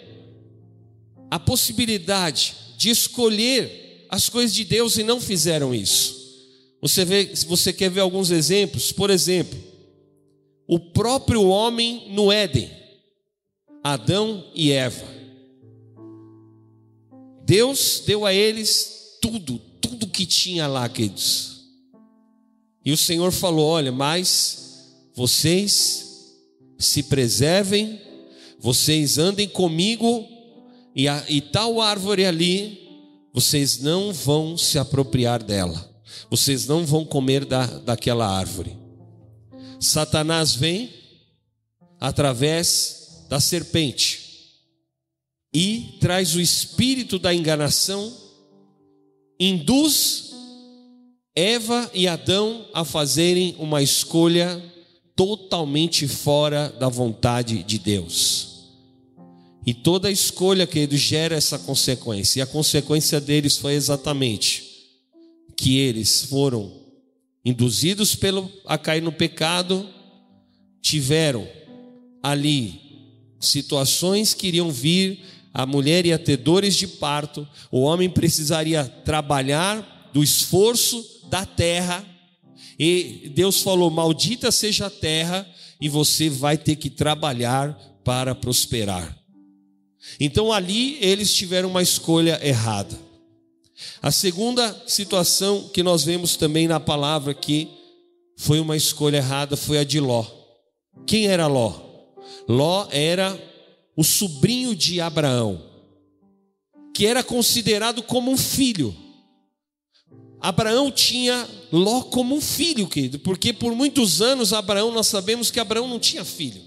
a 1.32 1.40
possibilidade 1.40 2.54
de 2.78 2.90
escolher 2.90 4.06
as 4.08 4.28
coisas 4.28 4.54
de 4.54 4.66
Deus 4.66 4.96
e 4.96 5.02
não 5.02 5.20
fizeram 5.20 5.74
isso. 5.74 6.46
Você 6.80 7.04
vê, 7.04 7.34
se 7.34 7.44
você 7.44 7.72
quer 7.72 7.90
ver 7.90 8.02
alguns 8.02 8.30
exemplos, 8.30 8.92
por 8.92 9.10
exemplo, 9.10 9.58
o 10.68 10.78
próprio 10.78 11.42
homem 11.48 12.06
no 12.12 12.30
Éden, 12.30 12.70
Adão 13.82 14.46
e 14.54 14.70
Eva. 14.70 15.11
Deus 17.53 18.03
deu 18.07 18.24
a 18.24 18.32
eles 18.32 19.18
tudo, 19.20 19.59
tudo 19.78 20.07
que 20.07 20.24
tinha 20.24 20.66
lá, 20.66 20.88
queridos. 20.88 21.66
E 22.82 22.90
o 22.90 22.96
Senhor 22.96 23.30
falou: 23.30 23.68
Olha, 23.68 23.92
mas 23.92 24.86
vocês 25.14 26.32
se 26.78 27.03
preservem, 27.03 28.00
vocês 28.59 29.18
andem 29.18 29.46
comigo, 29.46 30.26
e, 30.96 31.07
a, 31.07 31.26
e 31.28 31.42
tal 31.42 31.78
árvore 31.78 32.24
ali, 32.24 32.88
vocês 33.34 33.80
não 33.80 34.14
vão 34.14 34.57
se 34.57 34.78
apropriar 34.78 35.42
dela, 35.42 35.94
vocês 36.30 36.66
não 36.66 36.86
vão 36.86 37.05
comer 37.05 37.44
da, 37.44 37.66
daquela 37.66 38.26
árvore. 38.26 38.78
Satanás 39.78 40.55
vem 40.55 40.88
através 42.00 43.26
da 43.28 43.38
serpente 43.38 44.21
e 45.53 45.96
traz 46.00 46.34
o 46.34 46.40
espírito 46.40 47.18
da 47.18 47.34
enganação, 47.34 48.12
induz 49.38 50.32
Eva 51.34 51.90
e 51.92 52.07
Adão 52.07 52.66
a 52.72 52.84
fazerem 52.84 53.55
uma 53.59 53.82
escolha 53.82 54.62
totalmente 55.14 56.09
fora 56.09 56.68
da 56.78 56.88
vontade 56.88 57.62
de 57.62 57.78
Deus. 57.78 58.53
E 59.64 59.72
toda 59.72 60.11
escolha, 60.11 60.66
querido, 60.66 60.96
gera 60.96 61.36
essa 61.36 61.59
consequência. 61.59 62.40
E 62.40 62.42
a 62.42 62.46
consequência 62.46 63.20
deles 63.20 63.57
foi 63.57 63.74
exatamente 63.74 64.72
que 65.57 65.78
eles 65.78 66.22
foram 66.24 66.72
induzidos 67.44 68.14
pelo, 68.14 68.50
a 68.66 68.76
cair 68.76 69.00
no 69.00 69.12
pecado, 69.12 69.88
tiveram 70.80 71.48
ali 72.22 72.80
situações 73.38 74.34
que 74.34 74.48
iriam 74.48 74.70
vir 74.70 75.20
a 75.53 75.66
mulher 75.66 76.07
ia 76.07 76.18
ter 76.18 76.38
dores 76.38 76.74
de 76.76 76.86
parto, 76.86 77.46
o 77.70 77.82
homem 77.82 78.09
precisaria 78.09 78.84
trabalhar 78.84 80.11
do 80.12 80.22
esforço 80.22 81.05
da 81.28 81.44
terra, 81.44 82.05
e 82.78 83.30
Deus 83.34 83.61
falou: 83.61 83.90
Maldita 83.90 84.50
seja 84.50 84.86
a 84.86 84.90
terra, 84.90 85.46
e 85.80 85.88
você 85.88 86.30
vai 86.30 86.57
ter 86.57 86.76
que 86.76 86.88
trabalhar 86.88 87.78
para 88.05 88.34
prosperar. 88.34 89.18
Então 90.18 90.53
ali 90.53 90.96
eles 91.00 91.32
tiveram 91.34 91.68
uma 91.68 91.82
escolha 91.82 92.40
errada. 92.42 92.98
A 94.00 94.11
segunda 94.11 94.84
situação 94.86 95.68
que 95.72 95.82
nós 95.82 96.05
vemos 96.05 96.36
também 96.36 96.68
na 96.68 96.80
palavra 96.80 97.34
que 97.34 97.68
foi 98.36 98.61
uma 98.61 98.76
escolha 98.76 99.18
errada 99.18 99.57
foi 99.57 99.78
a 99.78 99.84
de 99.84 100.00
Ló. 100.00 100.24
Quem 101.07 101.26
era 101.26 101.46
Ló? 101.46 101.74
Ló 102.48 102.86
era 102.90 103.38
o 103.97 104.03
sobrinho 104.03 104.74
de 104.74 105.01
Abraão, 105.01 105.62
que 106.95 107.07
era 107.07 107.22
considerado 107.22 108.03
como 108.03 108.30
um 108.30 108.36
filho. 108.36 108.97
Abraão 110.40 110.90
tinha 110.90 111.49
Ló 111.70 112.03
como 112.03 112.34
um 112.34 112.40
filho, 112.40 112.88
querido, 112.88 113.18
porque 113.20 113.53
por 113.53 113.74
muitos 113.74 114.20
anos 114.20 114.53
Abraão, 114.53 114.90
nós 114.90 115.07
sabemos 115.07 115.51
que 115.51 115.61
Abraão 115.61 115.86
não 115.86 115.99
tinha 115.99 116.24
filho. 116.24 116.61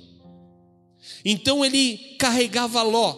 Então 1.23 1.63
ele 1.65 1.97
carregava 2.19 2.81
Ló, 2.81 3.15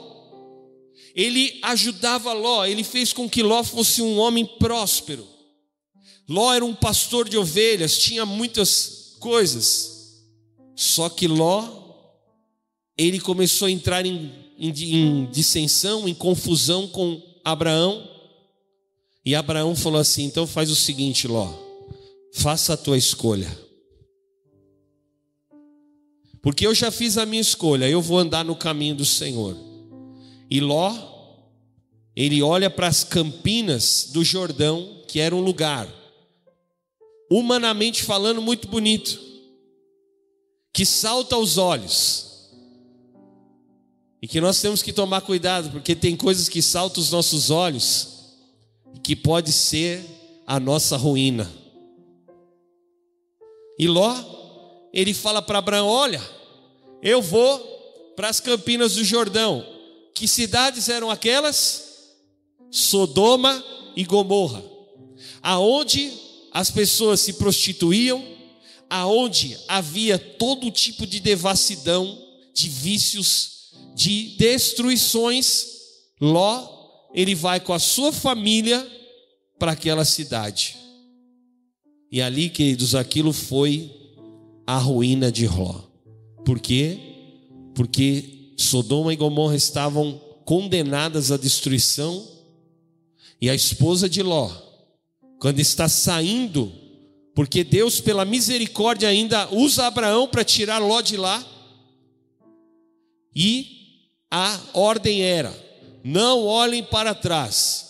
ele 1.14 1.60
ajudava 1.62 2.34
Ló, 2.34 2.66
ele 2.66 2.84
fez 2.84 3.14
com 3.14 3.30
que 3.30 3.43
Ló 3.43 3.64
fosse 3.64 4.01
um 4.01 4.18
homem 4.18 4.45
próspero. 4.45 5.28
Ló 6.28 6.53
era 6.53 6.66
um 6.66 6.76
pastor 6.76 7.30
de 7.30 7.38
ovelhas, 7.38 7.97
tinha 7.97 8.26
muitas 8.26 9.16
coisas, 9.20 10.22
só 10.76 11.08
que 11.08 11.28
Ló 11.28 11.86
ele 12.98 13.20
começou 13.20 13.68
a 13.68 13.72
entrar 13.72 14.06
em, 14.06 14.32
em, 14.58 14.70
em 14.70 15.26
dissensão, 15.28 16.08
em 16.08 16.14
confusão 16.14 16.88
com 16.88 17.22
Abraão. 17.43 18.10
E 19.24 19.36
Abraão 19.36 19.76
falou 19.76 20.02
assim: 20.02 20.24
então 20.24 20.48
faz 20.48 20.72
o 20.72 20.76
seguinte, 20.76 21.28
Ló, 21.28 21.54
faça 22.34 22.74
a 22.74 22.78
tua 22.78 22.98
escolha. 22.98 23.68
Porque 26.41 26.66
eu 26.66 26.74
já 26.74 26.89
fiz 26.89 27.18
a 27.18 27.26
minha 27.26 27.41
escolha, 27.41 27.89
eu 27.89 28.02
vou 28.02 28.18
andar 28.18 28.45
no 28.45 28.56
caminho 28.56 28.95
do 28.95 29.06
Senhor. 29.06 29.56
E 30.50 30.62
Ló, 30.62 30.95
ele 32.16 32.41
olha 32.41 32.70
para 32.70 32.88
as 32.88 33.04
campinas 33.04 34.10
do 34.12 34.24
Jordão, 34.24 35.04
que 35.08 35.20
era 35.20 35.36
um 35.36 35.41
lugar, 35.41 35.88
humanamente 37.30 38.02
falando, 38.02 38.41
muito 38.41 38.68
bonito, 38.68 39.20
que 40.74 40.86
salta 40.86 41.36
aos 41.36 41.58
olhos. 41.58 42.36
E 44.22 44.28
que 44.28 44.41
nós 44.41 44.59
temos 44.59 44.82
que 44.82 44.91
tomar 44.91 45.22
cuidado, 45.22 45.70
porque 45.70 45.95
tem 45.95 46.15
coisas 46.15 46.49
que 46.49 46.61
saltam 46.61 47.01
os 47.01 47.11
nossos 47.11 47.49
olhos 47.49 48.18
que 49.03 49.15
pode 49.15 49.53
ser 49.53 50.03
a 50.45 50.59
nossa 50.59 50.97
ruína. 50.97 51.49
E 53.80 53.88
Ló, 53.88 54.15
ele 54.91 55.13
fala 55.13 55.41
para 55.41 55.59
Abraão: 55.59 55.88
Olha, 55.88 56.22
eu 57.01 57.22
vou 57.22 57.59
para 58.15 58.30
as 58.30 58.39
campinas 58.39 58.95
do 58.95 59.03
Jordão. 59.03 59.65
Que 60.13 60.28
cidades 60.28 60.89
eram 60.89 61.11
aquelas? 61.11 62.15
Sodoma 62.72 63.63
e 63.95 64.03
Gomorra, 64.03 64.63
aonde 65.41 66.11
as 66.51 66.70
pessoas 66.70 67.22
se 67.22 67.34
prostituíam, 67.34 68.24
aonde 68.89 69.57
havia 69.68 70.18
todo 70.18 70.72
tipo 70.72 71.05
de 71.07 71.20
devassidão, 71.20 72.22
de 72.53 72.68
vícios, 72.68 73.57
de 73.98 74.36
destruições. 74.38 75.66
Ló 76.22 76.78
ele 77.14 77.34
vai 77.34 77.60
com 77.60 77.74
a 77.74 77.80
sua 77.80 78.14
família 78.14 78.86
para 79.58 79.72
aquela 79.72 80.06
cidade. 80.06 80.78
E 82.12 82.22
ali, 82.22 82.48
queridos, 82.48 82.93
aquilo 82.93 83.34
foi 83.34 83.91
a 84.68 84.78
ruína 84.78 85.32
de 85.32 85.48
Ló. 85.48 85.82
Por 86.45 86.60
quê? 86.60 87.00
Porque 87.74 88.54
Sodoma 88.56 89.12
e 89.12 89.16
Gomorra 89.16 89.56
estavam 89.56 90.22
condenadas 90.45 91.32
à 91.32 91.38
destruição, 91.38 92.26
e 93.41 93.50
a 93.50 93.56
esposa 93.56 94.08
de 94.08 94.22
Ló, 94.24 94.50
quando 95.39 95.60
está 95.60 95.89
saindo, 95.89 96.72
porque 97.36 97.64
Deus, 97.64 98.00
pela 98.00 98.26
misericórdia, 98.26 99.10
ainda 99.10 99.54
usa 99.54 99.88
Abraão 99.88 100.28
para 100.28 100.43
tirar 100.43 100.78
Ló 100.78 101.02
de 101.02 101.18
lá, 101.18 101.45
e 103.36 103.76
a 104.32 104.59
ordem 104.73 105.21
era: 105.21 105.53
não 106.03 106.45
olhem 106.45 106.84
para 106.84 107.13
trás. 107.15 107.86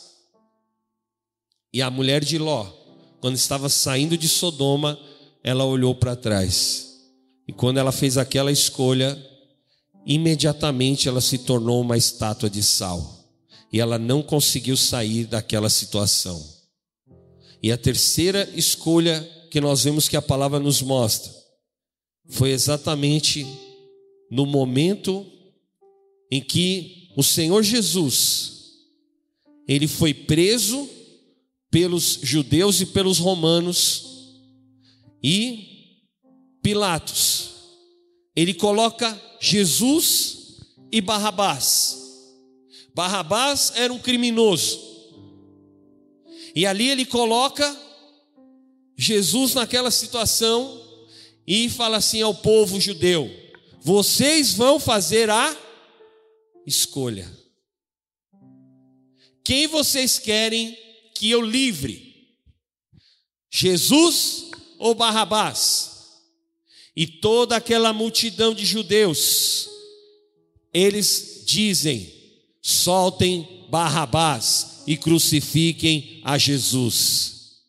E 1.73 1.81
a 1.81 1.91
mulher 1.91 2.23
de 2.23 2.37
Ló, 2.37 2.65
quando 3.19 3.35
estava 3.35 3.69
saindo 3.69 4.17
de 4.17 4.27
Sodoma, 4.27 4.97
ela 5.43 5.65
olhou 5.65 5.93
para 5.93 6.15
trás. 6.15 6.87
E 7.47 7.53
quando 7.53 7.77
ela 7.77 7.91
fez 7.91 8.17
aquela 8.17 8.51
escolha, 8.51 9.17
imediatamente 10.05 11.07
ela 11.07 11.21
se 11.21 11.39
tornou 11.39 11.81
uma 11.81 11.97
estátua 11.97 12.49
de 12.49 12.63
sal. 12.63 13.15
E 13.71 13.79
ela 13.79 13.99
não 13.99 14.23
conseguiu 14.23 14.77
sair 14.77 15.25
daquela 15.25 15.69
situação. 15.69 16.43
E 17.61 17.71
a 17.71 17.77
terceira 17.77 18.49
escolha 18.53 19.21
que 19.51 19.59
nós 19.59 19.83
vemos 19.83 20.07
que 20.07 20.15
a 20.17 20.21
palavra 20.21 20.59
nos 20.59 20.81
mostra 20.81 21.31
foi 22.29 22.51
exatamente 22.51 23.45
no 24.29 24.45
momento 24.45 25.25
em 26.31 26.41
que 26.41 27.09
o 27.15 27.23
Senhor 27.23 27.63
Jesus, 27.63 28.73
ele 29.67 29.87
foi 29.87 30.13
preso 30.13 30.89
pelos 31.71 32.19
judeus 32.21 32.81
e 32.81 32.85
pelos 32.85 33.17
romanos, 33.17 34.05
e 35.23 35.65
Pilatos, 36.61 37.51
ele 38.35 38.53
coloca 38.53 39.19
Jesus 39.39 40.57
e 40.91 41.01
Barrabás. 41.01 41.97
Barrabás 42.93 43.71
era 43.75 43.91
um 43.91 43.99
criminoso, 43.99 44.79
e 46.55 46.65
ali 46.65 46.89
ele 46.89 47.05
coloca 47.05 47.75
Jesus 48.97 49.53
naquela 49.53 49.91
situação 49.91 50.81
e 51.45 51.69
fala 51.69 51.97
assim 51.97 52.21
ao 52.21 52.33
povo 52.33 52.81
judeu: 52.81 53.31
vocês 53.81 54.53
vão 54.53 54.79
fazer 54.79 55.29
a 55.29 55.66
escolha. 56.67 57.31
Quem 59.41 59.65
vocês 59.65 60.19
querem 60.19 60.77
que 61.15 61.31
eu 61.31 61.41
livre? 61.41 62.27
Jesus 63.49 64.51
ou 64.77 64.93
Barrabás? 64.93 66.19
E 66.93 67.07
toda 67.07 67.55
aquela 67.55 67.93
multidão 67.93 68.53
de 68.53 68.65
judeus, 68.65 69.69
eles 70.73 71.43
dizem: 71.45 72.11
soltem 72.61 73.65
Barrabás 73.69 74.83
e 74.85 74.97
crucifiquem 74.97 76.21
a 76.25 76.37
Jesus. 76.37 77.61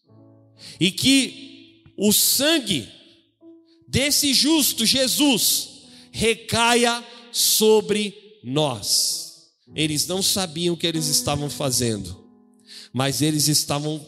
E 0.81 0.91
que 0.91 1.85
o 1.97 2.13
sangue 2.13 2.89
desse 3.87 4.35
justo 4.35 4.85
Jesus 4.85 5.69
recaia 6.11 7.05
sobre 7.33 8.28
nós. 8.43 9.29
Eles 9.75 10.07
não 10.07 10.23
sabiam 10.23 10.75
o 10.75 10.77
que 10.77 10.87
eles 10.87 11.07
estavam 11.07 11.51
fazendo, 11.51 12.25
mas 12.93 13.21
eles 13.21 13.49
estavam 13.49 14.05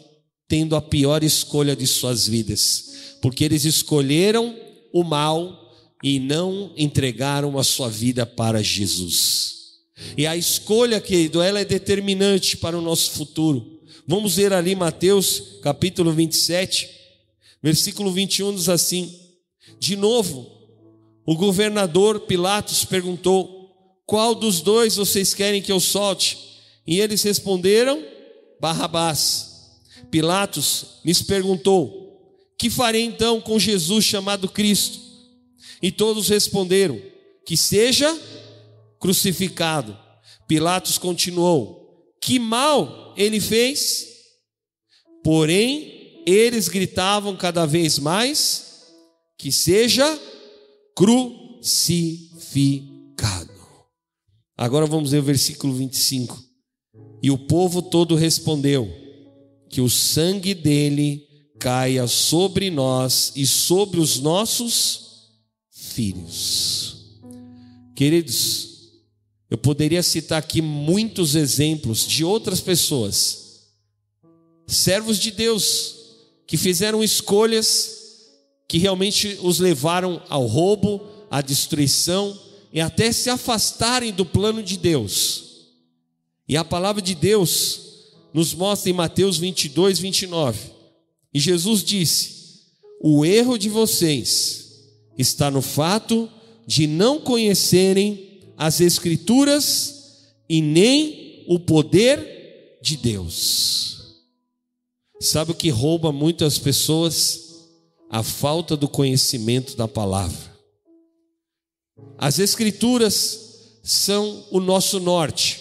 tendo 0.48 0.74
a 0.74 0.82
pior 0.82 1.22
escolha 1.22 1.76
de 1.76 1.86
suas 1.86 2.26
vidas, 2.26 3.16
porque 3.22 3.44
eles 3.44 3.64
escolheram 3.64 4.56
o 4.92 5.04
mal 5.04 5.70
e 6.02 6.18
não 6.18 6.72
entregaram 6.76 7.58
a 7.58 7.64
sua 7.64 7.88
vida 7.88 8.24
para 8.24 8.62
Jesus. 8.62 9.60
E 10.16 10.26
a 10.26 10.36
escolha, 10.36 11.00
querido, 11.00 11.42
ela 11.42 11.60
é 11.60 11.64
determinante 11.64 12.56
para 12.56 12.76
o 12.76 12.80
nosso 12.80 13.12
futuro. 13.12 13.80
Vamos 14.06 14.36
ver 14.36 14.52
ali 14.52 14.74
Mateus 14.74 15.58
capítulo 15.62 16.12
27, 16.12 16.88
versículo 17.62 18.10
21 18.10 18.54
diz 18.54 18.68
assim: 18.68 19.14
De 19.78 19.94
novo, 19.94 20.50
o 21.26 21.36
governador 21.36 22.20
Pilatos 22.20 22.84
perguntou: 22.84 23.59
qual 24.10 24.34
dos 24.34 24.60
dois 24.60 24.96
vocês 24.96 25.32
querem 25.32 25.62
que 25.62 25.70
eu 25.70 25.78
solte? 25.78 26.36
E 26.84 26.98
eles 26.98 27.22
responderam: 27.22 28.04
Barrabás. 28.60 29.70
Pilatos 30.10 30.98
lhes 31.04 31.22
perguntou: 31.22 32.20
Que 32.58 32.68
farei 32.68 33.04
então 33.04 33.40
com 33.40 33.56
Jesus 33.56 34.04
chamado 34.04 34.48
Cristo? 34.48 34.98
E 35.80 35.92
todos 35.92 36.28
responderam: 36.28 37.00
Que 37.46 37.56
seja 37.56 38.20
crucificado. 38.98 39.96
Pilatos 40.48 40.98
continuou: 40.98 42.12
Que 42.20 42.40
mal 42.40 43.14
ele 43.16 43.38
fez? 43.38 44.08
Porém, 45.22 46.24
eles 46.26 46.66
gritavam 46.66 47.36
cada 47.36 47.64
vez 47.64 48.00
mais: 48.00 48.88
Que 49.38 49.52
seja 49.52 50.20
crucificado. 50.96 53.49
Agora 54.60 54.84
vamos 54.84 55.12
ver 55.12 55.20
o 55.20 55.22
versículo 55.22 55.72
25. 55.72 56.38
E 57.22 57.30
o 57.30 57.38
povo 57.38 57.80
todo 57.80 58.14
respondeu: 58.14 58.92
Que 59.70 59.80
o 59.80 59.88
sangue 59.88 60.52
dele 60.52 61.26
caia 61.58 62.06
sobre 62.06 62.68
nós 62.70 63.32
e 63.34 63.46
sobre 63.46 63.98
os 63.98 64.20
nossos 64.20 65.30
filhos. 65.70 67.20
Queridos, 67.96 68.90
eu 69.48 69.56
poderia 69.56 70.02
citar 70.02 70.38
aqui 70.38 70.60
muitos 70.60 71.34
exemplos 71.34 72.06
de 72.06 72.22
outras 72.22 72.60
pessoas, 72.60 73.62
servos 74.66 75.18
de 75.18 75.30
Deus, 75.30 75.94
que 76.46 76.58
fizeram 76.58 77.02
escolhas 77.02 77.96
que 78.68 78.76
realmente 78.76 79.38
os 79.42 79.58
levaram 79.58 80.22
ao 80.28 80.44
roubo, 80.44 81.00
à 81.30 81.40
destruição, 81.40 82.38
e 82.72 82.80
até 82.80 83.12
se 83.12 83.28
afastarem 83.30 84.12
do 84.12 84.24
plano 84.24 84.62
de 84.62 84.76
Deus. 84.76 85.68
E 86.48 86.56
a 86.56 86.64
palavra 86.64 87.02
de 87.02 87.14
Deus 87.14 87.80
nos 88.32 88.54
mostra 88.54 88.90
em 88.90 88.92
Mateus 88.92 89.38
22, 89.38 89.98
29. 89.98 90.70
E 91.32 91.40
Jesus 91.40 91.82
disse: 91.82 92.62
O 93.00 93.24
erro 93.24 93.58
de 93.58 93.68
vocês 93.68 94.70
está 95.16 95.50
no 95.50 95.62
fato 95.62 96.28
de 96.66 96.86
não 96.86 97.20
conhecerem 97.20 98.40
as 98.56 98.80
Escrituras 98.80 100.24
e 100.48 100.60
nem 100.60 101.44
o 101.48 101.58
poder 101.58 102.78
de 102.82 102.96
Deus. 102.96 104.16
Sabe 105.20 105.50
o 105.50 105.54
que 105.54 105.68
rouba 105.68 106.12
muitas 106.12 106.58
pessoas? 106.58 107.48
A 108.10 108.22
falta 108.22 108.76
do 108.76 108.88
conhecimento 108.88 109.76
da 109.76 109.86
palavra. 109.86 110.49
As 112.18 112.38
Escrituras 112.38 113.50
são 113.82 114.44
o 114.50 114.60
nosso 114.60 115.00
norte. 115.00 115.60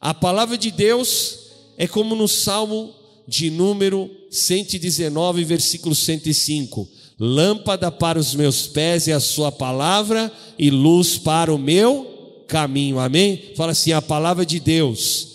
A 0.00 0.14
palavra 0.14 0.56
de 0.56 0.70
Deus 0.70 1.38
é 1.76 1.86
como 1.86 2.14
no 2.14 2.28
Salmo 2.28 2.94
de 3.26 3.50
número 3.50 4.10
119, 4.30 5.44
versículo 5.44 5.94
105. 5.94 6.88
Lâmpada 7.18 7.90
para 7.90 8.18
os 8.18 8.34
meus 8.34 8.66
pés 8.66 9.08
é 9.08 9.12
a 9.12 9.20
sua 9.20 9.50
palavra 9.50 10.30
e 10.58 10.70
luz 10.70 11.18
para 11.18 11.52
o 11.52 11.58
meu 11.58 12.44
caminho. 12.46 12.98
Amém? 12.98 13.52
Fala 13.56 13.72
assim: 13.72 13.92
a 13.92 14.02
palavra 14.02 14.44
de 14.44 14.60
Deus, 14.60 15.28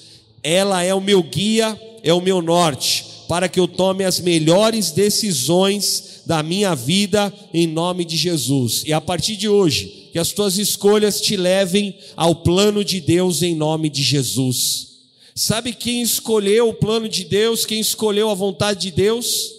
ela 0.43 0.83
é 0.83 0.93
o 0.93 1.01
meu 1.01 1.23
guia, 1.23 1.79
é 2.03 2.13
o 2.13 2.21
meu 2.21 2.41
norte, 2.41 3.05
para 3.27 3.49
que 3.49 3.59
eu 3.59 3.67
tome 3.67 4.03
as 4.03 4.19
melhores 4.19 4.91
decisões 4.91 6.10
da 6.31 6.41
minha 6.41 6.73
vida 6.73 7.33
em 7.53 7.67
nome 7.67 8.05
de 8.05 8.15
Jesus. 8.15 8.83
E 8.85 8.93
a 8.93 9.01
partir 9.01 9.35
de 9.35 9.49
hoje, 9.49 10.07
que 10.13 10.17
as 10.17 10.31
tuas 10.31 10.57
escolhas 10.57 11.19
te 11.19 11.35
levem 11.35 11.93
ao 12.15 12.35
plano 12.35 12.85
de 12.85 13.01
Deus 13.01 13.41
em 13.41 13.53
nome 13.53 13.89
de 13.89 14.01
Jesus. 14.01 14.87
Sabe 15.35 15.73
quem 15.73 16.01
escolheu 16.01 16.69
o 16.69 16.73
plano 16.73 17.09
de 17.09 17.25
Deus, 17.25 17.65
quem 17.65 17.81
escolheu 17.81 18.29
a 18.29 18.33
vontade 18.33 18.79
de 18.79 18.91
Deus? 18.91 19.51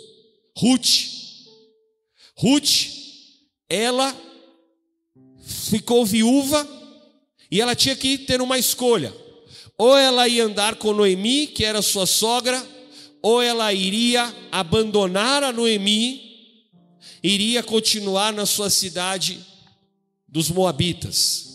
Ruth. 0.56 0.88
Ruth, 2.38 2.88
ela 3.68 4.16
ficou 5.44 6.06
viúva 6.06 6.66
e 7.50 7.60
ela 7.60 7.74
tinha 7.76 7.94
que 7.94 8.16
ter 8.16 8.40
uma 8.40 8.58
escolha. 8.58 9.12
Ou 9.76 9.94
ela 9.94 10.26
ia 10.26 10.46
andar 10.46 10.76
com 10.76 10.94
Noemi, 10.94 11.48
que 11.48 11.66
era 11.66 11.82
sua 11.82 12.06
sogra, 12.06 12.66
ou 13.20 13.42
ela 13.42 13.74
iria 13.74 14.34
abandonar 14.50 15.44
a 15.44 15.52
Noemi, 15.52 16.31
iria 17.22 17.62
continuar 17.62 18.32
na 18.32 18.46
sua 18.46 18.70
cidade 18.70 19.40
dos 20.28 20.50
Moabitas. 20.50 21.48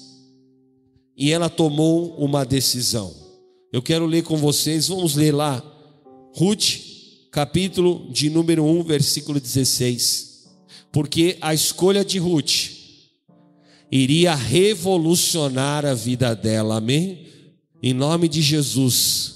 E 1.16 1.32
ela 1.32 1.50
tomou 1.50 2.16
uma 2.18 2.46
decisão. 2.46 3.14
Eu 3.74 3.82
quero 3.82 4.06
ler 4.06 4.24
com 4.24 4.38
vocês, 4.38 4.88
vamos 4.88 5.16
ler 5.16 5.34
lá, 5.34 5.64
Ruth, 6.36 6.80
capítulo 7.32 8.08
de 8.12 8.30
número 8.30 8.64
1, 8.64 8.84
versículo 8.84 9.40
16 9.40 10.28
porque 10.98 11.38
a 11.42 11.54
escolha 11.54 12.04
de 12.04 12.18
Ruth 12.18 12.72
iria 13.92 14.34
revolucionar 14.34 15.86
a 15.86 15.94
vida 15.94 16.36
dela, 16.36 16.78
amém? 16.78 17.28
Em 17.84 17.94
nome 17.94 18.28
de 18.28 18.42
Jesus. 18.42 19.36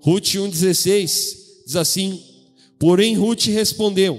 Ruth 0.00 0.24
1,16 0.24 1.36
diz 1.66 1.76
assim: 1.76 2.22
Porém, 2.78 3.16
Ruth 3.16 3.44
respondeu: 3.48 4.18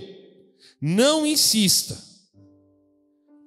Não 0.81 1.25
insista, 1.25 1.97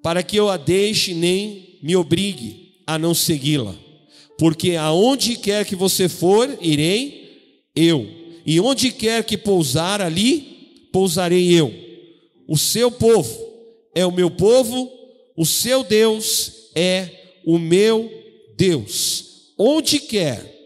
para 0.03 0.23
que 0.23 0.37
eu 0.37 0.49
a 0.49 0.57
deixe 0.57 1.15
nem 1.15 1.79
me 1.83 1.95
obrigue 1.95 2.83
a 2.87 2.99
não 2.99 3.15
segui-la, 3.15 3.77
porque 4.39 4.77
aonde 4.77 5.37
quer 5.37 5.65
que 5.65 5.77
você 5.77 6.09
for, 6.09 6.59
irei 6.61 7.71
eu, 7.75 8.07
e 8.45 8.59
onde 8.61 8.91
quer 8.91 9.25
que 9.25 9.37
pousar 9.37 10.01
ali, 10.01 10.89
pousarei 10.93 11.53
eu 11.53 11.89
o 12.49 12.57
seu 12.57 12.91
povo 12.91 13.47
é 13.95 14.07
o 14.07 14.11
meu 14.11 14.31
povo, 14.31 14.91
o 15.37 15.45
seu 15.45 15.85
Deus 15.85 16.71
é 16.75 17.11
o 17.45 17.59
meu 17.59 18.11
Deus. 18.57 19.53
Onde 19.59 20.01
quer 20.01 20.57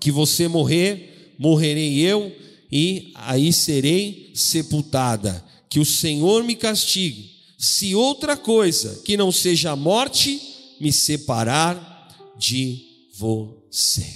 que 0.00 0.10
você 0.10 0.48
morrer, 0.48 1.34
morrerei 1.38 2.00
eu 2.00 2.32
e 2.70 3.12
aí 3.14 3.52
serei 3.52 4.32
sepultada. 4.34 5.44
Que 5.68 5.78
o 5.78 5.84
Senhor 5.84 6.42
me 6.44 6.56
castigue, 6.56 7.30
se 7.58 7.94
outra 7.94 8.36
coisa 8.36 9.02
que 9.04 9.16
não 9.16 9.30
seja 9.30 9.72
a 9.72 9.76
morte 9.76 10.40
me 10.80 10.92
separar 10.92 12.34
de 12.38 12.86
você. 13.14 14.06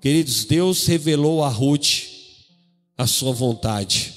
Queridos, 0.00 0.44
Deus 0.44 0.86
revelou 0.86 1.42
a 1.42 1.48
Ruth 1.48 2.04
a 2.96 3.06
sua 3.06 3.32
vontade. 3.32 4.14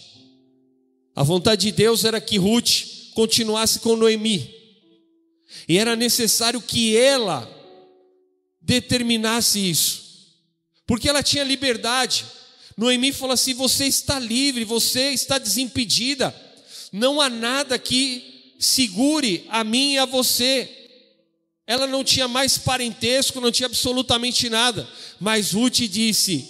A 1.15 1.23
vontade 1.23 1.63
de 1.63 1.71
Deus 1.71 2.05
era 2.05 2.21
que 2.21 2.37
Ruth 2.37 3.11
continuasse 3.13 3.79
com 3.79 3.95
Noemi. 3.95 4.55
E 5.67 5.77
era 5.77 5.95
necessário 5.95 6.61
que 6.61 6.95
ela 6.95 7.49
determinasse 8.61 9.59
isso. 9.59 10.09
Porque 10.85 11.09
ela 11.09 11.23
tinha 11.23 11.43
liberdade. 11.43 12.25
Noemi 12.79 13.11
falou 13.11 13.33
assim: 13.33 13.53
você 13.53 13.87
está 13.87 14.17
livre, 14.17 14.63
você 14.63 15.09
está 15.09 15.37
desimpedida. 15.37 16.33
Não 16.93 17.19
há 17.19 17.29
nada 17.29 17.77
que 17.77 18.53
segure 18.57 19.45
a 19.49 19.65
mim 19.65 19.95
e 19.95 19.97
a 19.97 20.05
você. 20.05 20.69
Ela 21.67 21.85
não 21.85 22.05
tinha 22.05 22.25
mais 22.25 22.57
parentesco, 22.57 23.41
não 23.41 23.51
tinha 23.51 23.67
absolutamente 23.67 24.49
nada. 24.49 24.87
Mas 25.19 25.51
Ruth 25.51 25.79
disse: 25.89 26.47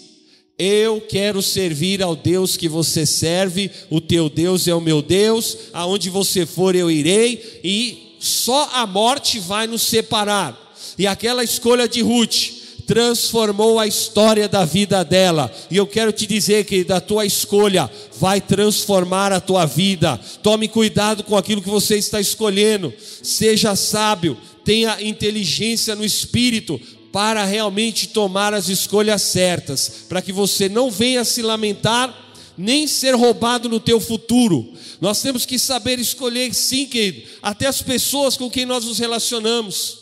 eu 0.59 1.01
quero 1.01 1.41
servir 1.41 2.03
ao 2.03 2.15
Deus 2.15 2.55
que 2.55 2.69
você 2.69 3.07
serve, 3.07 3.71
o 3.89 3.99
teu 3.99 4.29
Deus 4.29 4.67
é 4.67 4.75
o 4.75 4.79
meu 4.79 5.01
Deus, 5.01 5.57
aonde 5.73 6.11
você 6.11 6.45
for 6.45 6.75
eu 6.75 6.91
irei, 6.91 7.59
e 7.63 8.17
só 8.19 8.69
a 8.73 8.85
morte 8.85 9.39
vai 9.39 9.65
nos 9.65 9.81
separar. 9.81 10.55
E 10.95 11.07
aquela 11.07 11.43
escolha 11.43 11.87
de 11.87 12.01
Ruth 12.01 12.58
transformou 12.89 13.77
a 13.77 13.85
história 13.85 14.49
da 14.49 14.65
vida 14.65 15.05
dela. 15.05 15.53
E 15.69 15.77
eu 15.77 15.85
quero 15.85 16.11
te 16.11 16.25
dizer 16.25 16.65
que 16.65 16.83
da 16.83 16.99
tua 16.99 17.23
escolha 17.23 17.87
vai 18.19 18.41
transformar 18.41 19.31
a 19.31 19.39
tua 19.39 19.63
vida. 19.67 20.19
Tome 20.41 20.67
cuidado 20.67 21.23
com 21.23 21.37
aquilo 21.37 21.61
que 21.61 21.69
você 21.69 21.97
está 21.97 22.19
escolhendo. 22.19 22.91
Seja 23.21 23.75
sábio, 23.75 24.35
tenha 24.65 24.99
inteligência 25.03 25.95
no 25.95 26.03
espírito 26.03 26.81
para 27.11 27.45
realmente 27.45 28.07
tomar 28.07 28.55
as 28.55 28.69
escolhas 28.69 29.21
certas, 29.21 30.05
para 30.09 30.19
que 30.19 30.33
você 30.33 30.67
não 30.67 30.89
venha 30.89 31.23
se 31.23 31.43
lamentar 31.43 32.11
nem 32.57 32.87
ser 32.87 33.13
roubado 33.13 33.69
no 33.69 33.79
teu 33.79 33.99
futuro. 33.99 34.73
Nós 34.99 35.21
temos 35.21 35.45
que 35.45 35.59
saber 35.59 35.99
escolher 35.99 36.55
sim, 36.55 36.87
querido, 36.87 37.21
até 37.39 37.67
as 37.67 37.83
pessoas 37.83 38.35
com 38.35 38.49
quem 38.49 38.65
nós 38.65 38.83
nos 38.83 38.97
relacionamos. 38.97 39.98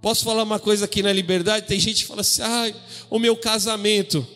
Posso 0.00 0.24
falar 0.24 0.42
uma 0.42 0.60
coisa 0.60 0.84
aqui 0.84 1.02
na 1.02 1.12
liberdade? 1.12 1.66
Tem 1.66 1.78
gente 1.78 2.02
que 2.02 2.08
fala 2.08 2.20
assim: 2.20 2.42
ai, 2.42 2.74
o 3.10 3.18
meu 3.18 3.36
casamento. 3.36 4.26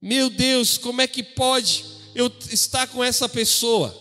Meu 0.00 0.30
Deus, 0.30 0.78
como 0.78 1.00
é 1.00 1.06
que 1.06 1.22
pode 1.22 1.84
eu 2.14 2.32
estar 2.50 2.86
com 2.86 3.02
essa 3.02 3.28
pessoa? 3.28 3.94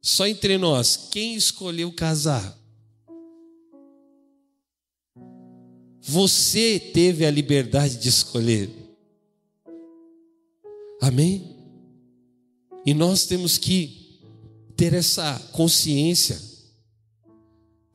Só 0.00 0.26
entre 0.26 0.56
nós, 0.56 1.08
quem 1.10 1.34
escolheu 1.34 1.92
casar? 1.92 2.56
Você 6.00 6.78
teve 6.78 7.26
a 7.26 7.30
liberdade 7.30 7.96
de 7.96 8.08
escolher. 8.08 8.70
Amém? 11.00 11.56
E 12.84 12.94
nós 12.94 13.26
temos 13.26 13.58
que 13.58 14.20
ter 14.76 14.94
essa 14.94 15.40
consciência, 15.52 16.40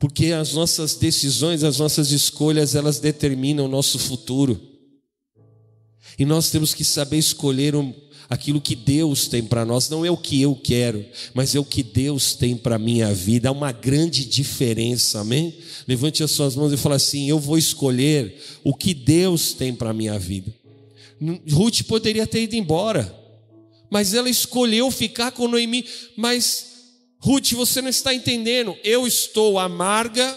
porque 0.02 0.32
as 0.32 0.52
nossas 0.52 0.96
decisões, 0.96 1.62
as 1.62 1.78
nossas 1.78 2.10
escolhas, 2.10 2.74
elas 2.74 2.98
determinam 2.98 3.66
o 3.66 3.68
nosso 3.68 4.00
futuro. 4.00 4.60
E 6.18 6.24
nós 6.24 6.50
temos 6.50 6.74
que 6.74 6.82
saber 6.82 7.18
escolher 7.18 7.72
aquilo 8.28 8.60
que 8.60 8.74
Deus 8.74 9.28
tem 9.28 9.44
para 9.44 9.64
nós, 9.64 9.88
não 9.88 10.04
é 10.04 10.10
o 10.10 10.16
que 10.16 10.42
eu 10.42 10.56
quero, 10.56 11.06
mas 11.32 11.54
é 11.54 11.60
o 11.60 11.64
que 11.64 11.84
Deus 11.84 12.34
tem 12.34 12.56
para 12.56 12.80
minha 12.80 13.14
vida. 13.14 13.48
Há 13.48 13.52
uma 13.52 13.70
grande 13.70 14.24
diferença, 14.24 15.20
amém? 15.20 15.56
Levante 15.86 16.24
as 16.24 16.32
suas 16.32 16.56
mãos 16.56 16.72
e 16.72 16.76
fale 16.76 16.96
assim: 16.96 17.28
Eu 17.28 17.38
vou 17.38 17.56
escolher 17.56 18.42
o 18.64 18.74
que 18.74 18.94
Deus 18.94 19.52
tem 19.52 19.72
para 19.72 19.94
minha 19.94 20.18
vida. 20.18 20.52
Ruth 21.48 21.82
poderia 21.84 22.26
ter 22.26 22.42
ido 22.42 22.56
embora, 22.56 23.16
mas 23.88 24.14
ela 24.14 24.28
escolheu 24.28 24.90
ficar 24.90 25.30
com 25.30 25.46
Noemi. 25.46 25.84
Mas, 26.16 26.71
Ruth, 27.22 27.52
você 27.52 27.80
não 27.80 27.88
está 27.88 28.12
entendendo, 28.12 28.76
eu 28.82 29.06
estou 29.06 29.58
amarga. 29.58 30.36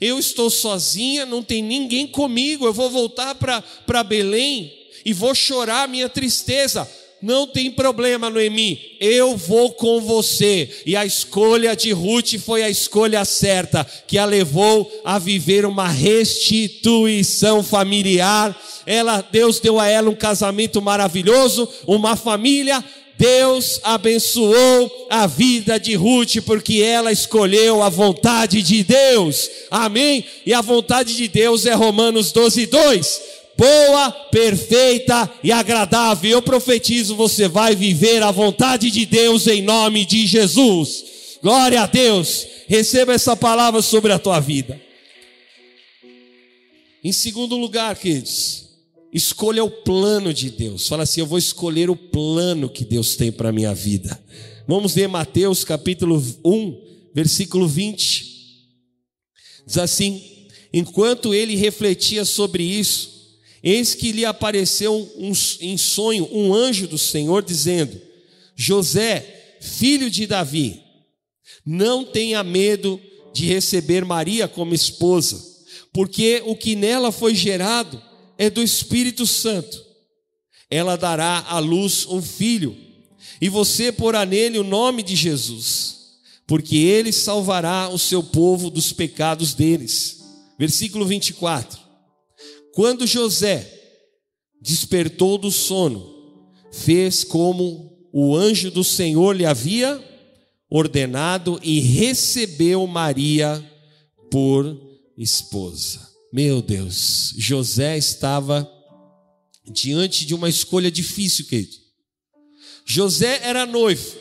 Eu 0.00 0.18
estou 0.18 0.50
sozinha, 0.50 1.24
não 1.24 1.42
tem 1.42 1.62
ninguém 1.62 2.06
comigo. 2.06 2.66
Eu 2.66 2.72
vou 2.72 2.90
voltar 2.90 3.34
para 3.34 4.02
Belém 4.02 4.72
e 5.04 5.12
vou 5.12 5.34
chorar 5.34 5.88
minha 5.88 6.08
tristeza. 6.08 6.88
Não 7.22 7.46
tem 7.46 7.70
problema, 7.70 8.28
Noemi, 8.28 8.96
eu 9.00 9.36
vou 9.36 9.72
com 9.72 10.00
você. 10.00 10.68
E 10.84 10.94
a 10.94 11.06
escolha 11.06 11.74
de 11.74 11.90
Ruth 11.92 12.34
foi 12.38 12.62
a 12.62 12.68
escolha 12.68 13.24
certa, 13.24 13.82
que 14.06 14.18
a 14.18 14.26
levou 14.26 14.90
a 15.04 15.18
viver 15.18 15.64
uma 15.64 15.88
restituição 15.88 17.62
familiar. 17.62 18.54
Ela, 18.84 19.22
Deus 19.22 19.58
deu 19.58 19.80
a 19.80 19.86
ela 19.86 20.10
um 20.10 20.14
casamento 20.14 20.82
maravilhoso, 20.82 21.66
uma 21.86 22.14
família 22.14 22.84
Deus 23.24 23.80
abençoou 23.82 25.06
a 25.08 25.26
vida 25.26 25.80
de 25.80 25.94
Ruth 25.94 26.42
porque 26.44 26.82
ela 26.82 27.10
escolheu 27.10 27.82
a 27.82 27.88
vontade 27.88 28.60
de 28.60 28.84
Deus. 28.84 29.48
Amém? 29.70 30.26
E 30.44 30.52
a 30.52 30.60
vontade 30.60 31.16
de 31.16 31.26
Deus 31.26 31.64
é 31.64 31.72
Romanos 31.72 32.32
12, 32.32 32.66
2 32.66 33.22
boa, 33.56 34.10
perfeita 34.30 35.32
e 35.42 35.50
agradável. 35.52 36.30
Eu 36.32 36.42
profetizo, 36.42 37.16
você 37.16 37.48
vai 37.48 37.74
viver 37.74 38.22
a 38.22 38.30
vontade 38.30 38.90
de 38.90 39.06
Deus 39.06 39.46
em 39.46 39.62
nome 39.62 40.04
de 40.04 40.26
Jesus. 40.26 41.38
Glória 41.42 41.80
a 41.80 41.86
Deus. 41.86 42.46
Receba 42.68 43.14
essa 43.14 43.34
palavra 43.34 43.80
sobre 43.80 44.12
a 44.12 44.18
tua 44.18 44.38
vida. 44.38 44.78
Em 47.02 47.12
segundo 47.12 47.56
lugar, 47.56 47.96
queridos, 47.96 48.63
escolha 49.14 49.62
o 49.62 49.70
plano 49.70 50.34
de 50.34 50.50
Deus. 50.50 50.88
Fala 50.88 51.04
assim: 51.04 51.20
eu 51.20 51.26
vou 51.26 51.38
escolher 51.38 51.88
o 51.88 51.96
plano 51.96 52.68
que 52.68 52.84
Deus 52.84 53.16
tem 53.16 53.30
para 53.30 53.48
a 53.48 53.52
minha 53.52 53.72
vida. 53.72 54.20
Vamos 54.66 54.94
ler 54.96 55.08
Mateus 55.08 55.64
capítulo 55.64 56.22
1, 56.44 57.10
versículo 57.14 57.66
20. 57.66 58.34
Diz 59.66 59.78
assim: 59.78 60.20
Enquanto 60.72 61.32
ele 61.32 61.54
refletia 61.54 62.24
sobre 62.24 62.64
isso, 62.64 63.38
eis 63.62 63.94
que 63.94 64.10
lhe 64.10 64.24
apareceu 64.24 65.10
um, 65.16 65.32
em 65.60 65.78
sonho 65.78 66.28
um 66.32 66.52
anjo 66.52 66.88
do 66.88 66.98
Senhor, 66.98 67.42
dizendo: 67.42 67.98
José, 68.56 69.56
filho 69.60 70.10
de 70.10 70.26
Davi, 70.26 70.82
não 71.64 72.04
tenha 72.04 72.42
medo 72.42 73.00
de 73.32 73.46
receber 73.46 74.04
Maria 74.04 74.46
como 74.46 74.74
esposa 74.74 75.54
porque 75.94 76.42
o 76.44 76.56
que 76.56 76.74
nela 76.74 77.12
foi 77.12 77.36
gerado 77.36 78.02
é 78.38 78.50
do 78.50 78.62
Espírito 78.62 79.26
Santo. 79.26 79.84
Ela 80.70 80.96
dará 80.96 81.44
à 81.48 81.58
luz 81.58 82.06
um 82.06 82.22
filho, 82.22 82.76
e 83.40 83.48
você 83.48 83.92
porá 83.92 84.24
nele 84.24 84.58
o 84.58 84.64
nome 84.64 85.02
de 85.02 85.14
Jesus, 85.14 85.96
porque 86.46 86.76
ele 86.76 87.12
salvará 87.12 87.88
o 87.88 87.98
seu 87.98 88.22
povo 88.22 88.70
dos 88.70 88.92
pecados 88.92 89.54
deles. 89.54 90.22
Versículo 90.58 91.06
24. 91.06 91.78
Quando 92.72 93.06
José 93.06 93.70
despertou 94.60 95.38
do 95.38 95.50
sono, 95.50 96.14
fez 96.72 97.22
como 97.22 98.08
o 98.12 98.36
anjo 98.36 98.70
do 98.70 98.82
Senhor 98.82 99.36
lhe 99.36 99.44
havia 99.44 100.02
ordenado 100.70 101.60
e 101.62 101.80
recebeu 101.80 102.86
Maria 102.86 103.62
por 104.30 104.76
esposa. 105.16 106.13
Meu 106.36 106.60
Deus, 106.60 107.32
José 107.38 107.96
estava 107.96 108.68
diante 109.64 110.26
de 110.26 110.34
uma 110.34 110.48
escolha 110.48 110.90
difícil, 110.90 111.46
querido. 111.46 111.76
José 112.84 113.38
era 113.44 113.64
noivo 113.64 114.16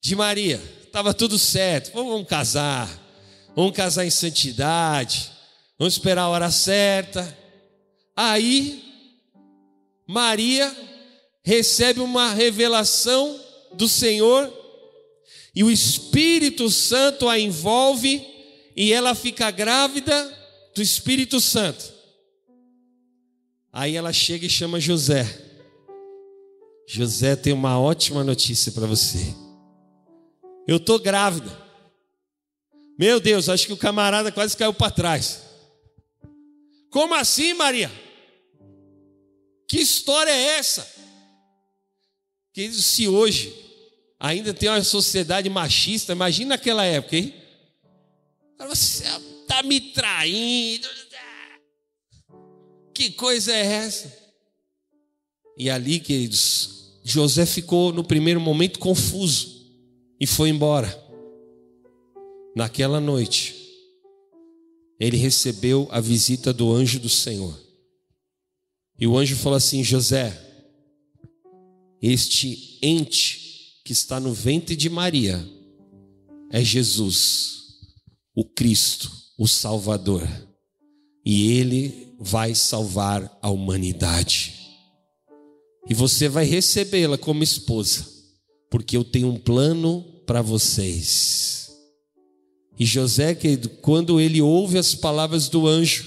de 0.00 0.16
Maria, 0.16 0.58
estava 0.82 1.12
tudo 1.12 1.38
certo, 1.38 1.92
vamos 1.92 2.26
casar, 2.26 2.88
vamos 3.54 3.76
casar 3.76 4.06
em 4.06 4.10
santidade, 4.10 5.30
vamos 5.78 5.92
esperar 5.92 6.22
a 6.22 6.28
hora 6.30 6.50
certa. 6.50 7.36
Aí, 8.16 8.82
Maria 10.08 10.74
recebe 11.44 12.00
uma 12.00 12.32
revelação 12.32 13.38
do 13.74 13.86
Senhor 13.86 14.50
e 15.54 15.62
o 15.62 15.70
Espírito 15.70 16.70
Santo 16.70 17.28
a 17.28 17.38
envolve 17.38 18.26
e 18.74 18.90
ela 18.90 19.14
fica 19.14 19.50
grávida 19.50 20.35
do 20.76 20.82
Espírito 20.82 21.40
Santo. 21.40 21.90
Aí 23.72 23.96
ela 23.96 24.12
chega 24.12 24.44
e 24.44 24.50
chama 24.50 24.78
José. 24.78 25.24
José 26.86 27.34
tem 27.34 27.54
uma 27.54 27.80
ótima 27.80 28.22
notícia 28.22 28.70
para 28.70 28.86
você. 28.86 29.34
Eu 30.68 30.76
estou 30.76 30.98
grávida. 30.98 31.50
Meu 32.98 33.18
Deus, 33.18 33.48
acho 33.48 33.66
que 33.66 33.72
o 33.72 33.76
camarada 33.76 34.30
quase 34.30 34.54
caiu 34.54 34.74
para 34.74 34.90
trás. 34.92 35.42
Como 36.90 37.14
assim, 37.14 37.54
Maria? 37.54 37.90
Que 39.66 39.78
história 39.78 40.30
é 40.30 40.58
essa? 40.58 40.86
Queridos, 42.52 42.84
se 42.84 43.08
hoje 43.08 43.54
ainda 44.20 44.52
tem 44.52 44.68
uma 44.68 44.84
sociedade 44.84 45.48
machista, 45.48 46.12
imagina 46.12 46.50
naquela 46.50 46.84
época, 46.84 47.16
hein? 47.16 47.45
Você 48.58 49.04
está 49.04 49.62
me 49.62 49.80
traindo. 49.80 50.88
Que 52.94 53.10
coisa 53.10 53.52
é 53.52 53.64
essa? 53.64 54.26
E 55.58 55.68
ali, 55.68 56.00
queridos, 56.00 57.00
José 57.04 57.44
ficou 57.44 57.92
no 57.92 58.02
primeiro 58.02 58.40
momento 58.40 58.78
confuso 58.78 59.66
e 60.18 60.26
foi 60.26 60.48
embora. 60.48 61.04
Naquela 62.54 63.00
noite, 63.00 63.54
ele 64.98 65.16
recebeu 65.16 65.86
a 65.90 66.00
visita 66.00 66.52
do 66.52 66.72
anjo 66.72 66.98
do 66.98 67.08
Senhor. 67.08 67.58
E 68.98 69.06
o 69.06 69.16
anjo 69.16 69.36
falou 69.36 69.56
assim: 69.56 69.84
José, 69.84 70.42
este 72.00 72.78
ente 72.80 73.80
que 73.84 73.92
está 73.92 74.18
no 74.18 74.32
ventre 74.32 74.74
de 74.74 74.88
Maria 74.88 75.46
é 76.50 76.64
Jesus 76.64 77.65
o 78.36 78.44
Cristo, 78.44 79.10
o 79.38 79.48
Salvador, 79.48 80.28
e 81.24 81.52
Ele 81.52 82.14
vai 82.20 82.54
salvar 82.54 83.38
a 83.40 83.48
humanidade. 83.48 84.52
E 85.88 85.94
você 85.94 86.28
vai 86.28 86.44
recebê-la 86.44 87.16
como 87.16 87.42
esposa, 87.42 88.06
porque 88.70 88.94
eu 88.94 89.02
tenho 89.02 89.28
um 89.28 89.38
plano 89.38 90.04
para 90.26 90.42
vocês. 90.42 91.72
E 92.78 92.84
José, 92.84 93.34
querido, 93.34 93.70
quando 93.70 94.20
ele 94.20 94.42
ouve 94.42 94.76
as 94.76 94.94
palavras 94.94 95.48
do 95.48 95.66
anjo, 95.66 96.06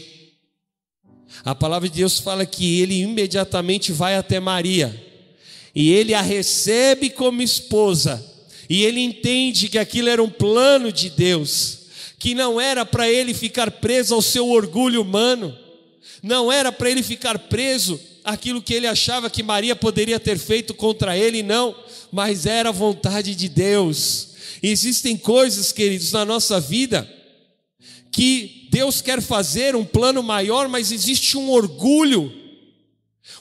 a 1.43 1.55
palavra 1.55 1.89
de 1.89 1.95
Deus 1.95 2.19
fala 2.19 2.45
que 2.45 2.79
ele 2.79 3.01
imediatamente 3.01 3.91
vai 3.91 4.15
até 4.15 4.39
Maria, 4.39 4.95
e 5.73 5.91
ele 5.91 6.13
a 6.13 6.21
recebe 6.21 7.09
como 7.09 7.41
esposa, 7.41 8.23
e 8.69 8.83
ele 8.83 8.99
entende 8.99 9.67
que 9.67 9.79
aquilo 9.79 10.09
era 10.09 10.21
um 10.21 10.29
plano 10.29 10.91
de 10.91 11.09
Deus 11.09 11.78
que 12.19 12.35
não 12.35 12.59
era 12.59 12.85
para 12.85 13.09
ele 13.09 13.33
ficar 13.33 13.71
preso 13.71 14.13
ao 14.13 14.21
seu 14.21 14.49
orgulho 14.49 15.01
humano, 15.01 15.57
não 16.21 16.51
era 16.51 16.69
para 16.71 16.91
ele 16.91 17.01
ficar 17.01 17.39
preso 17.39 17.99
àquilo 18.25 18.61
que 18.61 18.73
ele 18.73 18.85
achava 18.85 19.29
que 19.29 19.41
Maria 19.41 19.75
poderia 19.75 20.19
ter 20.19 20.37
feito 20.37 20.73
contra 20.73 21.17
ele, 21.17 21.41
não, 21.41 21.73
mas 22.11 22.45
era 22.45 22.69
a 22.69 22.73
vontade 22.73 23.33
de 23.33 23.47
Deus. 23.47 24.29
Existem 24.61 25.15
coisas, 25.15 25.71
queridos, 25.71 26.11
na 26.11 26.25
nossa 26.25 26.59
vida 26.59 27.09
que 28.11 28.67
Deus 28.69 29.01
quer 29.01 29.21
fazer 29.21 29.75
um 29.75 29.85
plano 29.85 30.21
maior, 30.21 30.67
mas 30.67 30.91
existe 30.91 31.37
um 31.37 31.49
orgulho, 31.49 32.33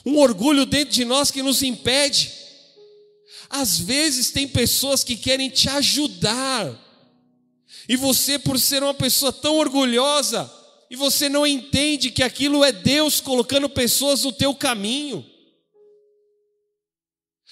um 0.05 0.17
orgulho 0.17 0.65
dentro 0.65 0.93
de 0.93 1.03
nós 1.03 1.31
que 1.31 1.43
nos 1.43 1.61
impede. 1.61 2.31
Às 3.49 3.79
vezes 3.79 4.31
tem 4.31 4.47
pessoas 4.47 5.03
que 5.03 5.17
querem 5.17 5.49
te 5.49 5.67
ajudar, 5.69 6.88
e 7.89 7.95
você, 7.95 8.37
por 8.37 8.59
ser 8.59 8.83
uma 8.83 8.93
pessoa 8.93 9.33
tão 9.33 9.57
orgulhosa, 9.57 10.49
e 10.91 10.95
você 10.95 11.27
não 11.27 11.45
entende 11.45 12.11
que 12.11 12.21
aquilo 12.21 12.63
é 12.63 12.71
Deus 12.71 13.19
colocando 13.19 13.67
pessoas 13.67 14.23
no 14.23 14.31
teu 14.31 14.53
caminho. 14.53 15.25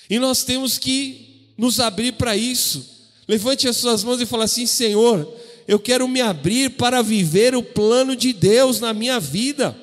E 0.08 0.20
nós 0.20 0.44
temos 0.44 0.78
que 0.78 1.54
nos 1.58 1.80
abrir 1.80 2.14
para 2.14 2.38
isso. 2.38 2.86
Levante 3.28 3.68
as 3.68 3.78
suas 3.78 4.04
mãos 4.04 4.22
e 4.22 4.28
fale 4.28 4.44
assim: 4.44 4.68
Senhor, 4.68 5.28
eu 5.68 5.80
quero 5.80 6.08
me 6.08 6.22
abrir 6.22 6.70
para 6.72 7.02
viver 7.02 7.56
o 7.56 7.64
plano 7.64 8.16
de 8.16 8.32
Deus 8.32 8.80
na 8.80 8.94
minha 8.94 9.20
vida. 9.20 9.76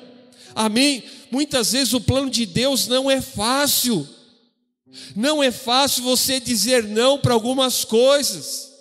Amém? 0.55 1.03
Muitas 1.29 1.73
vezes 1.73 1.93
o 1.93 1.99
plano 1.99 2.29
de 2.29 2.45
Deus 2.45 2.87
não 2.87 3.11
é 3.11 3.21
fácil. 3.21 4.07
Não 5.13 5.43
é 5.43 5.51
fácil 5.51 6.03
você 6.03 6.39
dizer 6.39 6.85
não 6.85 7.19
para 7.19 7.33
algumas 7.33 7.83
coisas. 7.83 8.74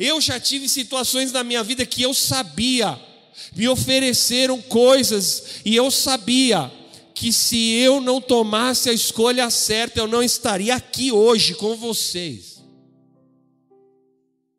Eu 0.00 0.18
já 0.18 0.40
tive 0.40 0.66
situações 0.66 1.30
na 1.30 1.44
minha 1.44 1.62
vida 1.62 1.84
que 1.84 2.00
eu 2.00 2.14
sabia, 2.14 2.98
me 3.54 3.68
ofereceram 3.68 4.58
coisas 4.62 5.60
e 5.62 5.76
eu 5.76 5.90
sabia 5.90 6.72
que 7.14 7.30
se 7.30 7.72
eu 7.72 8.00
não 8.00 8.18
tomasse 8.18 8.88
a 8.88 8.94
escolha 8.94 9.50
certa, 9.50 10.00
eu 10.00 10.08
não 10.08 10.22
estaria 10.22 10.74
aqui 10.74 11.12
hoje 11.12 11.54
com 11.54 11.76
vocês, 11.76 12.62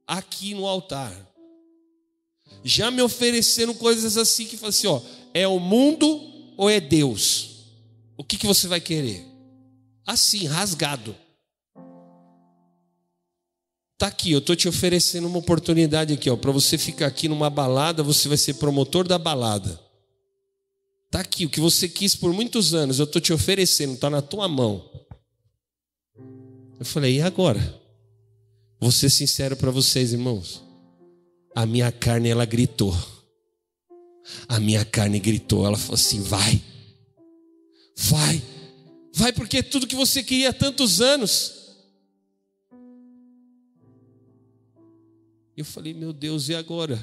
aqui 0.06 0.54
no 0.54 0.68
altar. 0.68 1.12
Já 2.64 2.92
me 2.92 3.02
ofereceram 3.02 3.74
coisas 3.74 4.18
assim 4.18 4.46
que 4.46 4.56
falam 4.56 4.70
assim: 4.70 4.86
ó, 4.86 5.02
é 5.34 5.48
o 5.48 5.60
mundo 5.60 6.54
ou 6.56 6.70
é 6.70 6.80
Deus? 6.80 7.66
O 8.16 8.24
que, 8.24 8.38
que 8.38 8.46
você 8.46 8.68
vai 8.68 8.80
querer? 8.80 9.26
Assim, 10.06 10.46
rasgado. 10.46 11.18
Tá 14.02 14.08
aqui, 14.08 14.32
eu 14.32 14.39
estou 14.39 14.56
te 14.56 14.68
oferecendo 14.68 15.28
uma 15.28 15.38
oportunidade 15.38 16.12
aqui, 16.12 16.28
ó, 16.28 16.36
para 16.36 16.52
você 16.52 16.76
ficar 16.76 17.06
aqui 17.06 17.28
numa 17.28 17.52
balada, 17.52 18.02
você 18.02 18.28
vai 18.28 18.36
ser 18.36 18.56
promotor 18.56 19.08
da 19.08 19.20
balada. 19.20 19.80
Tá 21.12 21.20
aqui, 21.20 21.45
o 21.45 21.49
que 21.52 21.60
você 21.60 21.88
quis 21.88 22.16
por 22.16 22.34
muitos 22.34 22.74
anos, 22.74 22.97
eu 22.97 23.06
estou 23.06 23.22
te 23.22 23.32
oferecendo, 23.32 23.93
está 23.93 24.10
na 24.10 24.20
tua 24.20 24.47
mão. 24.47 24.84
Eu 26.80 26.84
falei, 26.84 27.18
e 27.18 27.22
agora? 27.22 27.80
Vou 28.80 28.91
ser 28.91 29.12
sincero 29.12 29.56
para 29.56 29.70
vocês, 29.70 30.14
irmãos. 30.14 30.64
A 31.54 31.68
minha 31.68 31.91
carne, 31.91 32.30
ela 32.30 32.43
gritou. 32.43 32.97
A 34.47 34.60
minha 34.60 34.84
carne 34.84 35.20
gritou. 35.20 35.64
Ela 35.64 35.78
falou 35.78 35.93
assim: 35.93 36.24
vai, 36.24 36.60
vai, 37.95 38.41
vai, 39.14 39.32
porque 39.32 39.58
é 39.58 39.62
tudo 39.62 39.86
que 39.86 39.95
você 39.95 40.24
queria 40.24 40.49
há 40.49 40.54
tantos 40.54 41.02
anos. 41.02 41.61
Eu 45.56 45.66
falei, 45.66 45.93
meu 45.93 46.14
Deus, 46.14 46.49
e 46.49 46.56
agora? 46.56 46.99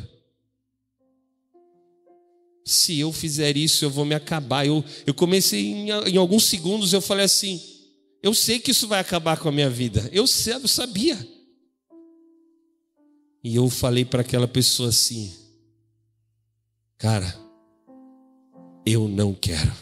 se 2.69 2.99
eu 2.99 3.11
fizer 3.13 3.57
isso, 3.57 3.85
eu 3.85 3.91
vou 3.91 4.05
me 4.05 4.15
acabar. 4.15 4.67
Eu, 4.67 4.85
eu 5.07 5.15
comecei, 5.15 5.67
em, 5.67 5.89
em 5.89 6.17
alguns 6.19 6.45
segundos, 6.45 6.93
eu 6.93 7.01
falei 7.01 7.25
assim: 7.25 7.61
eu 8.23 8.35
sei 8.35 8.59
que 8.59 8.71
isso 8.71 8.87
vai 8.87 9.01
acabar 9.01 9.39
com 9.39 9.49
a 9.49 9.53
minha 9.53 9.71
vida. 9.71 10.09
Eu, 10.13 10.25
eu 10.25 10.69
sabia. 10.69 11.17
E 13.43 13.57
eu 13.57 13.71
falei 13.71 14.05
para 14.05 14.21
aquela 14.21 14.49
pessoa 14.49 14.91
assim: 14.91 15.33
Cara, 16.99 17.39
eu 18.85 19.09
não 19.09 19.33
quero. 19.33 19.75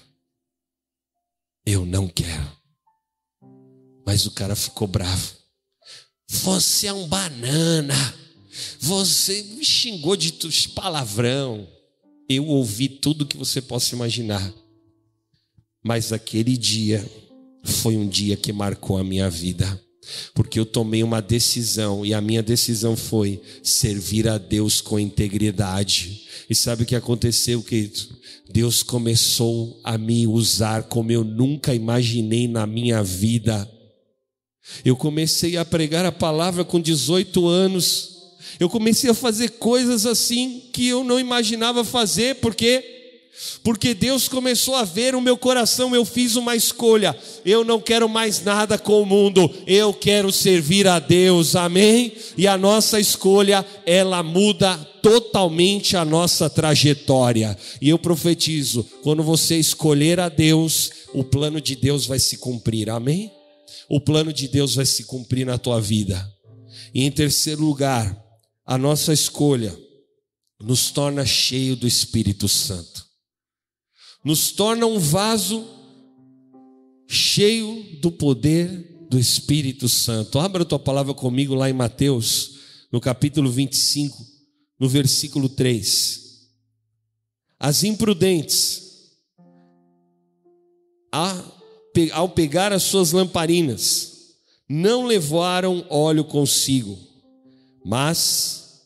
Eu 1.65 1.85
não 1.85 2.07
quero. 2.07 2.57
Mas 4.07 4.27
o 4.27 4.31
cara 4.31 4.55
ficou 4.55 4.87
bravo. 4.87 5.35
Você 6.29 6.87
é 6.87 6.93
um 6.93 7.09
banana. 7.09 7.95
Você 8.81 9.43
me 9.57 9.65
xingou 9.65 10.17
de 10.17 10.33
palavrão. 10.75 11.67
Eu 12.29 12.47
ouvi 12.47 12.89
tudo 12.89 13.27
que 13.27 13.37
você 13.37 13.61
possa 13.61 13.95
imaginar. 13.95 14.53
Mas 15.85 16.13
aquele 16.13 16.57
dia 16.57 17.09
foi 17.65 17.97
um 17.97 18.09
dia 18.09 18.37
que 18.37 18.53
marcou 18.53 18.99
a 18.99 19.05
minha 19.05 19.31
vida. 19.31 19.81
Porque 20.35 20.59
eu 20.59 20.67
tomei 20.67 21.03
uma 21.03 21.21
decisão 21.21 22.07
e 22.07 22.15
a 22.15 22.21
minha 22.21 22.43
decisão 22.43 22.97
foi 22.97 23.41
servir 23.63 24.29
a 24.29 24.39
Deus 24.39 24.81
com 24.81 24.99
integridade. 24.99 26.27
E 26.49 26.55
sabe 26.55 26.85
o 26.85 26.87
que 26.87 26.95
aconteceu, 26.95 27.63
querido? 27.63 28.01
Deus 28.49 28.83
começou 28.83 29.81
a 29.83 29.99
me 29.99 30.27
usar 30.27 30.85
como 30.85 31.11
eu 31.11 31.25
nunca 31.25 31.75
imaginei 31.75 32.47
na 32.47 32.67
minha 32.67 33.03
vida. 33.03 33.69
Eu 34.85 34.97
comecei 34.97 35.57
a 35.57 35.65
pregar 35.65 36.05
a 36.05 36.13
palavra 36.13 36.65
com 36.65 36.81
18 36.81 37.47
anos. 37.47 38.16
Eu 38.59 38.69
comecei 38.69 39.11
a 39.11 39.15
fazer 39.15 39.51
coisas 39.51 40.07
assim 40.07 40.63
que 40.73 40.89
eu 40.89 41.05
não 41.05 41.21
imaginava 41.21 41.85
fazer, 41.85 42.37
porque 42.37 42.97
porque 43.63 43.93
Deus 43.93 44.29
começou 44.29 44.75
a 44.77 44.85
ver 44.85 45.15
o 45.15 45.21
meu 45.21 45.37
coração, 45.37 45.95
eu 45.95 46.05
fiz 46.05 46.37
uma 46.37 46.57
escolha. 46.57 47.17
Eu 47.45 47.65
não 47.65 47.81
quero 47.81 48.09
mais 48.09 48.43
nada 48.43 48.79
com 48.79 49.03
o 49.03 49.07
mundo, 49.07 49.51
eu 49.67 49.93
quero 49.93 50.33
servir 50.33 50.87
a 50.87 50.99
Deus. 50.99 51.55
Amém? 51.55 52.15
E 52.37 52.47
a 52.47 52.57
nossa 52.57 52.99
escolha, 52.99 53.65
ela 53.85 54.23
muda 54.23 54.77
totalmente 55.03 55.97
a 55.97 56.05
nossa 56.05 56.49
trajetória. 56.49 57.57
E 57.81 57.91
eu 57.91 57.99
profetizo, 57.99 58.87
quando 59.03 59.23
você 59.23 59.57
escolher 59.57 60.19
a 60.19 60.29
Deus, 60.29 60.91
o 61.13 61.23
plano 61.23 61.61
de 61.61 61.77
Deus 61.77 62.07
vai 62.07 62.19
se 62.19 62.39
cumprir. 62.39 62.89
Amém? 62.89 63.31
O 63.89 64.01
plano 64.01 64.33
de 64.33 64.49
Deus 64.49 64.75
vai 64.75 64.87
se 64.87 65.05
cumprir 65.05 65.45
na 65.45 65.59
tua 65.59 65.81
vida. 65.81 66.27
E 66.95 67.05
em 67.05 67.11
terceiro 67.11 67.63
lugar, 67.63 68.26
a 68.67 68.77
nossa 68.77 69.13
escolha 69.13 69.79
nos 70.61 70.91
torna 70.91 71.25
cheio 71.25 71.77
do 71.77 71.87
Espírito 71.87 72.49
Santo. 72.49 73.07
Nos 74.25 74.51
torna 74.51 74.87
um 74.87 74.99
vaso 74.99 75.65
cheio 77.07 78.01
do 78.01 78.11
poder 78.11 79.07
do 79.09 79.21
Espírito 79.21 79.89
Santo. 79.89 80.41
Abra 80.41 80.63
a 80.63 80.67
tua 80.67 80.81
palavra 80.81 81.15
comigo 81.15 81.55
lá 81.55 81.71
em 81.71 81.73
Mateus, 81.73 82.57
no 82.91 83.01
capítulo 83.01 83.49
25, 83.49 84.27
no 84.81 84.89
versículo 84.89 85.49
3. 85.49 86.49
As 87.61 87.85
imprudentes, 87.85 89.13
ao 92.13 92.29
pegar 92.31 92.73
as 92.73 92.83
suas 92.83 93.13
lamparinas, 93.13 94.35
não 94.69 95.07
levaram 95.07 95.87
óleo 95.89 96.25
consigo 96.25 97.06
mas 97.89 98.83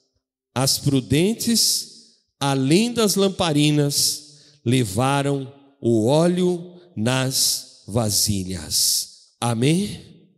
as 0.55 0.79
prudentes, 0.79 2.19
além 2.39 2.93
das 2.93 3.15
lamparinas, 3.15 4.61
levaram 4.63 5.51
o 5.81 6.05
óleo 6.05 6.79
nas 6.95 7.83
vasilhas. 7.89 9.31
Amém? 9.41 10.29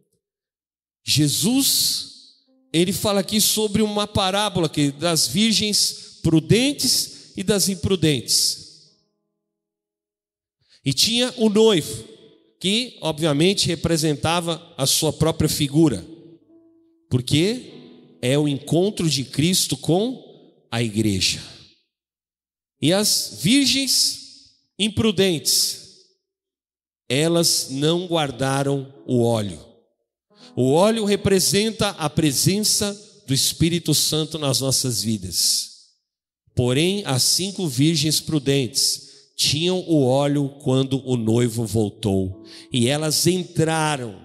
Jesus, 1.05 2.37
ele 2.73 2.93
fala 2.93 3.19
aqui 3.19 3.41
sobre 3.41 3.83
uma 3.83 4.07
parábola 4.07 4.69
que 4.69 4.93
das 4.93 5.27
virgens 5.27 6.21
prudentes 6.23 7.33
e 7.37 7.43
das 7.43 7.69
imprudentes. 7.69 8.93
E 10.85 10.93
tinha 10.93 11.35
o 11.37 11.49
noivo, 11.49 12.05
que 12.61 12.97
obviamente 13.01 13.67
representava 13.67 14.73
a 14.79 14.87
sua 14.87 15.13
própria 15.13 15.49
figura. 15.49 16.07
Porque 17.11 17.82
é 18.23 18.39
o 18.39 18.47
encontro 18.47 19.11
de 19.11 19.25
Cristo 19.25 19.77
com 19.77 20.64
a 20.70 20.81
igreja. 20.81 21.43
E 22.81 22.93
as 22.93 23.39
virgens 23.43 24.53
imprudentes, 24.79 25.81
elas 27.09 27.68
não 27.70 28.07
guardaram 28.07 28.95
o 29.07 29.23
óleo. 29.23 29.61
O 30.55 30.73
óleo 30.73 31.05
representa 31.05 31.91
a 31.91 32.09
presença 32.09 32.99
do 33.27 33.35
Espírito 33.35 33.93
Santo 33.93 34.39
nas 34.39 34.61
nossas 34.61 35.03
vidas. 35.03 35.70
Porém, 36.55 37.03
as 37.05 37.23
cinco 37.23 37.66
virgens 37.66 38.20
prudentes 38.20 39.11
tinham 39.37 39.81
o 39.89 40.05
óleo 40.05 40.49
quando 40.62 41.03
o 41.07 41.16
noivo 41.16 41.66
voltou, 41.66 42.45
e 42.73 42.89
elas 42.89 43.27
entraram 43.27 44.20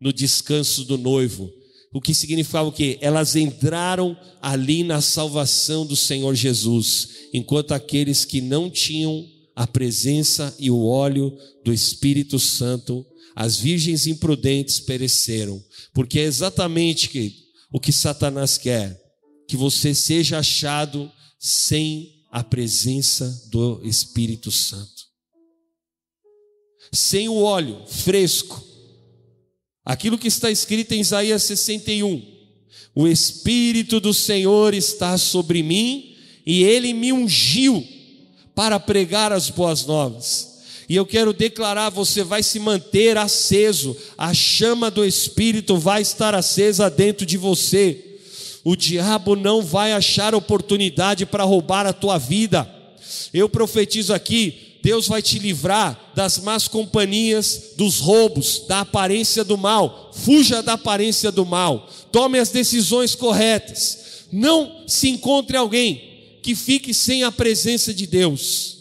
no 0.00 0.12
descanso 0.12 0.84
do 0.84 0.96
noivo 0.96 1.52
o 1.94 2.00
que 2.00 2.12
significava 2.12 2.68
o 2.68 2.72
quê? 2.72 2.98
Elas 3.00 3.36
entraram 3.36 4.18
ali 4.42 4.82
na 4.82 5.00
salvação 5.00 5.86
do 5.86 5.94
Senhor 5.94 6.34
Jesus, 6.34 7.28
enquanto 7.32 7.70
aqueles 7.70 8.24
que 8.24 8.40
não 8.40 8.68
tinham 8.68 9.24
a 9.54 9.64
presença 9.64 10.52
e 10.58 10.72
o 10.72 10.84
óleo 10.84 11.38
do 11.64 11.72
Espírito 11.72 12.36
Santo, 12.40 13.06
as 13.36 13.56
virgens 13.56 14.08
imprudentes 14.08 14.80
pereceram, 14.80 15.62
porque 15.92 16.18
é 16.18 16.24
exatamente 16.24 17.08
que, 17.08 17.32
o 17.72 17.78
que 17.78 17.92
Satanás 17.92 18.58
quer, 18.58 19.00
que 19.46 19.56
você 19.56 19.94
seja 19.94 20.38
achado 20.38 21.08
sem 21.38 22.24
a 22.28 22.42
presença 22.42 23.48
do 23.52 23.80
Espírito 23.84 24.50
Santo. 24.50 25.04
Sem 26.92 27.28
o 27.28 27.40
óleo 27.40 27.86
fresco, 27.86 28.73
Aquilo 29.84 30.16
que 30.16 30.28
está 30.28 30.50
escrito 30.50 30.92
em 30.92 31.00
Isaías 31.00 31.42
61: 31.42 32.22
O 32.94 33.06
Espírito 33.06 34.00
do 34.00 34.14
Senhor 34.14 34.72
está 34.72 35.18
sobre 35.18 35.62
mim 35.62 36.16
e 36.46 36.62
ele 36.64 36.92
me 36.92 37.12
ungiu 37.12 37.86
para 38.54 38.80
pregar 38.80 39.32
as 39.32 39.50
boas 39.50 39.84
novas. 39.84 40.54
E 40.88 40.96
eu 40.96 41.04
quero 41.04 41.32
declarar: 41.32 41.90
você 41.90 42.22
vai 42.22 42.42
se 42.42 42.58
manter 42.58 43.16
aceso, 43.18 43.96
a 44.16 44.32
chama 44.32 44.90
do 44.90 45.04
Espírito 45.04 45.76
vai 45.76 46.02
estar 46.02 46.34
acesa 46.34 46.88
dentro 46.88 47.26
de 47.26 47.36
você. 47.36 48.12
O 48.62 48.74
diabo 48.74 49.36
não 49.36 49.60
vai 49.60 49.92
achar 49.92 50.34
oportunidade 50.34 51.26
para 51.26 51.44
roubar 51.44 51.84
a 51.84 51.92
tua 51.92 52.16
vida. 52.16 52.68
Eu 53.32 53.48
profetizo 53.48 54.14
aqui: 54.14 54.63
Deus 54.84 55.08
vai 55.08 55.22
te 55.22 55.38
livrar 55.38 56.12
das 56.14 56.38
más 56.38 56.68
companhias, 56.68 57.70
dos 57.74 58.00
roubos, 58.00 58.64
da 58.68 58.80
aparência 58.80 59.42
do 59.42 59.56
mal. 59.56 60.12
Fuja 60.14 60.62
da 60.62 60.74
aparência 60.74 61.32
do 61.32 61.46
mal. 61.46 61.88
Tome 62.12 62.38
as 62.38 62.50
decisões 62.50 63.14
corretas. 63.14 64.26
Não 64.30 64.82
se 64.86 65.08
encontre 65.08 65.56
alguém 65.56 66.38
que 66.42 66.54
fique 66.54 66.92
sem 66.92 67.22
a 67.22 67.32
presença 67.32 67.94
de 67.94 68.06
Deus. 68.06 68.76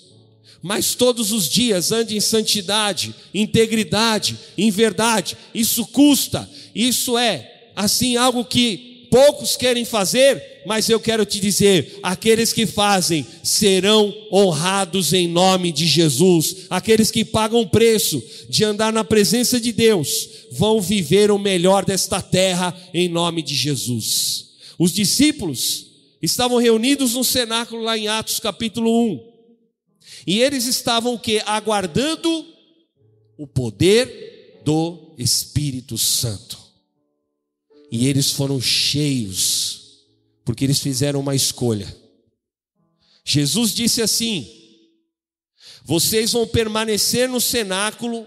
Mas 0.61 0.93
todos 0.93 1.31
os 1.31 1.47
dias 1.47 1.93
ande 1.93 2.17
em 2.17 2.21
santidade, 2.21 3.15
integridade, 3.33 4.37
em 4.57 4.69
verdade. 4.69 5.37
Isso 5.55 5.85
custa. 5.85 6.49
Isso 6.75 7.17
é 7.17 7.69
assim 7.77 8.17
algo 8.17 8.43
que 8.43 8.92
poucos 9.13 9.55
querem 9.55 9.85
fazer, 9.85 10.63
mas 10.65 10.89
eu 10.89 10.99
quero 10.99 11.23
te 11.23 11.39
dizer: 11.39 11.99
aqueles 12.01 12.51
que 12.51 12.65
fazem 12.65 13.23
serão 13.43 14.11
honrados 14.31 15.13
em 15.13 15.27
nome 15.27 15.71
de 15.71 15.85
Jesus. 15.85 16.65
Aqueles 16.67 17.11
que 17.11 17.23
pagam 17.23 17.61
o 17.61 17.69
preço 17.69 18.23
de 18.49 18.63
andar 18.63 18.91
na 18.91 19.03
presença 19.03 19.61
de 19.61 19.71
Deus 19.71 20.27
vão 20.53 20.81
viver 20.81 21.29
o 21.29 21.37
melhor 21.37 21.85
desta 21.85 22.23
terra 22.23 22.75
em 22.91 23.07
nome 23.07 23.43
de 23.43 23.53
Jesus. 23.53 24.47
Os 24.79 24.91
discípulos 24.91 25.85
estavam 26.19 26.57
reunidos 26.57 27.13
no 27.13 27.23
cenáculo 27.23 27.83
lá 27.83 27.95
em 27.95 28.07
Atos 28.07 28.39
capítulo 28.39 28.89
1. 29.11 29.33
E 30.25 30.39
eles 30.39 30.65
estavam 30.65 31.13
o 31.13 31.19
que? 31.19 31.39
Aguardando 31.45 32.47
o 33.37 33.45
poder 33.45 34.61
do 34.65 35.13
Espírito 35.19 35.99
Santo. 35.99 36.62
E 37.95 38.07
eles 38.07 38.31
foram 38.31 38.59
cheios 38.59 39.99
porque 40.43 40.63
eles 40.63 40.79
fizeram 40.79 41.19
uma 41.19 41.35
escolha. 41.35 41.95
Jesus 43.23 43.71
disse 43.71 44.01
assim: 44.01 44.49
Vocês 45.85 46.31
vão 46.31 46.47
permanecer 46.47 47.29
no 47.29 47.39
cenáculo 47.39 48.25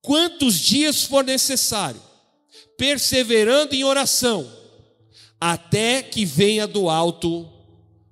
quantos 0.00 0.58
dias 0.58 1.02
for 1.02 1.22
necessário, 1.22 2.00
perseverando 2.78 3.74
em 3.74 3.84
oração, 3.84 4.50
até 5.38 6.02
que 6.02 6.24
venha 6.24 6.66
do 6.66 6.88
alto 6.88 7.46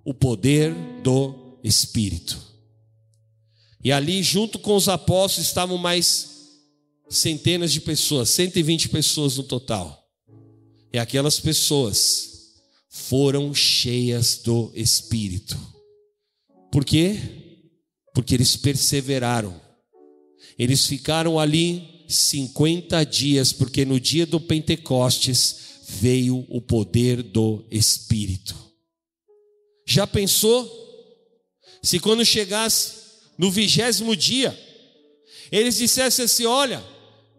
o 0.05 0.13
poder 0.13 0.75
do 1.03 1.59
Espírito. 1.65 2.39
E 3.83 3.91
ali, 3.91 4.23
junto 4.23 4.59
com 4.59 4.77
os 4.77 4.87
apóstolos, 4.87 5.49
estavam 5.49 5.79
mais 5.79 6.61
centenas 7.09 7.73
de 7.73 7.81
pessoas, 7.81 8.29
120 8.29 8.91
pessoas 8.91 9.39
no 9.39 9.45
total. 9.45 10.02
E 10.93 10.99
aquelas 10.99 11.41
pessoas 11.41 12.53
foram 12.89 13.55
cheias 13.55 14.37
do 14.37 14.71
Espírito. 14.75 15.59
Por 16.71 16.85
quê? 16.85 17.19
Porque 18.15 18.35
eles 18.35 18.57
perseveraram. 18.57 19.61
Eles 20.59 20.87
ficaram 20.87 21.39
ali 21.39 22.05
50 22.09 23.05
dias, 23.05 23.53
porque 23.53 23.85
no 23.85 23.99
dia 23.99 24.27
do 24.27 24.39
Pentecostes 24.39 25.57
veio 25.89 26.47
o 26.49 26.61
poder 26.61 27.23
do 27.23 27.65
Espírito. 27.71 28.55
Já 29.87 30.07
pensou? 30.07 30.81
Se 31.83 31.99
quando 31.99 32.25
chegasse 32.25 32.93
no 33.37 33.51
vigésimo 33.51 34.15
dia, 34.15 34.57
eles 35.51 35.77
dissessem 35.77 36.25
assim: 36.27 36.47
Olha, 36.47 36.83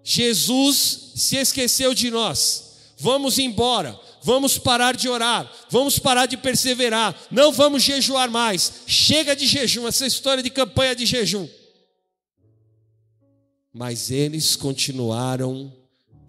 Jesus 0.04 1.14
se 1.16 1.38
esqueceu 1.38 1.94
de 1.94 2.12
nós, 2.12 2.63
vamos 3.04 3.38
embora, 3.38 4.00
vamos 4.24 4.58
parar 4.58 4.96
de 4.96 5.10
orar, 5.10 5.52
vamos 5.70 6.00
parar 6.00 6.26
de 6.26 6.38
perseverar, 6.38 7.14
não 7.30 7.52
vamos 7.52 7.84
jejuar 7.84 8.32
mais, 8.32 8.84
chega 8.88 9.36
de 9.36 9.46
jejum, 9.46 9.86
essa 9.86 10.08
história 10.08 10.42
de 10.42 10.50
campanha 10.50 10.96
de 10.96 11.06
jejum. 11.06 11.46
Mas 13.74 14.10
eles 14.10 14.56
continuaram 14.56 15.70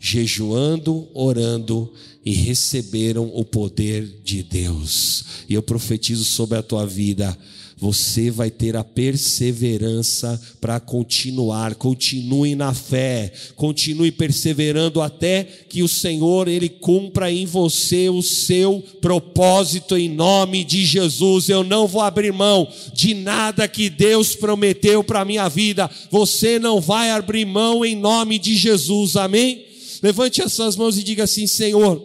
jejuando, 0.01 1.09
orando 1.14 1.95
e 2.25 2.35
receberam 2.35 3.31
o 3.33 3.45
poder 3.45 4.05
de 4.22 4.43
Deus. 4.43 5.25
E 5.49 5.55
eu 5.55 5.62
profetizo 5.62 6.25
sobre 6.25 6.59
a 6.59 6.62
tua 6.62 6.85
vida 6.87 7.39
você 7.77 8.31
vai 8.31 8.51
ter 8.51 8.77
a 8.77 8.85
perseverança 8.85 10.41
para 10.61 10.79
continuar. 10.79 11.75
Continue 11.75 12.55
na 12.55 12.72
fé, 12.72 13.33
continue 13.57 14.12
perseverando 14.12 15.03
até 15.03 15.45
que 15.68 15.83
o 15.83 15.89
Senhor 15.89 16.47
ele 16.49 16.68
cumpra 16.68 17.31
em 17.31 17.45
você 17.45 18.09
o 18.09 18.22
seu 18.22 18.83
propósito 19.01 19.97
em 19.97 20.09
nome 20.09 20.64
de 20.64 20.85
Jesus. 20.85 21.49
Eu 21.49 21.64
não 21.64 21.87
vou 21.87 22.01
abrir 22.01 22.33
mão 22.33 22.68
de 22.93 23.12
nada 23.12 23.66
que 23.66 23.91
Deus 23.91 24.35
prometeu 24.35 25.03
para 25.03 25.25
minha 25.25 25.49
vida. 25.49 25.91
Você 26.11 26.59
não 26.59 26.81
vai 26.81 27.11
abrir 27.11 27.45
mão 27.45 27.85
em 27.85 27.97
nome 27.97 28.39
de 28.39 28.57
Jesus. 28.57 29.16
Amém? 29.16 29.66
Levante 30.03 30.43
as 30.43 30.53
suas 30.53 30.77
mãos 30.77 30.97
e 30.97 31.03
diga 31.03 31.25
assim: 31.25 31.47
Senhor, 31.47 32.03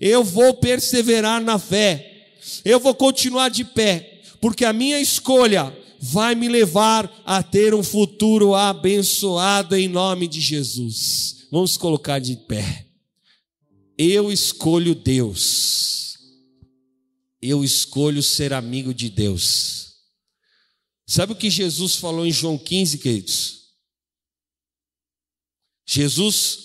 eu 0.00 0.24
vou 0.24 0.54
perseverar 0.54 1.40
na 1.42 1.58
fé. 1.58 2.08
Eu 2.64 2.80
vou 2.80 2.94
continuar 2.94 3.48
de 3.48 3.64
pé 3.64 4.11
porque 4.42 4.64
a 4.64 4.72
minha 4.72 5.00
escolha 5.00 5.72
vai 6.00 6.34
me 6.34 6.48
levar 6.48 7.22
a 7.24 7.44
ter 7.44 7.72
um 7.76 7.82
futuro 7.82 8.56
abençoado 8.56 9.76
em 9.76 9.86
nome 9.86 10.26
de 10.26 10.40
Jesus. 10.40 11.46
Vamos 11.48 11.76
colocar 11.76 12.18
de 12.18 12.34
pé. 12.34 12.88
Eu 13.96 14.32
escolho 14.32 14.96
Deus. 14.96 16.18
Eu 17.40 17.62
escolho 17.62 18.20
ser 18.20 18.52
amigo 18.52 18.92
de 18.92 19.08
Deus. 19.08 19.92
Sabe 21.06 21.34
o 21.34 21.36
que 21.36 21.48
Jesus 21.48 21.94
falou 21.94 22.26
em 22.26 22.32
João 22.32 22.58
15, 22.58 22.98
queridos? 22.98 23.68
Jesus 25.86 26.58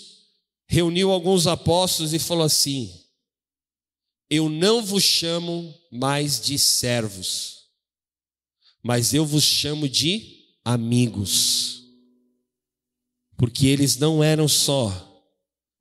reuniu 0.65 1.11
alguns 1.11 1.45
apóstolos 1.45 2.11
e 2.11 2.17
falou 2.17 2.43
assim: 2.43 2.91
Eu 4.31 4.49
não 4.49 4.83
vos 4.83 5.03
chamo 5.03 5.75
mais 5.91 6.41
de 6.41 6.57
servos 6.57 7.56
mas 8.87 9.13
eu 9.13 9.25
vos 9.25 9.43
chamo 9.43 9.89
de 9.89 10.45
amigos, 10.63 11.83
porque 13.35 13.67
eles 13.67 13.97
não 13.97 14.23
eram 14.23 14.47
só 14.47 15.29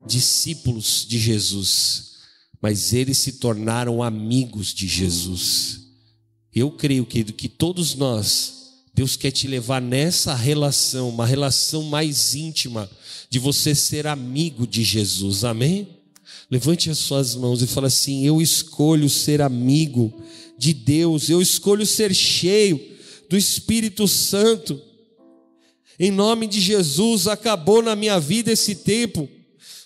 discípulos 0.04 1.06
de 1.08 1.16
Jesus, 1.16 2.14
mas 2.60 2.92
eles 2.92 3.18
se 3.18 3.34
tornaram 3.34 4.02
amigos 4.02 4.74
de 4.74 4.88
Jesus. 4.88 5.82
Eu 6.52 6.68
creio, 6.68 7.06
querido, 7.06 7.32
que 7.32 7.48
todos 7.48 7.94
nós, 7.94 8.72
Deus 8.92 9.14
quer 9.14 9.30
te 9.30 9.46
levar 9.46 9.80
nessa 9.80 10.34
relação, 10.34 11.08
uma 11.08 11.24
relação 11.24 11.84
mais 11.84 12.34
íntima, 12.34 12.90
de 13.30 13.38
você 13.38 13.72
ser 13.72 14.08
amigo 14.08 14.66
de 14.66 14.82
Jesus, 14.82 15.44
amém? 15.44 15.86
Levante 16.50 16.90
as 16.90 16.98
suas 16.98 17.36
mãos 17.36 17.62
e 17.62 17.68
fala 17.68 17.86
assim: 17.86 18.26
Eu 18.26 18.42
escolho 18.42 19.08
ser 19.08 19.40
amigo 19.40 20.12
de 20.58 20.74
Deus, 20.74 21.30
eu 21.30 21.40
escolho 21.40 21.86
ser 21.86 22.12
cheio 22.12 22.95
do 23.28 23.36
Espírito 23.36 24.06
Santo. 24.06 24.80
Em 25.98 26.10
nome 26.10 26.46
de 26.46 26.60
Jesus, 26.60 27.26
acabou 27.26 27.82
na 27.82 27.96
minha 27.96 28.20
vida 28.20 28.52
esse 28.52 28.74
tempo 28.74 29.28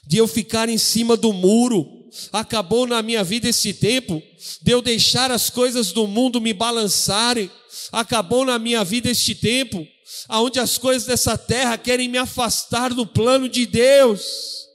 de 0.06 0.16
eu 0.16 0.26
ficar 0.26 0.68
em 0.68 0.78
cima 0.78 1.16
do 1.16 1.32
muro. 1.32 1.86
Acabou 2.32 2.86
na 2.86 3.00
minha 3.02 3.22
vida 3.22 3.48
esse 3.48 3.72
tempo 3.72 4.20
de 4.60 4.72
eu 4.72 4.82
deixar 4.82 5.30
as 5.30 5.48
coisas 5.48 5.92
do 5.92 6.06
mundo 6.08 6.40
me 6.40 6.52
balançarem. 6.52 7.48
Acabou 7.92 8.44
na 8.44 8.58
minha 8.58 8.82
vida 8.82 9.10
este 9.10 9.34
tempo 9.34 9.86
aonde 10.28 10.58
as 10.58 10.76
coisas 10.76 11.06
dessa 11.06 11.38
terra 11.38 11.78
querem 11.78 12.08
me 12.08 12.18
afastar 12.18 12.92
do 12.92 13.06
plano 13.06 13.48
de 13.48 13.64
Deus. 13.66 14.66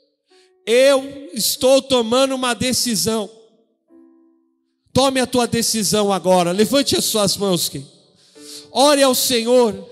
Eu 0.65 1.29
estou 1.33 1.81
tomando 1.81 2.33
uma 2.33 2.53
decisão. 2.53 3.29
Tome 4.93 5.19
a 5.19 5.27
tua 5.27 5.45
decisão 5.45 6.11
agora. 6.11 6.53
Levante 6.53 6.95
as 6.95 7.03
suas 7.03 7.35
mãos. 7.35 7.67
Quem? 7.67 7.94
Ore 8.77 9.01
ao 9.01 9.15
Senhor. 9.15 9.89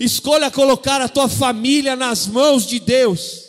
Escolha 0.00 0.50
colocar 0.50 1.00
a 1.00 1.08
tua 1.08 1.28
família 1.28 1.94
nas 1.94 2.26
mãos 2.26 2.66
de 2.66 2.80
Deus. 2.80 3.44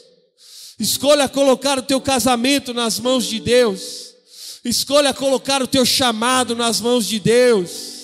Escolha 0.79 1.27
colocar 1.27 1.79
o 1.79 1.81
teu 1.81 1.99
casamento 1.99 2.71
nas 2.71 2.99
mãos 2.99 3.25
de 3.25 3.39
Deus. 3.39 4.13
Escolha 4.63 5.15
colocar 5.15 5.63
o 5.63 5.67
teu 5.67 5.83
chamado 5.83 6.55
nas 6.55 6.79
mãos 6.79 7.07
de 7.07 7.19
Deus. 7.19 7.95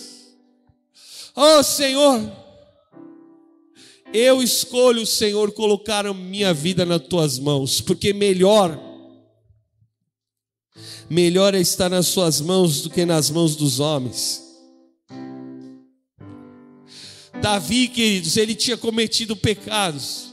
Oh 1.36 1.62
Senhor, 1.62 2.20
eu 4.12 4.42
escolho, 4.42 5.06
Senhor, 5.06 5.52
colocar 5.52 6.08
a 6.08 6.14
minha 6.14 6.54
vida 6.56 6.86
nas 6.86 7.02
tuas 7.04 7.38
mãos, 7.38 7.82
porque 7.82 8.14
melhor, 8.14 8.80
melhor 11.08 11.54
é 11.54 11.60
estar 11.60 11.90
nas 11.90 12.08
suas 12.08 12.42
mãos 12.42 12.82
do 12.82 12.90
que 12.90 13.06
nas 13.06 13.30
mãos 13.30 13.56
dos 13.56 13.80
homens. 13.80 14.51
Davi, 17.42 17.88
queridos, 17.88 18.38
ele 18.38 18.54
tinha 18.54 18.78
cometido 18.78 19.36
pecados. 19.36 20.32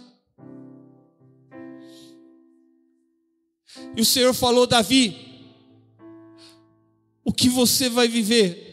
E 3.97 4.01
o 4.01 4.05
Senhor 4.05 4.35
falou: 4.35 4.67
Davi, 4.67 5.17
o 7.25 7.33
que 7.33 7.49
você 7.49 7.89
vai 7.89 8.07
viver? 8.07 8.67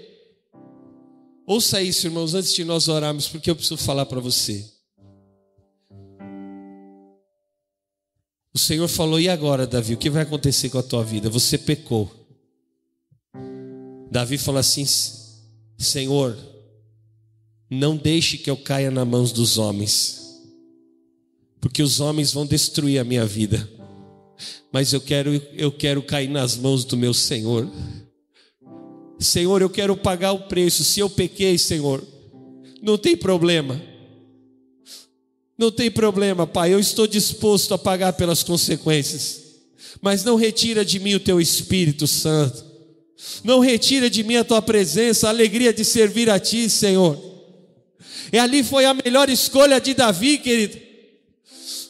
Ouça 1.47 1.81
isso, 1.81 2.07
irmãos, 2.07 2.33
antes 2.33 2.53
de 2.53 2.65
nós 2.65 2.87
orarmos, 2.87 3.27
porque 3.27 3.49
eu 3.49 3.55
preciso 3.55 3.77
falar 3.77 4.05
para 4.05 4.19
você. 4.19 4.69
O 8.53 8.59
Senhor 8.59 8.87
falou: 8.87 9.19
E 9.19 9.29
agora, 9.29 9.65
Davi, 9.65 9.93
o 9.93 9.97
que 9.97 10.09
vai 10.09 10.23
acontecer 10.23 10.69
com 10.69 10.77
a 10.77 10.83
tua 10.83 11.03
vida? 11.03 11.29
Você 11.29 11.57
pecou. 11.57 12.11
Davi 14.11 14.37
falou 14.37 14.59
assim: 14.59 14.85
Senhor, 15.77 16.54
não 17.69 17.97
deixe 17.97 18.37
que 18.37 18.49
eu 18.49 18.57
caia 18.57 18.91
nas 18.91 19.07
mãos 19.07 19.31
dos 19.31 19.57
homens, 19.57 20.43
porque 21.59 21.81
os 21.81 21.99
homens 21.99 22.31
vão 22.31 22.45
destruir 22.45 22.99
a 22.99 23.03
minha 23.03 23.25
vida. 23.25 23.69
Mas 24.71 24.91
eu 24.91 24.99
quero, 24.99 25.41
eu 25.53 25.71
quero 25.71 26.01
cair 26.03 26.29
nas 26.29 26.57
mãos 26.57 26.83
do 26.83 26.97
meu 26.97 27.13
Senhor. 27.13 27.69
Senhor, 29.17 29.61
eu 29.61 29.69
quero 29.69 29.95
pagar 29.95 30.33
o 30.33 30.47
preço. 30.47 30.83
Se 30.83 30.99
eu 30.99 31.09
pequei, 31.09 31.57
Senhor, 31.57 32.03
não 32.81 32.97
tem 32.97 33.15
problema. 33.15 33.81
Não 35.57 35.71
tem 35.71 35.89
problema, 35.89 36.45
Pai. 36.45 36.73
Eu 36.73 36.79
estou 36.79 37.07
disposto 37.07 37.73
a 37.73 37.77
pagar 37.77 38.13
pelas 38.13 38.43
consequências. 38.43 39.43
Mas 40.01 40.23
não 40.23 40.35
retira 40.35 40.83
de 40.83 40.99
mim 40.99 41.15
o 41.15 41.19
teu 41.19 41.39
Espírito 41.39 42.05
Santo. 42.05 42.65
Não 43.43 43.59
retira 43.61 44.09
de 44.09 44.23
mim 44.23 44.35
a 44.35 44.43
tua 44.43 44.61
presença, 44.61 45.27
a 45.27 45.29
alegria 45.29 45.73
de 45.73 45.85
servir 45.85 46.29
a 46.29 46.37
ti, 46.37 46.69
Senhor. 46.69 47.34
E 48.31 48.39
ali 48.39 48.63
foi 48.63 48.85
a 48.85 48.93
melhor 48.93 49.29
escolha 49.29 49.79
de 49.79 49.93
Davi, 49.93 50.37
querido. 50.37 50.77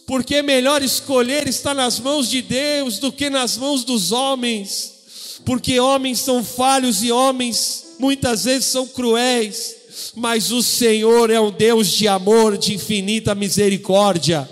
Porque 0.06 0.42
melhor 0.42 0.84
escolher 0.84 1.48
está 1.48 1.74
nas 1.74 2.00
mãos 2.00 2.30
de 2.30 2.42
Deus 2.42 3.00
do 3.00 3.12
que 3.12 3.30
nas 3.30 3.58
mãos 3.58 3.84
dos 3.84 4.12
homens. 4.12 5.40
Porque 5.46 5.80
homens 5.80 6.20
são 6.20 6.44
falhos 6.44 7.04
e 7.04 7.12
homens 7.12 7.96
muitas 8.00 8.46
vezes 8.46 8.66
são 8.66 8.88
cruéis. 8.88 9.76
Mas 10.16 10.52
o 10.52 10.62
Senhor 10.62 11.30
é 11.30 11.40
um 11.40 11.52
Deus 11.52 11.90
de 11.90 12.08
amor, 12.08 12.58
de 12.58 12.76
infinita 12.76 13.34
misericórdia. 13.34 14.50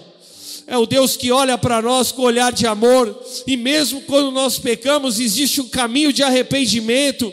É 0.66 0.78
o 0.78 0.86
Deus 0.86 1.18
que 1.18 1.32
olha 1.32 1.58
para 1.58 1.82
nós 1.82 2.12
com 2.12 2.22
olhar 2.22 2.52
de 2.52 2.66
amor, 2.66 3.22
e 3.45 3.58
mesmo 3.58 4.02
quando 4.02 4.32
nós 4.32 4.58
pecamos, 4.58 5.20
existe 5.20 5.60
um 5.60 5.68
caminho 5.68 6.14
de 6.14 6.24
arrependimento. 6.24 7.32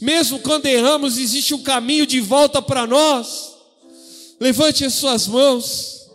Mesmo 0.00 0.38
quando 0.38 0.66
erramos, 0.66 1.18
existe 1.18 1.54
um 1.54 1.62
caminho 1.62 2.06
de 2.06 2.20
volta 2.20 2.62
para 2.62 2.86
nós. 2.86 3.54
Levante 4.40 4.84
as 4.84 4.94
suas 4.94 5.26
mãos 5.26 6.08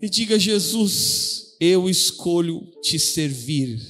e 0.00 0.08
diga: 0.08 0.38
Jesus, 0.38 1.54
eu 1.60 1.88
escolho 1.88 2.66
te 2.82 2.98
servir 2.98 3.80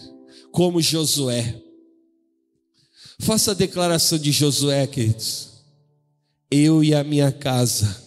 como 0.51 0.81
Josué. 0.81 1.63
Faça 3.19 3.53
a 3.53 3.55
declaração 3.55 4.19
de 4.19 4.31
Josué, 4.31 4.87
queridos. 4.87 5.49
Eu 6.51 6.85
e 6.85 6.95
a 6.95 7.03
minha 7.03 7.33
casa 7.33 8.05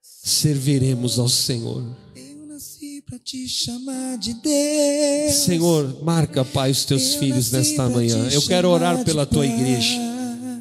serviremos 0.00 1.18
ao 1.18 1.28
Senhor. 1.28 1.84
Pra 3.06 3.20
te 3.20 3.46
chamar 3.46 4.18
de 4.18 4.34
Deus. 4.34 5.34
Senhor, 5.36 6.02
marca, 6.02 6.44
Pai, 6.44 6.72
os 6.72 6.84
teus 6.84 7.14
Eu 7.14 7.20
filhos 7.20 7.52
nasci 7.52 7.68
nesta 7.68 7.88
manhã. 7.88 8.28
Eu 8.32 8.42
quero 8.42 8.68
orar 8.68 9.04
pela 9.04 9.24
tua 9.24 9.46
igreja. 9.46 10.15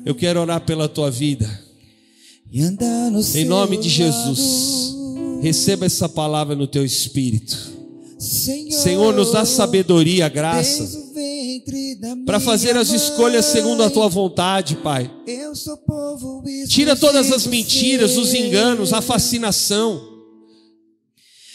Eu 0.06 0.14
quero 0.14 0.40
orar 0.40 0.62
pela 0.62 0.88
tua 0.88 1.10
vida. 1.10 1.50
E 2.52 2.62
Em 2.62 3.46
nome 3.46 3.78
de. 3.78 3.90
Jesus, 3.90 4.96
receba 5.42 5.88
essa 5.88 6.08
palavra 6.08 6.56
no 6.56 6.68
teu 6.68 6.86
espírito. 6.86 7.74
Senhor, 8.20 8.72
Senhor, 8.72 9.14
nos 9.16 9.32
dá 9.32 9.44
sabedoria, 9.46 10.30
graça, 10.30 10.88
para 12.26 12.40
fazer 12.40 12.78
as 12.78 12.90
escolhas 12.92 13.46
segundo 13.46 13.82
a 13.84 13.90
tua 13.90 14.08
vontade, 14.08 14.76
Pai. 14.78 15.12
Eu 15.26 15.56
sou 15.56 15.76
povo 15.78 16.44
Tira 16.68 16.96
todas 16.96 17.32
as 17.32 17.48
mentiras, 17.48 18.16
os 18.16 18.34
enganos, 18.34 18.94
a 18.94 19.02
fascinação, 19.02 20.02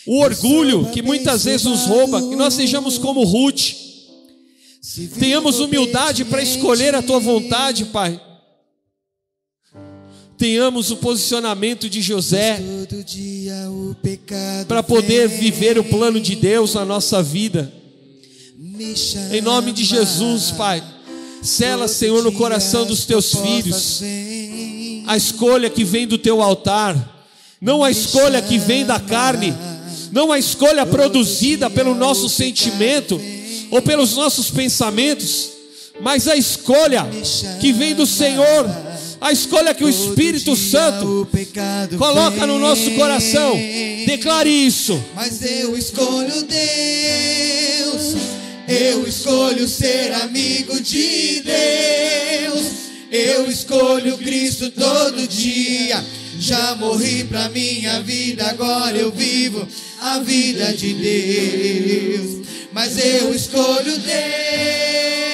o 0.07 0.19
orgulho 0.19 0.91
que 0.91 1.03
muitas 1.03 1.45
vezes 1.45 1.67
nos 1.67 1.87
rouba, 1.87 2.21
que 2.21 2.37
nós 2.37 2.55
sejamos 2.55 2.99
como 2.99 3.23
Ruth. 3.23 3.75
Tenhamos 5.19 5.61
humildade 5.61 6.25
para 6.25 6.43
escolher 6.43 6.95
a 6.95 7.03
tua 7.03 7.21
vontade, 7.21 7.85
Pai. 7.87 8.21
Tenhamos 10.41 10.91
o 10.91 10.97
posicionamento 10.97 11.87
de 11.87 12.01
José 12.01 12.59
para 14.67 14.83
poder 14.83 15.29
viver 15.29 15.79
o 15.79 15.85
plano 15.85 16.19
de 16.19 16.35
Deus 16.35 16.73
na 16.73 16.83
nossa 16.83 17.23
vida. 17.23 17.71
Em 19.33 19.43
nome 19.43 19.71
de 19.71 19.85
Jesus, 19.85 20.51
Pai. 20.53 20.83
Sela, 21.43 21.87
Senhor, 21.87 22.25
no 22.25 22.33
coração 22.33 22.87
dos 22.87 23.05
teus 23.05 23.35
filhos 23.35 24.03
a 25.07 25.15
escolha 25.15 25.69
que 25.69 25.85
vem 25.85 26.07
do 26.07 26.17
teu 26.17 26.41
altar, 26.41 26.97
não 27.61 27.85
a 27.85 27.91
escolha 27.91 28.41
que 28.41 28.57
vem 28.57 28.87
da 28.87 28.99
carne, 28.99 29.53
não 30.11 30.33
a 30.33 30.39
escolha 30.39 30.87
produzida 30.87 31.69
pelo 31.69 31.95
nosso 31.95 32.31
sentimento 32.31 33.21
ou 33.71 33.83
pelos 33.83 34.17
nossos 34.17 34.51
pensamentos, 34.51 35.51
mas 36.01 36.27
a 36.27 36.35
escolha 36.35 37.07
que 37.61 37.75
vem 37.75 37.95
do 37.95 38.07
Senhor, 38.07 38.90
a 39.21 39.33
escolha 39.33 39.75
que 39.75 39.85
o 39.85 39.89
Espírito 39.89 40.57
Santo 40.57 41.29
coloca 41.99 42.47
no 42.47 42.59
nosso 42.59 42.91
coração. 42.93 43.55
Declare 44.07 44.49
isso. 44.49 45.03
Mas 45.15 45.43
eu 45.43 45.77
escolho 45.77 46.43
Deus, 46.43 48.17
eu 48.67 49.07
escolho 49.07 49.69
ser 49.69 50.13
amigo 50.15 50.81
de 50.81 51.43
Deus, 51.43 52.65
eu 53.11 53.51
escolho 53.51 54.17
Cristo 54.17 54.71
todo 54.71 55.29
dia. 55.29 56.03
Já 56.39 56.75
morri 56.77 57.25
pra 57.25 57.51
minha 57.51 58.01
vida, 58.01 58.47
agora 58.49 58.97
eu 58.97 59.13
vivo 59.13 59.69
a 60.01 60.21
vida 60.21 60.73
de 60.73 60.95
Deus. 60.95 62.47
Mas 62.73 62.97
eu 62.97 63.35
escolho 63.35 63.99
Deus, 63.99 65.30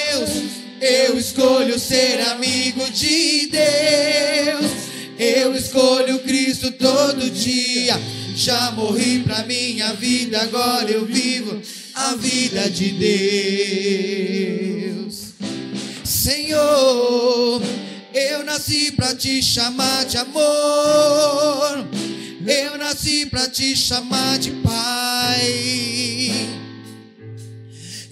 eu 0.81 1.17
escolho 1.17 1.79
ser 1.79 2.19
amigo 2.21 2.89
de 2.91 3.47
Deus. 3.47 4.71
Eu 5.17 5.55
escolho 5.55 6.19
Cristo 6.19 6.71
todo 6.71 7.31
dia. 7.31 7.99
Já 8.35 8.71
morri 8.71 9.19
pra 9.19 9.43
minha 9.43 9.93
vida, 9.93 10.41
agora 10.41 10.91
eu 10.91 11.05
vivo 11.05 11.61
a 11.95 12.15
vida 12.15 12.69
de 12.69 12.91
Deus. 14.91 15.33
Senhor, 16.03 17.61
eu 18.13 18.43
nasci 18.45 18.91
pra 18.91 19.15
te 19.15 19.41
chamar 19.41 20.05
de 20.05 20.17
amor. 20.17 21.87
Eu 22.45 22.77
nasci 22.77 23.25
pra 23.25 23.49
te 23.49 23.75
chamar 23.75 24.37
de 24.37 24.51
Pai 24.51 26.57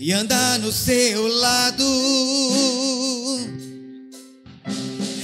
e 0.05 0.13
andar 0.13 0.59
no 0.59 0.71
seu 0.71 1.27
lado. 1.27 1.83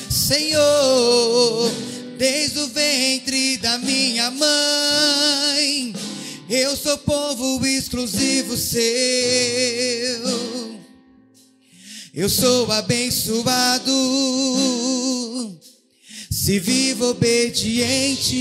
Senhor, 0.09 1.71
desde 2.17 2.57
o 2.61 2.67
ventre 2.67 3.57
da 3.57 3.77
minha 3.77 4.31
mãe, 4.31 5.93
eu 6.49 6.75
sou 6.75 6.97
povo 6.97 7.63
exclusivo 7.63 8.57
seu. 8.57 8.81
Eu 12.11 12.27
sou 12.27 12.71
abençoado, 12.71 13.93
se 16.31 16.57
vivo 16.57 17.11
obediente. 17.11 18.31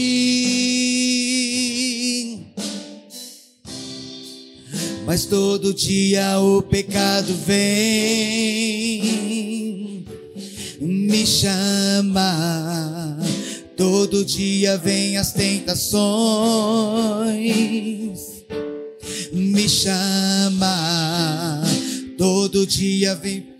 Mas 5.11 5.27
todo 5.27 5.75
dia 5.75 6.39
o 6.39 6.63
pecado 6.63 7.35
vem, 7.45 9.03
me 10.81 11.27
chama. 11.27 13.19
Todo 13.77 14.25
dia 14.25 14.79
vem 14.79 15.17
as 15.17 15.33
tentações, 15.33 16.05
me 19.33 19.69
chama. 19.69 21.61
Todo 22.17 22.65
dia 22.65 23.17
vem. 23.17 23.60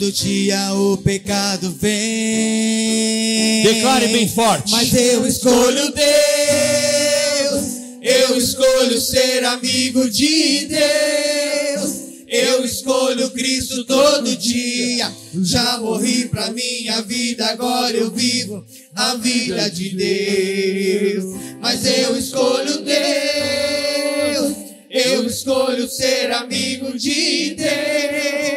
Todo 0.00 0.12
dia 0.12 0.72
o 0.72 0.96
pecado 0.96 1.76
vem. 1.78 3.62
Declare 3.64 4.08
bem 4.08 4.26
forte. 4.26 4.72
Mas 4.72 4.94
eu 4.94 5.26
escolho 5.26 5.92
Deus. 5.92 7.64
Eu 8.00 8.34
escolho 8.38 8.98
ser 8.98 9.44
amigo 9.44 10.08
de 10.08 10.68
Deus. 10.68 11.90
Eu 12.26 12.64
escolho 12.64 13.28
Cristo 13.32 13.84
todo 13.84 14.34
dia. 14.38 15.12
Já 15.42 15.76
morri 15.76 16.28
pra 16.28 16.50
minha 16.50 17.02
vida, 17.02 17.44
agora 17.48 17.94
eu 17.94 18.10
vivo 18.10 18.64
a 18.96 19.16
vida 19.16 19.68
de 19.68 19.90
Deus. 19.90 21.24
Mas 21.60 21.84
eu 21.84 22.16
escolho 22.16 22.78
Deus. 22.78 24.56
Eu 24.88 25.26
escolho 25.26 25.86
ser 25.86 26.32
amigo 26.32 26.96
de 26.96 27.54
Deus. 27.54 28.49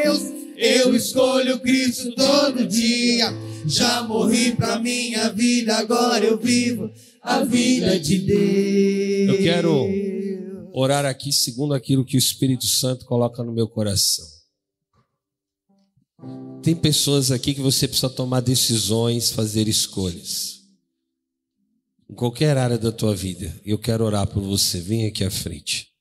Eu 0.63 0.95
escolho 0.95 1.59
Cristo 1.59 2.15
todo 2.15 2.65
dia. 2.65 3.29
Já 3.65 4.03
morri 4.03 4.55
pra 4.55 4.79
minha 4.79 5.29
vida, 5.29 5.75
agora 5.75 6.23
eu 6.23 6.37
vivo 6.37 6.89
a 7.21 7.43
vida 7.43 7.99
de 7.99 8.19
Deus. 8.19 9.37
Eu 9.37 9.43
quero 9.43 9.87
orar 10.73 11.05
aqui 11.05 11.33
segundo 11.33 11.73
aquilo 11.73 12.05
que 12.05 12.15
o 12.15 12.19
Espírito 12.19 12.65
Santo 12.65 13.05
coloca 13.05 13.43
no 13.43 13.51
meu 13.51 13.67
coração. 13.67 14.25
Tem 16.61 16.73
pessoas 16.73 17.29
aqui 17.29 17.53
que 17.53 17.61
você 17.61 17.85
precisa 17.85 18.09
tomar 18.09 18.39
decisões, 18.39 19.31
fazer 19.31 19.67
escolhas. 19.67 20.61
Em 22.09 22.15
qualquer 22.15 22.57
área 22.57 22.77
da 22.77 22.91
tua 22.91 23.13
vida. 23.13 23.53
Eu 23.65 23.77
quero 23.77 24.05
orar 24.05 24.27
por 24.27 24.41
você. 24.41 24.79
Vem 24.79 25.07
aqui 25.07 25.25
à 25.25 25.31
frente. 25.31 25.92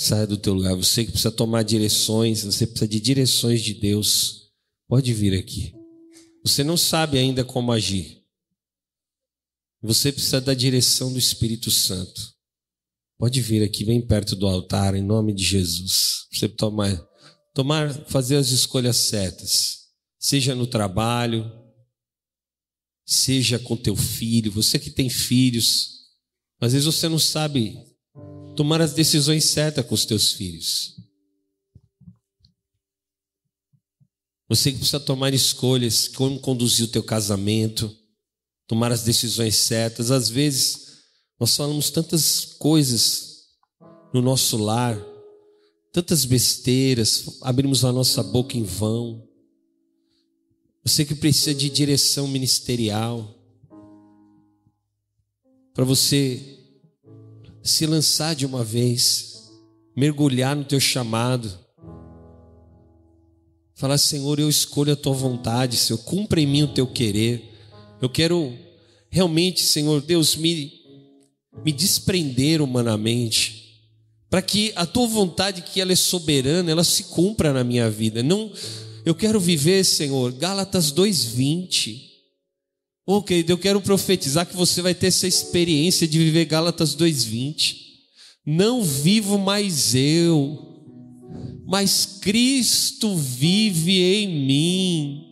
Saia 0.00 0.28
do 0.28 0.38
teu 0.38 0.54
lugar. 0.54 0.76
Você 0.76 1.04
que 1.04 1.10
precisa 1.10 1.32
tomar 1.32 1.64
direções, 1.64 2.44
você 2.44 2.64
precisa 2.64 2.86
de 2.86 3.00
direções 3.00 3.60
de 3.60 3.74
Deus. 3.74 4.52
Pode 4.86 5.12
vir 5.12 5.36
aqui. 5.36 5.74
Você 6.44 6.62
não 6.62 6.76
sabe 6.76 7.18
ainda 7.18 7.44
como 7.44 7.72
agir. 7.72 8.22
Você 9.82 10.12
precisa 10.12 10.40
da 10.40 10.54
direção 10.54 11.12
do 11.12 11.18
Espírito 11.18 11.68
Santo. 11.68 12.32
Pode 13.18 13.40
vir 13.40 13.60
aqui, 13.64 13.84
bem 13.84 14.00
perto 14.00 14.36
do 14.36 14.46
altar, 14.46 14.94
em 14.94 15.02
nome 15.02 15.34
de 15.34 15.42
Jesus. 15.42 16.28
Você 16.32 16.48
tomar, 16.48 16.96
tomar, 17.52 17.92
fazer 18.06 18.36
as 18.36 18.50
escolhas 18.50 18.96
certas. 18.96 19.88
Seja 20.16 20.54
no 20.54 20.68
trabalho, 20.68 21.50
seja 23.04 23.58
com 23.58 23.76
teu 23.76 23.96
filho. 23.96 24.52
Você 24.52 24.78
que 24.78 24.90
tem 24.90 25.10
filhos, 25.10 26.04
às 26.60 26.72
vezes 26.72 26.86
você 26.86 27.08
não 27.08 27.18
sabe 27.18 27.76
tomar 28.58 28.80
as 28.80 28.92
decisões 28.92 29.44
certas 29.44 29.86
com 29.86 29.94
os 29.94 30.04
teus 30.04 30.32
filhos. 30.32 30.96
Você 34.48 34.72
precisa 34.72 34.98
tomar 34.98 35.32
escolhas, 35.32 36.08
como 36.08 36.40
conduzir 36.40 36.86
o 36.86 36.90
teu 36.90 37.04
casamento, 37.04 37.96
tomar 38.66 38.90
as 38.90 39.04
decisões 39.04 39.54
certas. 39.54 40.10
Às 40.10 40.28
vezes, 40.28 41.04
nós 41.38 41.54
falamos 41.54 41.88
tantas 41.90 42.44
coisas 42.44 43.44
no 44.12 44.20
nosso 44.20 44.56
lar, 44.56 45.00
tantas 45.92 46.24
besteiras, 46.24 47.38
abrimos 47.42 47.84
a 47.84 47.92
nossa 47.92 48.24
boca 48.24 48.58
em 48.58 48.64
vão. 48.64 49.24
Você 50.82 51.04
que 51.04 51.14
precisa 51.14 51.54
de 51.54 51.70
direção 51.70 52.26
ministerial, 52.26 53.40
para 55.72 55.84
você 55.84 56.57
se 57.68 57.86
lançar 57.86 58.34
de 58.34 58.46
uma 58.46 58.64
vez, 58.64 59.50
mergulhar 59.94 60.56
no 60.56 60.64
teu 60.64 60.80
chamado, 60.80 61.52
falar: 63.74 63.98
Senhor, 63.98 64.38
eu 64.40 64.48
escolho 64.48 64.92
a 64.92 64.96
tua 64.96 65.12
vontade, 65.12 65.76
Senhor, 65.76 65.98
cumpra 65.98 66.40
em 66.40 66.46
mim 66.46 66.62
o 66.62 66.74
teu 66.74 66.86
querer. 66.86 67.54
Eu 68.00 68.08
quero 68.08 68.56
realmente, 69.10 69.62
Senhor 69.62 70.00
Deus, 70.00 70.34
me, 70.36 70.72
me 71.64 71.72
desprender 71.72 72.62
humanamente, 72.62 73.82
para 74.30 74.42
que 74.42 74.72
a 74.74 74.86
tua 74.86 75.06
vontade, 75.06 75.62
que 75.62 75.80
ela 75.80 75.92
é 75.92 75.96
soberana, 75.96 76.70
ela 76.70 76.84
se 76.84 77.04
cumpra 77.04 77.52
na 77.52 77.64
minha 77.64 77.90
vida. 77.90 78.22
Não, 78.22 78.50
eu 79.04 79.14
quero 79.14 79.38
viver, 79.38 79.84
Senhor, 79.84 80.32
Gálatas 80.32 80.90
2:20. 80.92 82.07
Querido, 83.26 83.52
eu 83.52 83.58
quero 83.58 83.80
profetizar 83.80 84.46
que 84.46 84.54
você 84.54 84.82
vai 84.82 84.94
ter 84.94 85.06
essa 85.06 85.26
experiência 85.26 86.06
de 86.06 86.18
viver 86.18 86.44
Gálatas 86.44 86.94
2:20. 86.94 87.86
Não 88.44 88.84
vivo 88.84 89.38
mais 89.38 89.94
eu, 89.94 90.84
mas 91.66 92.18
Cristo 92.20 93.16
vive 93.16 94.02
em 94.02 94.46
mim. 94.46 95.24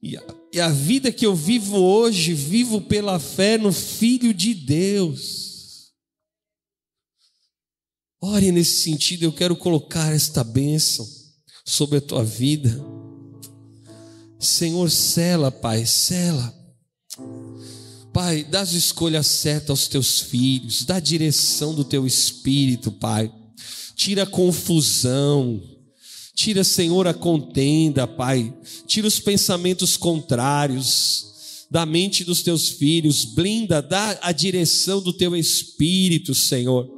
E 0.00 0.16
a, 0.16 0.24
e 0.52 0.60
a 0.60 0.68
vida 0.68 1.10
que 1.10 1.26
eu 1.26 1.34
vivo 1.34 1.76
hoje, 1.76 2.34
vivo 2.34 2.80
pela 2.80 3.18
fé 3.18 3.58
no 3.58 3.72
Filho 3.72 4.32
de 4.32 4.54
Deus. 4.54 5.92
Ore 8.20 8.52
nesse 8.52 8.82
sentido, 8.82 9.24
eu 9.24 9.32
quero 9.32 9.56
colocar 9.56 10.12
esta 10.14 10.44
bênção 10.44 11.06
sobre 11.64 11.98
a 11.98 12.00
tua 12.00 12.24
vida. 12.24 12.97
Senhor, 14.38 14.90
cela, 14.90 15.50
Pai, 15.50 15.84
cela. 15.84 16.54
Pai, 18.12 18.44
dá 18.44 18.60
as 18.60 18.72
escolhas 18.72 19.26
certas 19.26 19.70
aos 19.70 19.88
teus 19.88 20.20
filhos, 20.20 20.84
dá 20.84 20.96
a 20.96 21.00
direção 21.00 21.74
do 21.74 21.84
teu 21.84 22.06
espírito, 22.06 22.90
Pai. 22.92 23.32
Tira 23.94 24.22
a 24.22 24.26
confusão, 24.26 25.60
tira, 26.34 26.62
Senhor, 26.62 27.06
a 27.06 27.14
contenda, 27.14 28.06
Pai. 28.06 28.54
Tira 28.86 29.06
os 29.06 29.18
pensamentos 29.18 29.96
contrários 29.96 31.26
da 31.70 31.84
mente 31.84 32.24
dos 32.24 32.42
teus 32.42 32.68
filhos, 32.68 33.24
blinda, 33.24 33.82
dá 33.82 34.18
a 34.22 34.32
direção 34.32 35.02
do 35.02 35.12
teu 35.12 35.36
espírito, 35.36 36.34
Senhor, 36.34 36.88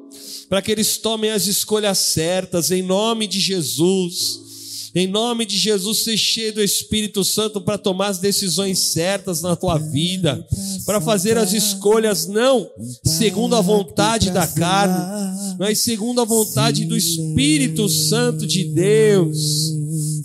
para 0.48 0.62
que 0.62 0.70
eles 0.70 0.96
tomem 0.96 1.30
as 1.30 1.46
escolhas 1.46 1.98
certas, 1.98 2.70
em 2.70 2.82
nome 2.82 3.26
de 3.26 3.40
Jesus. 3.40 4.49
Em 4.94 5.06
nome 5.06 5.46
de 5.46 5.56
Jesus, 5.56 6.04
ser 6.04 6.16
cheio 6.16 6.54
do 6.54 6.62
Espírito 6.62 7.24
Santo 7.24 7.60
para 7.60 7.78
tomar 7.78 8.08
as 8.08 8.18
decisões 8.18 8.78
certas 8.78 9.40
na 9.40 9.54
tua 9.54 9.78
vida, 9.78 10.44
para 10.84 11.00
fazer 11.00 11.38
as 11.38 11.52
escolhas 11.52 12.26
não 12.26 12.68
segundo 13.04 13.54
a 13.54 13.60
vontade 13.60 14.30
da 14.30 14.46
carne, 14.46 15.56
mas 15.58 15.80
segundo 15.80 16.20
a 16.20 16.24
vontade 16.24 16.84
do 16.84 16.96
Espírito 16.96 17.88
Santo 17.88 18.46
de 18.46 18.64
Deus. 18.64 19.70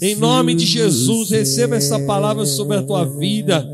Em 0.01 0.15
nome 0.15 0.55
de 0.55 0.65
Jesus, 0.65 1.29
receba 1.29 1.75
essa 1.75 1.99
palavra 1.99 2.45
sobre 2.45 2.77
a 2.77 2.83
tua 2.83 3.05
vida. 3.05 3.67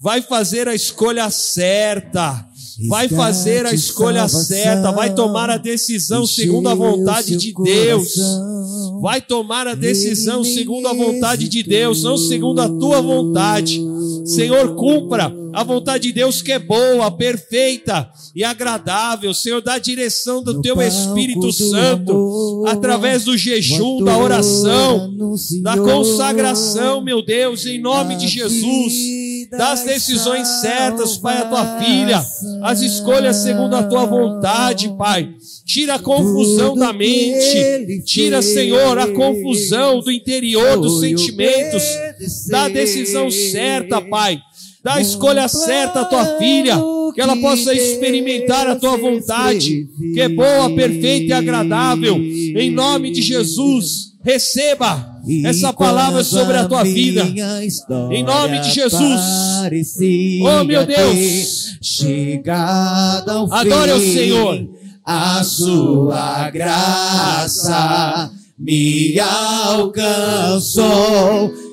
Vai 0.00 0.22
fazer 0.22 0.68
a 0.68 0.74
escolha 0.74 1.28
certa. 1.30 2.46
Vai 2.88 3.08
fazer 3.08 3.64
a 3.64 3.72
escolha 3.72 4.28
certa, 4.28 4.92
vai 4.92 5.14
tomar 5.14 5.48
a 5.48 5.56
decisão 5.56 6.26
segundo 6.26 6.68
a 6.68 6.74
vontade 6.74 7.36
de 7.36 7.54
Deus. 7.54 8.14
Vai 9.00 9.20
tomar 9.20 9.66
a 9.66 9.74
decisão 9.74 10.44
segundo 10.44 10.86
a 10.88 10.92
vontade 10.92 11.48
de 11.48 11.62
Deus, 11.62 12.02
não 12.02 12.16
segundo 12.16 12.60
a 12.60 12.68
tua 12.68 13.00
vontade. 13.00 13.82
Senhor, 14.26 14.74
cumpra 14.74 15.34
a 15.54 15.62
vontade 15.62 16.08
de 16.08 16.12
Deus 16.12 16.42
que 16.42 16.52
é 16.52 16.58
boa, 16.58 17.10
perfeita 17.10 18.10
e 18.34 18.44
agradável. 18.44 19.32
Senhor, 19.32 19.62
dá 19.62 19.74
a 19.74 19.78
direção 19.78 20.42
do 20.42 20.60
teu 20.60 20.82
Espírito 20.82 21.50
Santo 21.52 22.64
através 22.66 23.24
do 23.24 23.36
jejum, 23.38 24.04
da 24.04 24.18
oração, 24.18 25.14
da 25.62 25.78
consagração, 25.78 27.00
meu 27.00 27.24
Deus, 27.24 27.64
em 27.64 27.80
nome 27.80 28.16
de 28.16 28.28
Jesus 28.28 29.25
das 29.56 29.84
decisões 29.84 30.46
certas, 30.60 31.16
Pai, 31.16 31.38
a 31.38 31.44
tua 31.46 31.78
filha, 31.78 32.22
as 32.62 32.80
escolhas 32.80 33.36
segundo 33.36 33.74
a 33.74 33.82
tua 33.82 34.04
vontade, 34.04 34.88
Pai. 34.96 35.28
Tira 35.64 35.94
a 35.94 35.98
confusão 35.98 36.76
da 36.76 36.92
mente, 36.92 38.02
tira, 38.04 38.40
Senhor, 38.42 38.98
a 38.98 39.08
confusão 39.08 40.00
do 40.00 40.10
interior 40.10 40.78
dos 40.78 41.00
sentimentos, 41.00 41.82
da 42.48 42.68
decisão 42.68 43.30
certa, 43.30 44.00
Pai. 44.00 44.38
Da 44.82 44.94
a 44.94 45.00
escolha 45.00 45.48
certa 45.48 46.02
à 46.02 46.04
tua 46.04 46.24
filha, 46.38 46.76
que 47.12 47.20
ela 47.20 47.36
possa 47.36 47.74
experimentar 47.74 48.68
a 48.68 48.76
tua 48.76 48.96
vontade, 48.96 49.88
que 50.14 50.20
é 50.20 50.28
boa, 50.28 50.72
perfeita 50.74 51.26
e 51.26 51.32
agradável. 51.32 52.16
Em 52.16 52.70
nome 52.70 53.10
de 53.10 53.20
Jesus, 53.20 54.12
receba 54.22 55.15
essa 55.44 55.72
palavra 55.72 56.22
sobre 56.24 56.56
a 56.56 56.68
tua 56.68 56.82
vida. 56.84 57.22
Em 58.10 58.22
nome 58.22 58.60
de 58.60 58.70
Jesus. 58.72 59.20
Oh, 60.42 60.64
meu 60.64 60.86
Deus. 60.86 61.78
Adore 63.50 63.92
o 63.92 64.00
Senhor. 64.00 64.68
A 65.04 65.42
sua 65.44 66.50
graça 66.50 68.30
me 68.58 69.18
alcançou. 69.20 70.86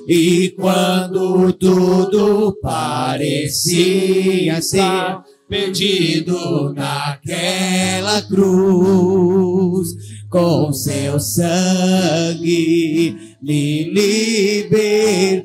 E 0.06 0.50
quando 0.50 1.50
tudo 1.54 2.58
parecia 2.62 4.60
ser 4.60 5.18
perdido 5.48 6.74
naquela 6.74 8.20
cruz, 8.22 9.88
com 10.28 10.72
seu 10.72 11.18
sangue 11.18 13.16
me 13.44 13.90
libertou. 13.90 15.44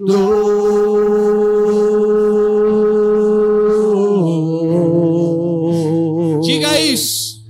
Diga 6.41 6.79
isso. 6.79 7.43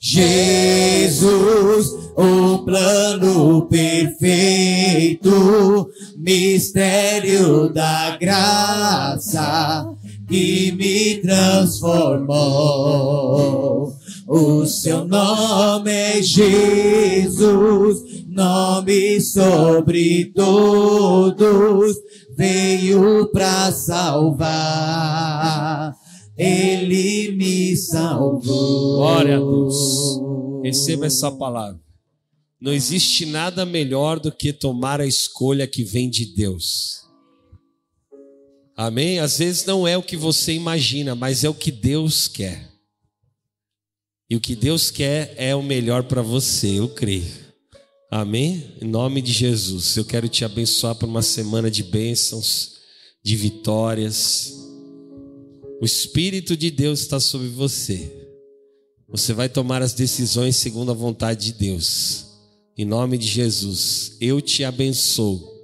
Jesus, 0.00 1.92
o 2.16 2.58
plano 2.64 3.68
perfeito, 3.68 5.30
mistério 6.18 7.72
da 7.72 8.16
graça 8.16 9.88
que 10.28 10.72
me 10.72 11.18
transformou. 11.18 13.94
O 14.26 14.66
seu 14.66 15.06
nome 15.06 15.92
é 15.92 16.20
Jesus, 16.20 18.02
nome 18.36 19.18
sobre 19.22 20.26
todos, 20.26 21.96
veio 22.36 23.26
para 23.32 23.72
salvar. 23.72 24.46
Ele 26.36 27.32
me 27.32 27.74
salvou. 27.74 28.96
Glória 28.98 29.36
a 29.36 29.38
Deus. 29.38 29.74
Receba 30.62 31.06
essa 31.06 31.32
palavra. 31.32 31.80
Não 32.60 32.74
existe 32.74 33.24
nada 33.24 33.64
melhor 33.64 34.20
do 34.20 34.30
que 34.30 34.52
tomar 34.52 35.00
a 35.00 35.06
escolha 35.06 35.66
que 35.66 35.82
vem 35.82 36.10
de 36.10 36.26
Deus. 36.34 37.06
Amém? 38.76 39.18
Às 39.18 39.38
vezes 39.38 39.64
não 39.64 39.88
é 39.88 39.96
o 39.96 40.02
que 40.02 40.18
você 40.18 40.52
imagina, 40.52 41.14
mas 41.14 41.42
é 41.42 41.48
o 41.48 41.54
que 41.54 41.70
Deus 41.70 42.28
quer. 42.28 42.70
E 44.28 44.36
o 44.36 44.40
que 44.40 44.54
Deus 44.54 44.90
quer 44.90 45.32
é 45.38 45.54
o 45.54 45.62
melhor 45.62 46.02
para 46.02 46.20
você, 46.20 46.78
eu 46.80 46.88
creio. 46.90 47.45
Amém? 48.10 48.76
Em 48.80 48.86
nome 48.86 49.20
de 49.20 49.32
Jesus, 49.32 49.96
eu 49.96 50.04
quero 50.04 50.28
te 50.28 50.44
abençoar 50.44 50.94
por 50.94 51.08
uma 51.08 51.22
semana 51.22 51.70
de 51.70 51.82
bênçãos, 51.82 52.76
de 53.22 53.34
vitórias. 53.34 54.52
O 55.80 55.84
Espírito 55.84 56.56
de 56.56 56.70
Deus 56.70 57.00
está 57.00 57.18
sobre 57.18 57.48
você. 57.48 58.12
Você 59.08 59.32
vai 59.32 59.48
tomar 59.48 59.82
as 59.82 59.92
decisões 59.92 60.56
segundo 60.56 60.90
a 60.90 60.94
vontade 60.94 61.46
de 61.46 61.58
Deus. 61.58 62.26
Em 62.78 62.84
nome 62.84 63.18
de 63.18 63.26
Jesus, 63.26 64.16
eu 64.20 64.40
te 64.40 64.64
abençoo. 64.64 65.54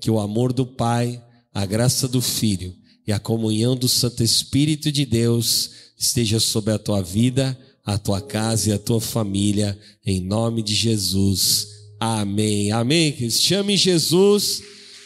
Que 0.00 0.10
o 0.10 0.20
amor 0.20 0.52
do 0.52 0.64
Pai, 0.64 1.20
a 1.52 1.66
graça 1.66 2.06
do 2.06 2.22
Filho 2.22 2.74
e 3.06 3.12
a 3.12 3.18
comunhão 3.18 3.76
do 3.76 3.88
Santo 3.88 4.22
Espírito 4.22 4.92
de 4.92 5.04
Deus 5.04 5.70
esteja 5.98 6.38
sobre 6.38 6.72
a 6.72 6.78
tua 6.78 7.02
vida 7.02 7.58
a 7.88 7.96
tua 7.96 8.20
casa 8.20 8.68
e 8.68 8.72
a 8.74 8.78
tua 8.78 9.00
família, 9.00 9.78
em 10.04 10.20
nome 10.20 10.62
de 10.62 10.74
Jesus. 10.74 11.77
Amém. 12.00 12.70
Amém. 12.70 13.30
Chame 13.30 13.76
Jesus. 13.76 14.62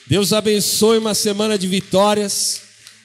Deus 0.06 0.32
abençoe 0.32 0.98
uma 0.98 1.14
semana 1.14 1.58
de 1.58 1.66
vitórias. 1.66 2.71